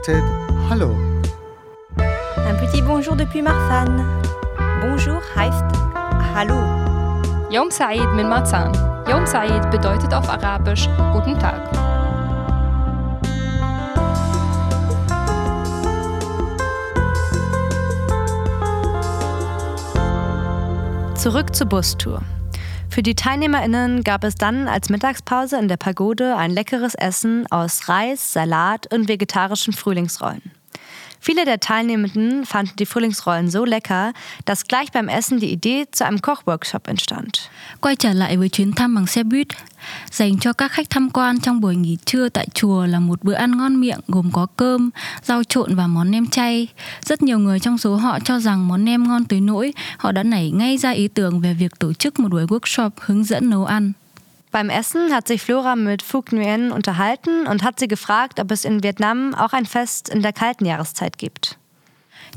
Bedeutet 0.00 0.24
Hallo. 0.70 0.96
Un 1.98 2.54
petit 2.54 2.82
bonjour 2.82 3.16
depuis 3.16 3.42
Marsan. 3.42 4.02
Bonjour 4.80 5.20
heißt 5.36 5.64
Hallo. 6.34 6.54
Yom 7.50 7.70
Said 7.70 8.14
min 8.14 8.28
Marzahn. 8.28 8.72
Yom 9.08 9.26
Said 9.26 9.70
bedeutet 9.70 10.14
auf 10.14 10.28
Arabisch 10.28 10.88
Guten 11.12 11.38
Tag. 11.38 11.68
Zurück 21.14 21.54
zur 21.54 21.66
Bustour. 21.66 22.20
Für 22.90 23.02
die 23.04 23.14
TeilnehmerInnen 23.14 24.02
gab 24.02 24.24
es 24.24 24.34
dann 24.34 24.66
als 24.66 24.90
Mittagspause 24.90 25.56
in 25.58 25.68
der 25.68 25.76
Pagode 25.76 26.36
ein 26.36 26.50
leckeres 26.50 26.96
Essen 26.96 27.46
aus 27.50 27.88
Reis, 27.88 28.32
Salat 28.32 28.92
und 28.92 29.08
vegetarischen 29.08 29.72
Frühlingsrollen. 29.72 30.42
Viele 31.20 31.44
der 31.44 31.60
Teilnehmenden 31.60 32.44
fanden 32.46 32.74
die 32.76 32.86
Frühlingsrollen 32.86 33.48
so 33.48 33.64
lecker, 33.64 34.12
dass 34.44 34.64
gleich 34.64 34.90
beim 34.90 35.08
Essen 35.08 35.38
die 35.38 35.52
Idee 35.52 35.86
zu 35.92 36.04
einem 36.04 36.20
Kochworkshop 36.20 36.88
entstand. 36.88 37.50
Quay 37.80 37.96
trở 37.96 38.12
lại 38.12 38.36
với 38.36 38.48
chuyến 38.48 38.72
thăm 38.72 38.94
bằng 38.94 39.06
xe 39.06 39.22
buýt, 39.22 39.54
dành 40.10 40.38
cho 40.38 40.52
các 40.52 40.72
khách 40.72 40.90
tham 40.90 41.10
quan 41.10 41.40
trong 41.40 41.60
buổi 41.60 41.76
nghỉ 41.76 41.96
trưa 42.04 42.28
tại 42.28 42.48
chùa 42.54 42.86
là 42.86 43.00
một 43.00 43.24
bữa 43.24 43.32
ăn 43.34 43.58
ngon 43.58 43.80
miệng 43.80 44.00
gồm 44.08 44.30
có 44.32 44.46
cơm, 44.56 44.90
rau 45.22 45.44
trộn 45.44 45.74
và 45.74 45.86
món 45.86 46.10
nem 46.10 46.26
chay. 46.26 46.68
Rất 47.04 47.22
nhiều 47.22 47.38
người 47.38 47.60
trong 47.60 47.78
số 47.78 47.96
họ 47.96 48.18
cho 48.20 48.40
rằng 48.40 48.68
món 48.68 48.84
nem 48.84 49.08
ngon 49.08 49.24
tới 49.24 49.40
nỗi 49.40 49.72
họ 49.96 50.12
đã 50.12 50.22
nảy 50.22 50.50
ngay 50.50 50.78
ra 50.78 50.90
ý 50.90 51.08
tưởng 51.08 51.40
về 51.40 51.54
việc 51.54 51.78
tổ 51.78 51.92
chức 51.92 52.20
một 52.20 52.28
buổi 52.30 52.46
workshop 52.46 52.90
hướng 53.00 53.24
dẫn 53.24 53.50
nấu 53.50 53.64
ăn. 53.64 53.92
Beim 54.52 54.68
Essen 54.68 55.10
hat 55.10 55.28
sich 55.28 55.42
Flora 55.42 55.76
mit 55.76 56.02
Phuc 56.02 56.32
Nguyen 56.32 56.72
unterhalten 56.72 57.46
und 57.46 57.62
hat 57.62 57.78
sie 57.78 57.86
gefragt, 57.86 58.40
ob 58.40 58.50
es 58.50 58.64
in 58.64 58.82
Vietnam 58.82 59.32
auch 59.34 59.52
ein 59.52 59.64
Fest 59.64 60.08
in 60.08 60.22
der 60.22 60.32
kalten 60.32 60.66
Jahreszeit 60.66 61.18
gibt. 61.18 61.59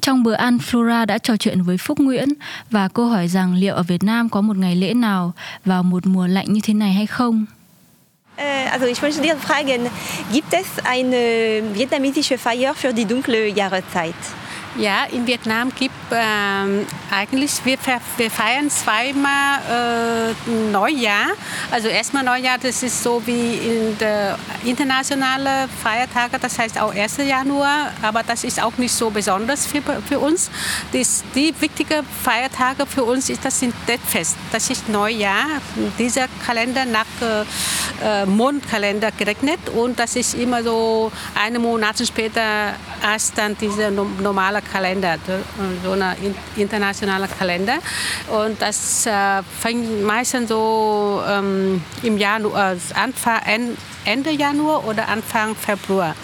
Trong 0.01 0.23
bữa 0.23 0.33
ăn, 0.33 0.57
Flora 0.57 1.05
đã 1.05 1.17
trò 1.17 1.37
chuyện 1.37 1.61
với 1.61 1.77
Phúc 1.77 1.99
Nguyễn 1.99 2.29
và 2.69 2.87
cô 2.87 3.05
hỏi 3.05 3.27
rằng 3.27 3.55
liệu 3.55 3.75
ở 3.75 3.83
Việt 3.83 4.03
Nam 4.03 4.29
có 4.29 4.41
một 4.41 4.57
ngày 4.57 4.75
lễ 4.75 4.93
nào 4.93 5.33
vào 5.65 5.83
một 5.83 6.05
mùa 6.05 6.27
lạnh 6.27 6.53
như 6.53 6.59
thế 6.63 6.73
này 6.73 6.93
hay 6.93 7.05
không? 7.05 7.45
Euh, 8.37 8.71
also 8.71 8.87
ich 8.87 9.01
möchte 9.03 9.21
dir 9.21 9.37
fragen, 9.37 9.87
gibt 10.31 10.53
es 10.53 10.65
eine 10.83 11.17
euh, 11.17 11.75
vietnamesische 11.75 12.37
Feier 12.37 12.73
für 12.73 12.93
die 12.93 13.05
dunkle 13.09 13.47
Jahreszeit? 13.49 14.13
Ja, 14.75 15.03
in 15.11 15.27
Vietnam 15.27 15.69
gibt 15.75 15.93
ähm, 16.11 16.87
eigentlich, 17.11 17.51
wir, 17.63 17.77
wir 18.17 18.31
feiern 18.31 18.71
zweimal 18.71 19.59
äh, 19.69 20.51
Neujahr. 20.71 21.27
Also 21.69 21.89
erstmal 21.89 22.23
Neujahr, 22.23 22.57
das 22.57 22.81
ist 22.81 23.03
so 23.03 23.21
wie 23.27 23.53
in 23.53 23.97
der 23.99 24.39
internationale 24.65 25.69
Feiertage, 25.83 26.39
das 26.41 26.57
heißt 26.57 26.79
auch 26.81 26.91
1. 26.93 27.17
Januar, 27.17 27.91
aber 28.01 28.23
das 28.23 28.43
ist 28.43 28.59
auch 28.63 28.75
nicht 28.77 28.93
so 28.95 29.11
besonders 29.11 29.67
für, 29.67 29.81
für 30.09 30.17
uns. 30.17 30.49
Das, 30.91 31.23
die 31.35 31.53
wichtigen 31.59 32.03
Feiertage 32.23 32.87
für 32.87 33.03
uns 33.03 33.29
ist 33.29 33.45
das 33.45 33.59
sind 33.59 33.75
das 34.51 34.69
ist 34.71 34.89
Neujahr. 34.89 35.61
Dieser 35.99 36.27
Kalender 36.47 36.85
nach 36.85 37.05
äh, 37.21 38.23
äh, 38.23 38.25
Mondkalender 38.25 39.11
gerechnet 39.11 39.59
und 39.69 39.99
das 39.99 40.15
ist 40.15 40.33
immer 40.33 40.63
so 40.63 41.11
eine 41.39 41.59
Monate 41.59 42.05
später 42.07 42.73
als 43.05 43.33
dann 43.33 43.55
dieser 43.57 43.91
no- 43.91 44.07
normale 44.21 44.62
Kalender, 44.71 45.17
so 45.83 45.91
ein 45.91 46.01
in- 46.21 46.35
internationaler 46.55 47.27
Kalender. 47.27 47.77
Und 48.27 48.61
das 48.61 49.05
äh, 49.05 49.41
fängt 49.59 50.03
meistens 50.03 50.49
so 50.49 51.21
ähm, 51.27 51.81
im 52.03 52.17
Januar, 52.17 52.73
äh, 52.73 52.77
Anfang, 52.95 53.39
En- 53.45 53.77
Ende 54.05 54.31
Januar 54.31 54.85
oder 54.85 55.07
Anfang 55.07 55.55
Februar. 55.55 56.15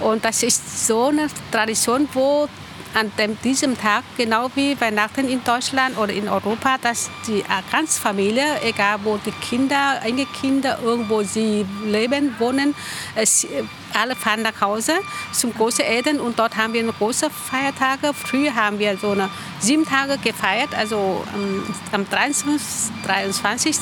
Und 0.00 0.24
das 0.24 0.42
ist 0.42 0.86
so 0.86 1.08
eine 1.08 1.26
Tradition, 1.52 2.08
wo 2.14 2.48
an 2.94 3.12
dem, 3.18 3.40
diesem 3.42 3.78
Tag, 3.78 4.02
genau 4.16 4.50
wie 4.54 4.80
Weihnachten 4.80 5.28
in 5.28 5.42
Deutschland 5.44 5.96
oder 5.96 6.12
in 6.12 6.28
Europa, 6.28 6.76
dass 6.78 7.10
die 7.26 7.44
ganze 7.70 8.00
Familie, 8.00 8.60
egal 8.62 8.98
wo 9.04 9.16
die 9.16 9.32
Kinder, 9.32 10.00
Enkelkinder, 10.02 10.78
irgendwo 10.82 11.22
sie 11.22 11.64
leben, 11.84 12.34
wohnen, 12.38 12.74
es, 13.14 13.46
alle 13.92 14.16
fahren 14.16 14.42
nach 14.42 14.60
Hause 14.60 14.94
zum 15.32 15.54
Großeltern 15.54 16.20
und 16.20 16.38
dort 16.38 16.56
haben 16.56 16.72
wir 16.72 16.80
eine 16.80 16.92
große 16.92 17.30
Feiertage. 17.30 18.12
Früher 18.14 18.54
haben 18.54 18.78
wir 18.78 18.96
so 18.96 19.10
eine 19.10 19.30
sieben 19.60 19.84
Tage 19.86 20.18
gefeiert, 20.18 20.74
also 20.76 21.24
am, 21.34 21.74
am 21.92 22.08
23, 22.08 22.92
23. 23.06 23.76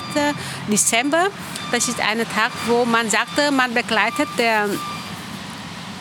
Dezember. 0.71 1.29
Das 1.71 1.89
ist 1.89 2.01
ein 2.01 2.19
Tag, 2.19 2.53
wo 2.67 2.85
man 2.85 3.11
sagte, 3.11 3.51
man 3.51 3.73
begleitet 3.75 4.29
der, 4.39 4.69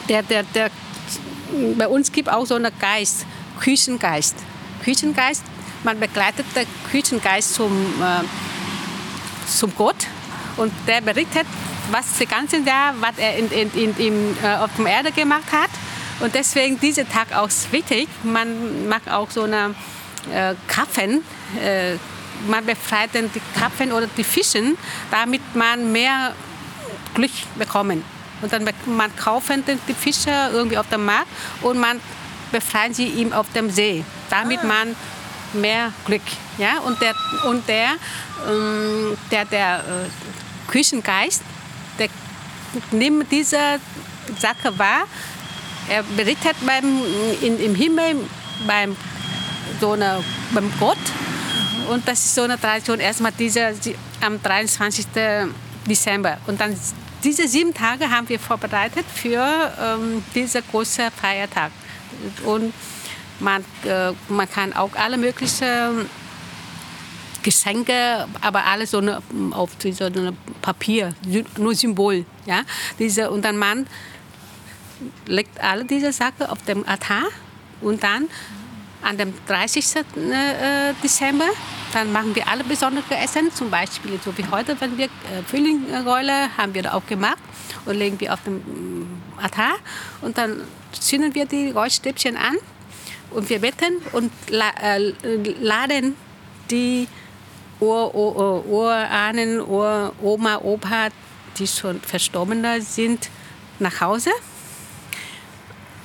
der, 0.09 0.23
der, 0.23 0.43
der 0.43 0.71
bei 1.77 1.87
uns 1.87 2.11
gibt 2.11 2.29
auch 2.29 2.45
so 2.45 2.55
einen 2.55 2.71
Geist, 2.79 3.25
Küchengeist. 3.59 4.35
Küchengeist, 4.83 5.43
man 5.83 5.99
begleitet 5.99 6.45
den 6.55 6.67
Küchengeist 6.91 7.55
zum, 7.55 7.71
äh, 8.01 8.23
zum 9.47 9.73
Gott 9.75 10.07
und 10.57 10.71
der 10.87 11.01
berichtet, 11.01 11.45
was 11.91 12.17
das 12.17 12.27
ganze 12.27 12.57
Jahr, 12.57 12.93
was 12.99 13.17
er 13.17 13.37
in, 13.37 13.51
in, 13.51 13.71
in, 13.73 13.97
in, 13.97 14.37
äh, 14.43 14.55
auf 14.57 14.71
der 14.77 14.85
Erde 14.87 15.11
gemacht 15.11 15.51
hat. 15.51 15.69
Und 16.19 16.33
deswegen 16.33 16.79
dieser 16.79 17.07
Tag 17.07 17.35
auch 17.35 17.49
wichtig. 17.71 18.07
Man 18.23 18.87
macht 18.87 19.09
auch 19.09 19.29
so 19.29 19.43
eine 19.43 19.75
äh, 20.33 20.55
Kaffen. 20.67 21.23
Äh, 21.61 21.97
man 22.47 22.65
befreit 22.65 23.11
dann 23.13 23.31
die 23.33 23.41
Kaffen 23.59 23.91
oder 23.91 24.07
die 24.07 24.23
Fischen, 24.23 24.77
damit 25.11 25.41
man 25.55 25.91
mehr 25.91 26.33
Glück 27.13 27.31
bekommen. 27.57 28.03
Und 28.41 28.51
dann 28.53 28.67
man 28.85 29.15
kaufen 29.15 29.65
den- 29.65 29.79
die 29.87 29.93
Fische 29.93 30.31
irgendwie 30.51 30.77
auf 30.77 30.87
dem 30.89 31.05
Markt 31.05 31.27
und 31.61 31.77
man 31.79 31.99
befreit 32.51 32.95
sie 32.95 33.07
ihm 33.07 33.33
auf 33.33 33.47
dem 33.53 33.69
See, 33.69 34.03
damit 34.29 34.63
man 34.63 34.95
mehr 35.53 35.91
Glück. 36.05 36.21
Ja? 36.57 36.79
Und 36.85 37.01
der, 37.01 37.13
und 37.45 37.67
der, 37.67 37.89
ähm, 38.49 39.17
der, 39.31 39.45
der 39.45 39.77
äh, 39.79 40.71
Küchengeist, 40.71 41.41
der 41.99 42.09
nimmt 42.91 43.31
diese 43.31 43.79
Sache 44.39 44.77
wahr. 44.77 45.03
Er 45.89 46.03
berichtet 46.03 46.55
beim, 46.65 47.01
in, 47.41 47.59
im 47.59 47.75
Himmel 47.75 48.17
beim, 48.65 48.95
so 49.79 49.93
eine, 49.93 50.23
beim 50.51 50.71
Gott. 50.79 50.97
Und 51.89 52.05
das 52.07 52.19
ist 52.25 52.35
so 52.35 52.43
eine 52.43 52.59
Tradition, 52.59 52.99
erstmal 52.99 53.31
diese, 53.31 53.73
am 54.21 54.41
23. 54.41 55.05
Dezember. 55.87 56.37
Und 56.47 56.59
dann 56.59 56.77
diese 57.27 57.45
sieben 57.45 57.73
Tage 57.73 58.09
haben 58.09 58.29
wir 58.29 58.39
vorbereitet 58.39 59.05
für 59.13 59.43
ähm, 59.81 60.23
diesen 60.33 60.61
großen 60.71 61.11
Feiertag. 61.11 61.71
Und 62.45 62.73
man, 63.41 63.65
äh, 63.83 64.13
man 64.29 64.49
kann 64.49 64.71
auch 64.71 64.95
alle 64.95 65.17
möglichen 65.17 66.09
Geschenke, 67.43 68.27
aber 68.39 68.65
alles 68.65 68.91
so 68.91 68.99
eine, 68.99 69.21
auf 69.51 69.71
so 69.81 70.05
eine 70.05 70.33
Papier, 70.61 71.15
nur 71.57 71.75
Symbol. 71.75 72.25
Ja? 72.45 72.61
Diese, 72.97 73.29
und 73.29 73.43
dann 73.43 73.57
man 73.57 73.87
legt 75.25 75.59
alle 75.59 75.83
diese 75.83 76.13
Sachen 76.13 76.45
auf 76.47 76.61
dem 76.63 76.87
Altar 76.87 77.23
und 77.81 78.01
dann 78.03 78.29
an 79.01 79.17
dem 79.17 79.33
30. 79.47 79.95
äh, 79.95 80.93
Dezember, 81.03 81.47
dann 81.93 82.11
machen 82.11 82.35
wir 82.35 82.47
alle 82.47 82.63
besondere 82.63 83.15
Essen, 83.15 83.53
zum 83.53 83.69
Beispiel 83.69 84.19
so 84.23 84.37
wie 84.37 84.45
heute, 84.51 84.79
wenn 84.79 84.97
wir 84.97 85.05
äh, 85.05 85.09
Frühlingsrolle 85.47 86.57
haben 86.57 86.73
wir 86.73 86.93
auch 86.93 87.05
gemacht 87.05 87.37
und 87.85 87.95
legen 87.95 88.19
wir 88.19 88.33
auf 88.33 88.43
dem 88.43 88.57
mm, 88.57 89.21
Altar. 89.41 89.75
Und 90.21 90.37
dann 90.37 90.61
zünden 90.91 91.33
wir 91.35 91.45
die 91.45 91.71
Räucherstäbchen 91.71 92.37
an 92.37 92.57
und 93.31 93.49
wir 93.49 93.59
beten 93.59 93.97
und 94.13 94.31
la 94.49 94.69
äh, 94.81 95.13
laden 95.59 96.15
die 96.69 97.07
Ur, 97.79 98.13
Ur, 98.15 98.35
Ur, 98.35 98.65
Urahnen, 98.65 99.61
Ur, 99.61 100.13
Oma, 100.21 100.57
Opa, 100.57 101.09
die 101.57 101.67
schon 101.67 102.01
verstorben 102.01 102.65
sind, 102.81 103.29
nach 103.79 104.01
Hause 104.01 104.31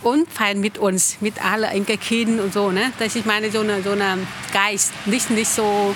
und 0.02 0.30
feiern 0.32 0.60
mit 0.60 0.78
uns, 0.78 1.16
mit 1.20 1.44
allen 1.44 1.70
Enkelkindern 1.70 2.40
und 2.44 2.52
so. 2.52 2.70
Ne? 2.70 2.92
Das 2.98 3.16
ist 3.16 3.26
meine 3.26 3.50
so 3.50 3.60
eine, 3.60 3.82
so 3.82 3.90
eine 3.90 4.18
Geist, 4.52 4.92
nicht, 5.06 5.30
nicht 5.30 5.50
so 5.50 5.94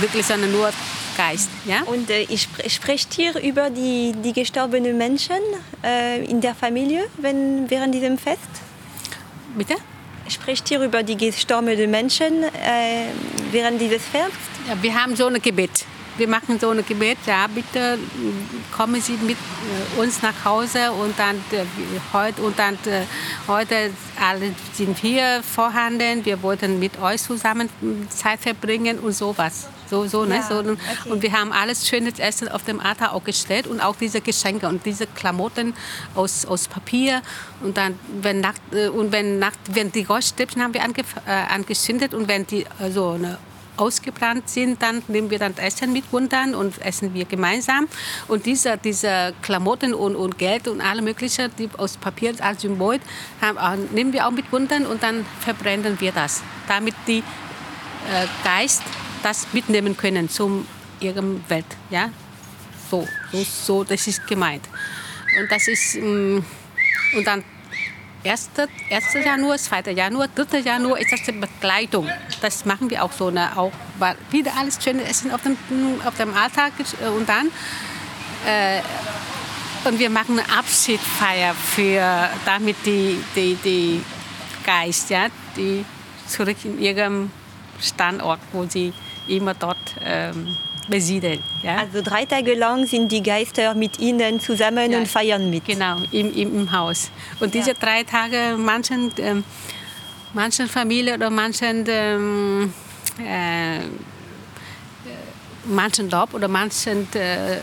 wirklich, 0.00 0.26
sondern 0.26 0.52
nur 0.52 0.70
Geist. 1.16 1.50
Ja? 1.66 1.82
Und 1.82 2.08
äh, 2.10 2.22
ich 2.22 2.42
spre 2.42 2.70
sprecht 2.70 3.18
ihr 3.18 3.38
über 3.40 3.70
die, 3.70 4.12
die 4.24 4.32
gestorbenen 4.32 4.96
Menschen 4.96 5.40
äh, 5.84 6.24
in 6.24 6.40
der 6.40 6.54
Familie 6.54 7.04
wenn, 7.18 7.68
während 7.68 7.94
diesem 7.94 8.18
Fest? 8.18 8.40
Bitte? 9.56 9.74
Sprecht 10.28 10.70
ihr 10.70 10.80
über 10.80 11.02
die 11.02 11.16
gestorbenen 11.16 11.90
Menschen 11.90 12.44
äh, 12.44 13.06
während 13.50 13.80
dieses 13.80 14.02
Festes? 14.02 14.38
Ja, 14.68 14.80
wir 14.80 14.94
haben 14.94 15.14
so 15.16 15.26
ein 15.26 15.42
Gebet. 15.42 15.84
Wir 16.18 16.28
machen 16.28 16.58
so 16.60 16.70
ein 16.70 16.84
Gebet, 16.84 17.18
ja, 17.26 17.46
bitte 17.46 17.96
mm, 17.96 18.74
kommen 18.76 19.00
Sie 19.00 19.12
mit 19.12 19.36
äh, 19.36 20.00
uns 20.00 20.22
nach 20.22 20.44
Hause 20.44 20.92
und 20.92 21.18
dann 21.18 21.36
äh, 21.52 21.64
heute 22.12 22.42
und 22.42 22.58
dann 22.58 22.74
äh, 22.86 23.04
heute 23.48 23.90
alle 24.20 24.54
sind 24.74 24.98
hier 24.98 25.42
vorhanden. 25.42 26.24
Wir 26.24 26.42
wollten 26.42 26.78
mit 26.78 27.00
euch 27.00 27.22
zusammen 27.22 27.68
mm, 27.80 28.08
Zeit 28.10 28.40
verbringen 28.40 28.98
und 28.98 29.12
sowas. 29.12 29.68
So, 29.88 30.06
so, 30.06 30.24
ne? 30.24 30.36
Ja, 30.36 30.42
so, 30.42 30.58
okay. 30.60 30.76
Und 31.10 31.22
wir 31.22 31.32
haben 31.32 31.52
alles 31.52 31.86
schönes 31.86 32.18
Essen 32.18 32.48
auf 32.48 32.64
dem 32.64 32.80
Altar 32.80 33.12
auch 33.12 33.24
gestellt 33.24 33.66
und 33.66 33.80
auch 33.80 33.94
diese 33.94 34.22
Geschenke 34.22 34.66
und 34.66 34.86
diese 34.86 35.06
Klamotten 35.06 35.74
aus, 36.14 36.46
aus 36.46 36.66
Papier. 36.66 37.20
Und 37.62 37.76
dann, 37.76 37.98
wenn 38.22 38.40
Nacht, 38.40 38.62
und 38.94 39.12
wenn 39.12 39.38
Nacht, 39.38 39.58
wenn 39.72 39.92
die 39.92 40.04
Goldstäbchen 40.04 40.62
haben 40.62 40.72
wir 40.72 40.82
ange, 40.82 41.02
äh, 41.26 41.30
angezündet 41.30 42.14
und 42.14 42.26
wenn 42.26 42.46
die 42.46 42.64
also 42.78 43.18
ne, 43.18 43.36
ausgebrannt 43.76 44.48
sind, 44.48 44.82
dann 44.82 45.02
nehmen 45.08 45.30
wir 45.30 45.38
dann 45.38 45.56
Essen 45.56 45.92
mit 45.92 46.04
runter 46.12 46.44
und 46.56 46.80
essen 46.82 47.14
wir 47.14 47.24
gemeinsam. 47.24 47.88
Und 48.28 48.46
diese, 48.46 48.76
diese 48.76 49.34
Klamotten 49.42 49.94
und, 49.94 50.16
und 50.16 50.38
Geld 50.38 50.68
und 50.68 50.80
alle 50.80 51.02
möglichen, 51.02 51.50
die 51.58 51.68
aus 51.76 51.96
Papier 51.96 52.34
als 52.40 52.62
Symbol, 52.62 52.98
haben, 53.40 53.58
äh, 53.58 53.94
nehmen 53.94 54.12
wir 54.12 54.26
auch 54.26 54.30
mit 54.30 54.46
runter 54.52 54.76
und 54.88 55.02
dann 55.02 55.24
verbrennen 55.40 56.00
wir 56.00 56.12
das, 56.12 56.42
damit 56.68 56.94
die 57.06 57.18
äh, 57.18 58.26
Geist 58.44 58.82
das 59.22 59.46
mitnehmen 59.52 59.96
können 59.96 60.28
zum 60.28 60.66
ihrem 61.00 61.42
Welt. 61.48 61.66
Ja? 61.90 62.10
So, 62.90 63.06
so, 63.30 63.42
so, 63.42 63.84
das 63.84 64.06
ist 64.06 64.26
gemeint. 64.26 64.68
Und 65.38 65.50
das 65.50 65.68
ist, 65.68 65.94
ähm, 65.94 66.44
und 67.16 67.26
dann 67.26 67.44
1. 68.24 68.50
1. 68.90 69.24
Januar, 69.24 69.58
2. 69.58 69.92
Januar, 69.92 70.28
3. 70.28 70.58
Januar 70.58 70.98
ist 70.98 71.12
das 71.12 71.22
die 71.22 71.32
Begleitung. 71.32 72.08
Das 72.40 72.64
machen 72.64 72.88
wir 72.90 73.02
auch 73.02 73.12
so. 73.12 73.30
Ne? 73.30 73.50
Auch 73.56 73.72
wieder 74.30 74.52
alles 74.58 74.82
schöne 74.82 75.04
Essen 75.04 75.32
auf 75.32 75.42
dem, 75.42 75.56
auf 76.04 76.16
dem 76.16 76.34
Alltag 76.34 76.72
äh, 77.02 77.08
und 77.08 77.28
dann 77.28 77.48
äh, 78.46 78.80
und 79.84 79.98
wir 79.98 80.10
machen 80.10 80.38
eine 80.38 80.58
Abschiedsfeier 80.58 81.54
für 81.54 82.28
damit 82.44 82.76
die, 82.86 83.22
die, 83.34 83.56
die 83.56 84.04
Geist, 84.64 85.10
ja, 85.10 85.26
die 85.56 85.84
zurück 86.28 86.56
in 86.64 86.80
ihrem 86.80 87.32
Standort, 87.80 88.38
wo 88.52 88.64
sie 88.64 88.92
immer 89.26 89.54
dort 89.54 89.96
ähm, 90.04 90.56
besiedeln. 90.88 91.42
Ja? 91.62 91.78
Also 91.78 92.02
drei 92.02 92.24
Tage 92.24 92.54
lang 92.54 92.86
sind 92.86 93.10
die 93.10 93.22
Geister 93.22 93.74
mit 93.74 93.98
ihnen 93.98 94.40
zusammen 94.40 94.94
und 94.94 95.08
feiern 95.08 95.50
mit. 95.50 95.64
Genau, 95.64 95.96
im, 96.10 96.34
im, 96.34 96.60
im 96.60 96.72
Haus. 96.72 97.10
Und 97.40 97.54
diese 97.54 97.74
drei 97.74 98.04
Tage, 98.04 98.56
manchen, 98.58 99.12
ähm, 99.18 99.44
manchen 100.32 100.68
Familien 100.68 101.16
oder 101.16 101.30
manchen, 101.30 101.84
ähm, 101.88 102.72
äh, 103.18 103.80
manchen 105.64 106.08
Dorf 106.08 106.34
oder 106.34 106.48
manchen 106.48 107.06
äh, 107.14 107.58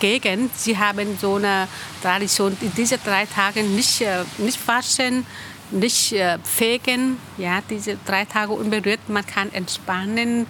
Gegend, 0.00 0.54
sie 0.56 0.76
haben 0.76 1.16
so 1.18 1.36
eine 1.36 1.68
Tradition, 2.02 2.56
in 2.60 2.74
diesen 2.74 2.98
drei 3.04 3.26
Tagen 3.26 3.74
nicht, 3.74 4.00
äh, 4.00 4.24
nicht 4.38 4.58
waschen, 4.66 5.24
nicht 5.70 6.12
äh, 6.12 6.38
fegen, 6.42 7.18
ja, 7.38 7.60
diese 7.68 7.96
drei 8.04 8.24
Tage 8.24 8.52
unberührt. 8.52 9.00
Man 9.08 9.26
kann 9.26 9.52
entspannen, 9.52 10.42
äh, 10.42 10.46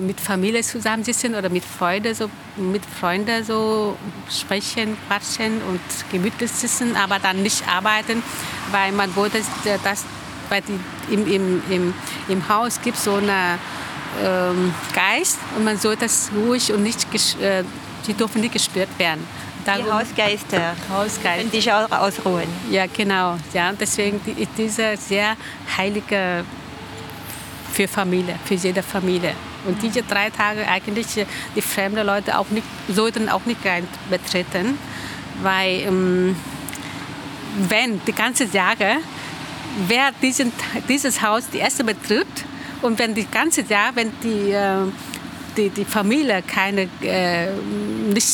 mit 0.00 0.20
Familie 0.20 0.62
zusammensitzen 0.62 1.34
oder 1.34 1.48
mit 1.48 1.64
Freunden 1.64 2.14
so, 2.14 2.28
mit 2.56 2.82
Freunden 2.84 3.44
so 3.44 3.96
sprechen, 4.30 4.96
quatschen 5.06 5.62
und 5.68 5.80
gemütlich 6.10 6.50
sitzen, 6.50 6.96
aber 6.96 7.18
dann 7.18 7.42
nicht 7.42 7.66
arbeiten, 7.68 8.22
weil 8.72 8.92
man 8.92 9.14
wollte, 9.14 9.38
dass 9.84 10.04
weil 10.48 10.62
die, 10.62 11.14
im, 11.14 11.26
im, 11.26 11.62
im, 11.70 11.94
im 12.28 12.48
Haus 12.48 12.80
gibt 12.80 12.96
so 12.96 13.14
einen 13.14 13.58
ähm, 14.22 14.74
Geist 14.94 15.38
und 15.56 15.64
man 15.64 15.76
soll 15.76 15.96
das 15.96 16.30
ruhig 16.34 16.72
und 16.72 16.82
nicht, 16.82 17.06
äh, 17.40 17.64
die 18.06 18.14
dürfen 18.14 18.40
nicht 18.40 18.52
gestört 18.52 18.88
werden. 18.98 19.26
Die 19.66 19.90
Hausgeister. 19.90 20.76
Hausgeister. 20.88 21.38
Können 21.38 21.50
sich 21.50 21.72
auch 21.72 21.90
ausruhen. 21.90 22.46
Ja, 22.70 22.86
genau. 22.86 23.36
Ja, 23.52 23.72
deswegen 23.72 24.20
die, 24.24 24.42
ist 24.42 24.50
diese 24.56 24.96
sehr 24.96 25.36
heilige 25.76 26.44
für 27.76 27.86
Familie, 27.86 28.38
für 28.46 28.54
jede 28.54 28.82
Familie. 28.82 29.34
Und 29.66 29.82
diese 29.82 30.02
drei 30.02 30.30
Tage 30.30 30.66
eigentlich 30.66 31.18
äh, 31.18 31.26
die 31.54 31.60
fremden 31.60 32.06
Leute 32.06 32.38
auch 32.38 32.48
nicht, 32.48 32.66
sollten 32.88 33.28
auch 33.28 33.44
nicht 33.44 33.60
betreten, 34.10 34.78
weil 35.42 35.80
ähm, 35.80 36.36
wenn 37.68 38.00
die 38.06 38.12
ganze 38.12 38.44
Jahre, 38.44 38.96
wer 39.88 40.10
diesen, 40.22 40.52
dieses 40.88 41.20
Haus 41.20 41.50
die 41.52 41.58
erste 41.58 41.84
betritt 41.84 42.34
und 42.80 42.98
wenn 42.98 43.14
die 43.14 43.26
ganze 43.26 43.60
Jahr, 43.60 43.94
wenn 43.94 44.10
die, 44.22 44.52
äh, 44.52 44.86
die, 45.58 45.68
die 45.68 45.84
Familie 45.84 46.42
keine, 46.46 46.88
äh, 47.02 47.48
nicht, 48.14 48.30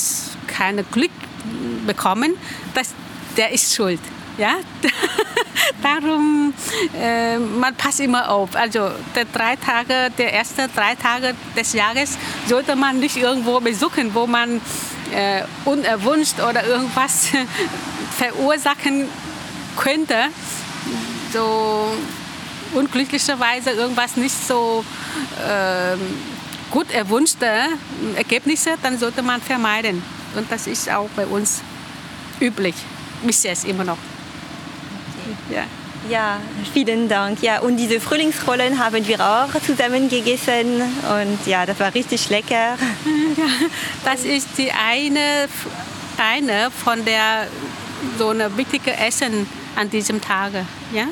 keine 0.47 0.85
Glück 0.85 1.11
bekommen, 1.85 2.35
das, 2.75 2.95
der 3.37 3.51
ist 3.51 3.75
schuld. 3.75 4.01
Ja? 4.39 4.55
Darum, 5.83 6.53
äh, 6.99 7.39
man 7.39 7.75
passt 7.75 8.01
immer 8.01 8.31
auf. 8.31 8.55
Also 8.55 8.91
der 9.15 9.25
drei 9.27 9.57
Tage, 9.57 10.11
der 10.17 10.33
erste 10.33 10.69
drei 10.75 10.95
Tage 10.95 11.35
des 11.57 11.73
Jahres 11.73 12.19
sollte 12.47 12.77
man 12.77 13.01
nicht 13.01 13.17
irgendwo 13.17 13.61
besuchen, 13.61 14.15
wo 14.15 14.27
man 14.27 14.61
äh, 15.13 15.43
unerwünscht 15.65 16.41
oder 16.41 16.65
irgendwas 16.67 17.29
verursachen 18.17 19.09
könnte. 19.77 20.17
So 21.33 21.93
unglücklicherweise 22.75 23.71
irgendwas 23.71 24.17
nicht 24.17 24.35
so 24.47 24.85
äh, 25.47 25.97
gut 26.71 26.91
erwünschte 26.91 27.47
Ergebnisse, 28.17 28.71
dann 28.83 28.99
sollte 28.99 29.23
man 29.23 29.41
vermeiden. 29.41 30.03
Und 30.35 30.51
das 30.51 30.67
ist 30.67 30.91
auch 30.91 31.09
bei 31.15 31.27
uns 31.27 31.61
üblich, 32.41 32.75
bis 33.23 33.43
jetzt 33.43 33.67
immer 33.67 33.85
noch. 33.85 33.99
Ja. 35.53 35.65
Ja, 36.11 36.41
vielen 36.73 37.09
Dank. 37.09 37.43
Ja, 37.43 37.61
und 37.61 37.77
diese 37.77 38.01
Frühlingsrollen 38.01 38.77
haben 38.85 39.07
wir 39.07 39.21
auch 39.21 39.49
zusammen 39.65 40.09
gegessen 40.09 40.83
und 40.83 41.39
ja, 41.47 41.65
das 41.65 41.79
war 41.79 41.95
richtig 41.95 42.29
lecker. 42.29 42.77
Ja, 43.37 43.47
das 44.05 44.25
ist 44.25 44.49
die 44.59 44.71
eine, 44.73 45.49
eine 46.19 46.71
von 46.71 47.03
der 47.05 47.47
so 48.19 48.29
eine 48.29 48.55
wichtige 48.57 48.95
Essen 48.95 49.47
an 49.77 49.89
diesem 49.89 50.21
Tage. 50.21 50.67
Ja? 50.93 51.05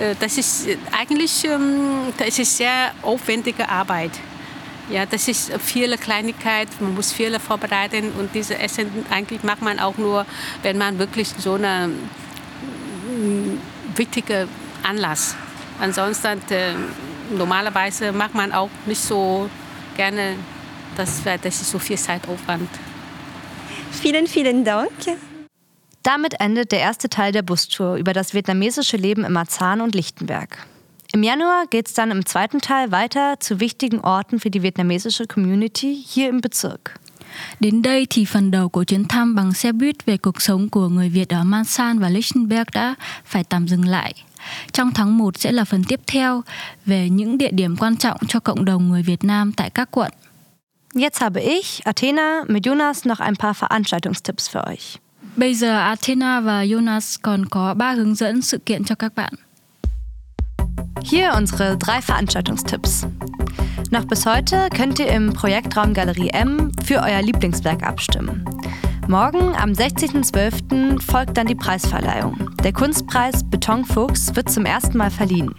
Äh, 0.00 0.16
Das 0.18 0.38
ist 0.38 0.66
eigentlich 0.90 1.44
ähm, 1.44 2.12
das 2.16 2.38
ist 2.38 2.56
sehr 2.56 2.92
aufwendige 3.02 3.68
Arbeit. 3.68 4.12
Ja, 4.90 5.06
das 5.06 5.28
ist 5.28 5.52
viele 5.60 5.96
Kleinigkeit, 5.96 6.68
man 6.80 6.94
muss 6.94 7.12
viele 7.12 7.38
vorbereiten 7.38 8.12
und 8.18 8.34
diese 8.34 8.58
Essen 8.58 8.90
eigentlich 9.10 9.42
macht 9.44 9.62
man 9.62 9.78
auch 9.78 9.96
nur, 9.98 10.26
wenn 10.62 10.78
man 10.78 10.98
wirklich 10.98 11.28
so 11.38 11.54
eine 11.54 11.90
mm, 13.92 13.98
wichtige 13.98 14.48
Anlass. 14.82 15.34
Ansonsten 15.80 16.40
äh, 16.50 16.74
normalerweise 17.36 18.12
macht 18.12 18.34
man 18.34 18.52
auch 18.52 18.70
nicht 18.86 19.00
so 19.00 19.48
gerne, 19.96 20.36
das, 20.96 21.22
das 21.24 21.60
ist 21.60 21.70
so 21.70 21.78
viel 21.78 21.98
Zeitaufwand. 21.98 22.68
Vielen, 23.90 24.26
vielen 24.26 24.64
Dank. 24.64 24.90
Damit 26.02 26.40
endet 26.40 26.72
der 26.72 26.80
erste 26.80 27.08
Teil 27.08 27.32
der 27.32 27.42
Bustour 27.42 27.96
über 27.96 28.12
das 28.12 28.34
vietnamesische 28.34 28.96
Leben 28.96 29.24
in 29.24 29.32
Marzahn 29.32 29.80
und 29.80 29.94
Lichtenberg. 29.94 30.66
Im 31.12 31.22
Januar 31.22 31.66
geht 31.68 31.88
es 31.88 31.94
dann 31.94 32.10
im 32.10 32.26
zweiten 32.26 32.60
Teil 32.60 32.90
weiter 32.90 33.38
zu 33.38 33.60
wichtigen 33.60 34.00
Orten 34.00 34.40
für 34.40 34.50
die 34.50 34.62
vietnamesische 34.62 35.26
Community 35.26 35.94
hier 35.94 36.28
im 36.30 36.40
Bezirk. 36.40 36.98
Đến 37.60 37.82
đây 37.82 38.06
thì 38.10 38.24
phần 38.24 38.50
đầu 38.50 38.68
của 38.68 38.84
chuyến 38.84 39.04
thăm 39.04 39.34
bằng 39.34 39.52
xe 39.52 39.72
buýt 39.72 40.06
về 40.06 40.16
cuộc 40.16 40.42
sống 40.42 40.68
của 40.68 40.88
người 40.88 41.08
Việt 41.08 41.28
ở 41.28 41.44
Mansan 41.44 41.98
và 41.98 42.08
Lichtenberg 42.08 42.68
đã 42.72 42.94
phải 43.24 43.44
tạm 43.44 43.68
dừng 43.68 43.84
lại. 43.84 44.14
Trong 44.72 44.90
tháng 44.92 45.18
1 45.18 45.38
sẽ 45.38 45.52
là 45.52 45.64
phần 45.64 45.84
tiếp 45.84 46.00
theo 46.06 46.42
về 46.86 47.08
những 47.08 47.38
địa 47.38 47.50
điểm 47.50 47.76
quan 47.76 47.96
trọng 47.96 48.16
cho 48.28 48.40
cộng 48.40 48.64
đồng 48.64 48.88
người 48.88 49.02
Việt 49.02 49.24
Nam 49.24 49.52
tại 49.52 49.70
các 49.70 49.90
quận. 49.90 50.12
Jetzt 50.94 51.20
habe 51.20 51.40
ich, 51.40 51.84
Athena, 51.84 52.42
mit 52.48 52.62
Jonas 52.66 53.08
noch 53.08 53.18
ein 53.18 53.36
paar 53.36 53.56
Veranstaltungstipps 53.60 54.50
für 54.50 54.64
euch. 54.70 54.98
Bây 55.36 55.54
giờ 55.54 55.78
Athena 55.78 56.40
và 56.40 56.64
Jonas 56.64 57.18
còn 57.22 57.46
có 57.46 57.74
ba 57.74 57.92
hướng 57.92 58.14
dẫn 58.14 58.42
sự 58.42 58.58
kiện 58.58 58.84
cho 58.84 58.94
các 58.94 59.14
bạn. 59.14 59.32
Hier 61.04 61.34
unsere 61.34 61.74
drei 61.86 62.00
Veranstaltungstipps. 62.00 63.04
Noch 63.92 64.06
bis 64.06 64.24
heute 64.24 64.70
könnt 64.74 64.98
ihr 65.00 65.08
im 65.08 65.34
Projektraum 65.34 65.92
Galerie 65.92 66.30
M 66.30 66.72
für 66.82 67.02
euer 67.02 67.20
Lieblingswerk 67.20 67.86
abstimmen. 67.86 68.42
Morgen 69.06 69.54
am 69.54 69.72
16.12. 69.72 70.98
folgt 70.98 71.36
dann 71.36 71.46
die 71.46 71.54
Preisverleihung. 71.54 72.56
Der 72.64 72.72
Kunstpreis 72.72 73.44
Betonfuchs 73.44 74.34
wird 74.34 74.50
zum 74.50 74.64
ersten 74.64 74.96
Mal 74.96 75.10
verliehen. 75.10 75.54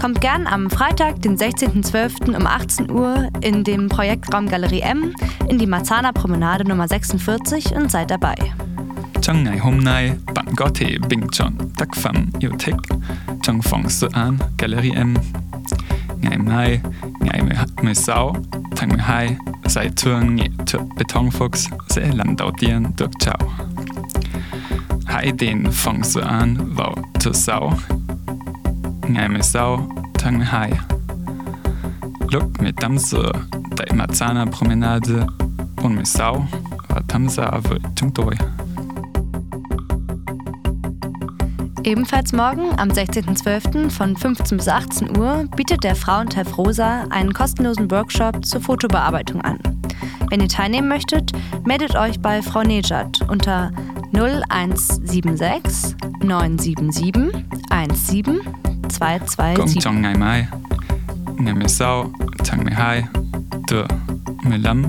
Kommt 0.00 0.20
gern 0.20 0.46
am 0.46 0.70
Freitag, 0.70 1.20
den 1.22 1.36
16.12. 1.36 2.36
um 2.36 2.46
18 2.46 2.92
Uhr 2.92 3.28
in 3.40 3.64
dem 3.64 3.88
Projektraum 3.88 4.48
Galerie 4.48 4.82
M 4.82 5.12
in 5.48 5.58
die 5.58 5.66
Marzahner 5.66 6.12
Promenade 6.12 6.62
Nummer 6.62 6.86
46 6.86 7.74
und 7.74 7.90
seid 7.90 8.08
dabei. 8.08 8.36
Tác 11.76 11.96
phẩm 11.96 12.30
yêu 12.40 12.50
thích 12.58 12.74
trong 13.42 13.62
phòng 13.62 13.88
dự 13.88 14.08
án 14.12 14.38
Gallery 14.58 14.90
M. 14.90 15.14
Ngày 16.24 16.38
mai, 16.38 16.80
ngày 17.20 17.40
16 17.82 18.34
tháng 18.76 18.88
12, 18.88 19.36
giải 19.64 19.88
thưởng 19.96 20.36
nghệ 20.36 20.48
thuật 20.66 20.84
Betonfuchs 20.96 21.76
sẽ 21.88 22.10
lần 22.14 22.36
đầu 22.38 22.50
tiên 22.58 22.82
được 22.98 23.10
trao. 23.18 23.38
Hãy 25.06 25.32
đến 25.38 25.64
phòng 25.72 26.00
dự 26.04 26.20
án 26.20 26.56
vào 26.76 26.94
thứ 27.20 27.32
sáu, 27.32 27.72
ngày 29.08 29.28
16 29.28 29.88
tháng 30.14 30.38
12. 30.38 30.72
Lúc 32.30 32.42
18 32.62 32.96
giờ 32.98 33.32
tại 33.76 33.86
Marzana 33.98 34.46
Promenade 34.46 35.14
und 35.82 35.96
mit 35.96 36.06
Sau 36.06 36.46
và 36.88 37.00
tham 37.08 37.28
gia 37.28 37.50
với 37.50 37.78
chúng 37.96 38.10
Ebenfalls 41.84 42.32
morgen 42.32 42.78
am 42.78 42.88
16.12. 42.88 43.90
von 43.90 44.16
15 44.16 44.56
bis 44.56 44.68
18 44.68 45.18
Uhr 45.18 45.44
bietet 45.54 45.84
der 45.84 45.94
Frauentreff 45.94 46.56
Rosa 46.56 47.04
einen 47.10 47.34
kostenlosen 47.34 47.90
Workshop 47.90 48.42
zur 48.42 48.62
Fotobearbeitung 48.62 49.42
an. 49.42 49.58
Wenn 50.30 50.40
ihr 50.40 50.48
teilnehmen 50.48 50.88
möchtet, 50.88 51.32
meldet 51.66 51.94
euch 51.94 52.18
bei 52.20 52.40
Frau 52.40 52.62
Nejad 52.62 53.20
unter 53.28 53.70
0176 54.12 55.94
977 56.22 57.32
17 57.68 58.40
227. 58.88 59.56
Cũng 59.56 59.80
trong 59.80 60.02
ngày 60.02 60.14
mai, 60.14 60.46
ngày 61.36 61.54
16 61.54 62.12
tháng 62.44 62.64
12, 62.64 63.02
từ 63.68 63.84
15 64.44 64.84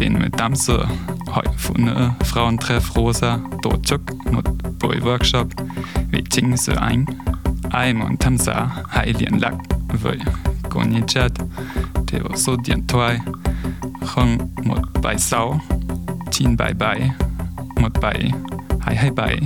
đến 0.00 0.18
18 0.18 0.52
giờ, 0.56 0.84
Hội 1.26 1.44
Phụ 1.58 1.74
nữ 1.78 2.08
Frauentreff 2.20 2.80
Rosa 2.94 3.38
tổ 3.62 3.70
chức 3.84 4.00
một 4.32 4.44
buổi 4.80 4.96
workshop 4.96 5.44
về 6.12 6.20
chính 6.30 6.56
sự 6.56 6.72
anh. 6.76 7.04
Ai 7.70 7.94
muốn 7.94 8.16
tham 8.16 8.38
gia 8.38 8.68
hãy 8.88 9.12
liên 9.18 9.32
lạc 9.40 9.54
với 10.02 10.18
cô 10.70 10.80
Nejad 10.82 11.32
theo 12.06 12.22
số 12.36 12.56
điện 12.64 12.86
thoại 12.88 13.18
0176 14.16 15.60
977 16.30 17.10
17 17.76 18.32
227. 18.80 19.40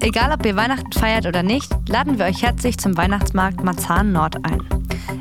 Egal, 0.00 0.32
ob 0.32 0.46
ihr 0.46 0.56
Weihnachten 0.56 0.92
feiert 0.92 1.26
oder 1.26 1.42
nicht, 1.42 1.74
laden 1.88 2.18
wir 2.18 2.26
euch 2.26 2.42
herzlich 2.42 2.78
zum 2.78 2.96
Weihnachtsmarkt 2.96 3.64
Marzahn 3.64 4.12
Nord 4.12 4.36
ein. 4.44 4.60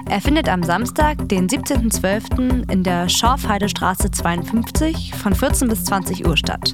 Er 0.08 0.22
findet 0.22 0.48
am 0.48 0.62
Samstag, 0.62 1.28
den 1.30 1.48
17.12. 1.48 2.72
in 2.72 2.84
der 2.84 3.10
Schorfheidestraße 3.10 4.12
52 4.12 5.14
von 5.16 5.34
14 5.34 5.68
bis 5.68 5.86
20 5.86 6.28
Uhr 6.28 6.38
statt. 6.38 6.74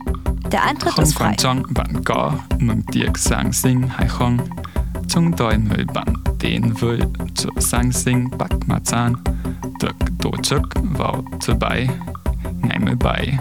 Der 0.51 0.63
Eintritt 0.63 0.97
ist 0.97 1.15
frei. 1.15 1.35
trong 1.37 1.63
bạn 1.75 1.87
có 2.05 2.31
mừng 2.59 2.81
tiệc 2.91 3.17
Giáng 3.17 3.51
sinh 3.51 3.81
hay 3.89 4.07
không? 4.07 4.37
Chúng 5.07 5.31
tôi 5.37 5.53
mời 5.69 5.85
bạn 5.93 6.07
đến 6.41 6.61
với 6.79 6.99
chỗ 7.35 7.49
Giáng 7.57 7.91
sinh 7.91 8.27
Bắc 8.37 8.49
Marzahn 8.67 9.13
được 9.81 9.95
tổ 10.21 10.31
chức 10.43 10.61
vào 10.97 11.23
thứ 11.45 11.53
Bảy, 11.59 11.87
ngày 12.63 12.79
17 12.79 13.37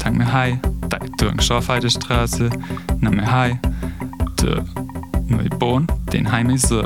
tháng 0.00 0.18
12 0.18 0.56
tại 0.90 1.00
đường 1.22 1.36
Schorfheidestraße 1.36 2.48
52 3.00 3.52
từ 4.36 4.60
14 5.28 5.86
đến 6.12 6.24
20 6.24 6.56
giờ. 6.58 6.82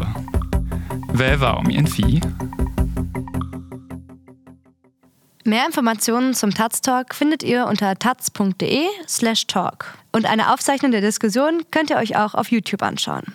Vé 1.14 1.36
vào 1.36 1.62
miễn 1.66 1.86
phí. 1.86 2.20
Mehr 5.48 5.64
Informationen 5.64 6.34
zum 6.34 6.52
Taz 6.52 6.82
Talk 6.82 7.14
findet 7.14 7.42
ihr 7.42 7.64
unter 7.64 7.98
taz.de/talk. 7.98 9.94
Und 10.12 10.26
eine 10.26 10.52
Aufzeichnung 10.52 10.92
der 10.92 11.00
Diskussion 11.00 11.62
könnt 11.70 11.88
ihr 11.88 11.96
euch 11.96 12.16
auch 12.16 12.34
auf 12.34 12.50
YouTube 12.50 12.82
anschauen. 12.82 13.34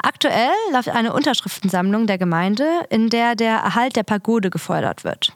Aktuell 0.00 0.52
läuft 0.72 0.90
eine 0.90 1.12
Unterschriftensammlung 1.12 2.06
der 2.06 2.18
Gemeinde, 2.18 2.86
in 2.90 3.08
der 3.08 3.34
der 3.34 3.56
Erhalt 3.56 3.96
der 3.96 4.04
Pagode 4.04 4.50
gefordert 4.50 5.02
wird. 5.02 5.32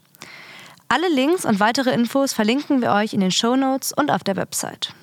Alle 0.87 1.09
Links 1.09 1.45
und 1.45 1.59
weitere 1.59 1.91
Infos 1.91 2.33
verlinken 2.33 2.83
wir 2.83 2.93
euch 2.93 3.13
in 3.13 3.19
den 3.19 3.33
Show 3.33 3.57
Notes 3.57 3.93
und 3.93 4.13
auf 4.13 4.23
der 4.23 4.37
Website. 4.37 4.95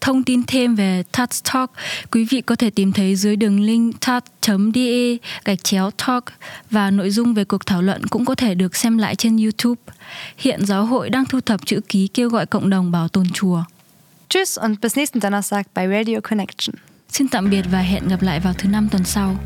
Thông 0.00 0.24
tin 0.24 0.42
thêm 0.46 0.74
về 0.74 1.02
Touch 1.12 1.44
Talk, 1.52 1.70
quý 2.10 2.26
vị 2.30 2.40
có 2.40 2.56
thể 2.56 2.70
tìm 2.70 2.92
thấy 2.92 3.16
dưới 3.16 3.36
đường 3.36 3.60
link 3.60 4.00
touch.de 4.00 5.16
gạch 5.44 5.64
chéo 5.64 5.90
talk 5.90 6.24
và 6.70 6.90
nội 6.90 7.10
dung 7.10 7.34
về 7.34 7.44
cuộc 7.44 7.66
thảo 7.66 7.82
luận 7.82 8.06
cũng 8.06 8.24
có 8.24 8.34
thể 8.34 8.54
được 8.54 8.76
xem 8.76 8.98
lại 8.98 9.14
trên 9.14 9.36
YouTube. 9.36 9.82
Hiện 10.38 10.66
giáo 10.66 10.84
hội 10.84 11.10
đang 11.10 11.24
thu 11.24 11.40
thập 11.40 11.66
chữ 11.66 11.80
ký 11.88 12.08
kêu 12.08 12.28
gọi 12.28 12.46
cộng 12.46 12.70
đồng 12.70 12.90
bảo 12.90 13.08
tồn 13.08 13.26
chùa. 13.34 13.62
Tschüss 14.28 14.58
und 14.58 14.80
bis 14.82 14.96
nächsten 14.96 15.20
Donnerstag 15.20 15.62
bei 15.74 15.86
Radio 15.88 16.20
Connection. 16.20 16.74
Xin 17.08 17.28
tạm 17.28 17.50
biệt 17.50 17.64
và 17.70 17.78
hẹn 17.78 18.08
gặp 18.08 18.22
lại 18.22 18.40
vào 18.40 18.54
thứ 18.58 18.68
năm 18.68 18.88
tuần 18.92 19.04
sau. 19.04 19.36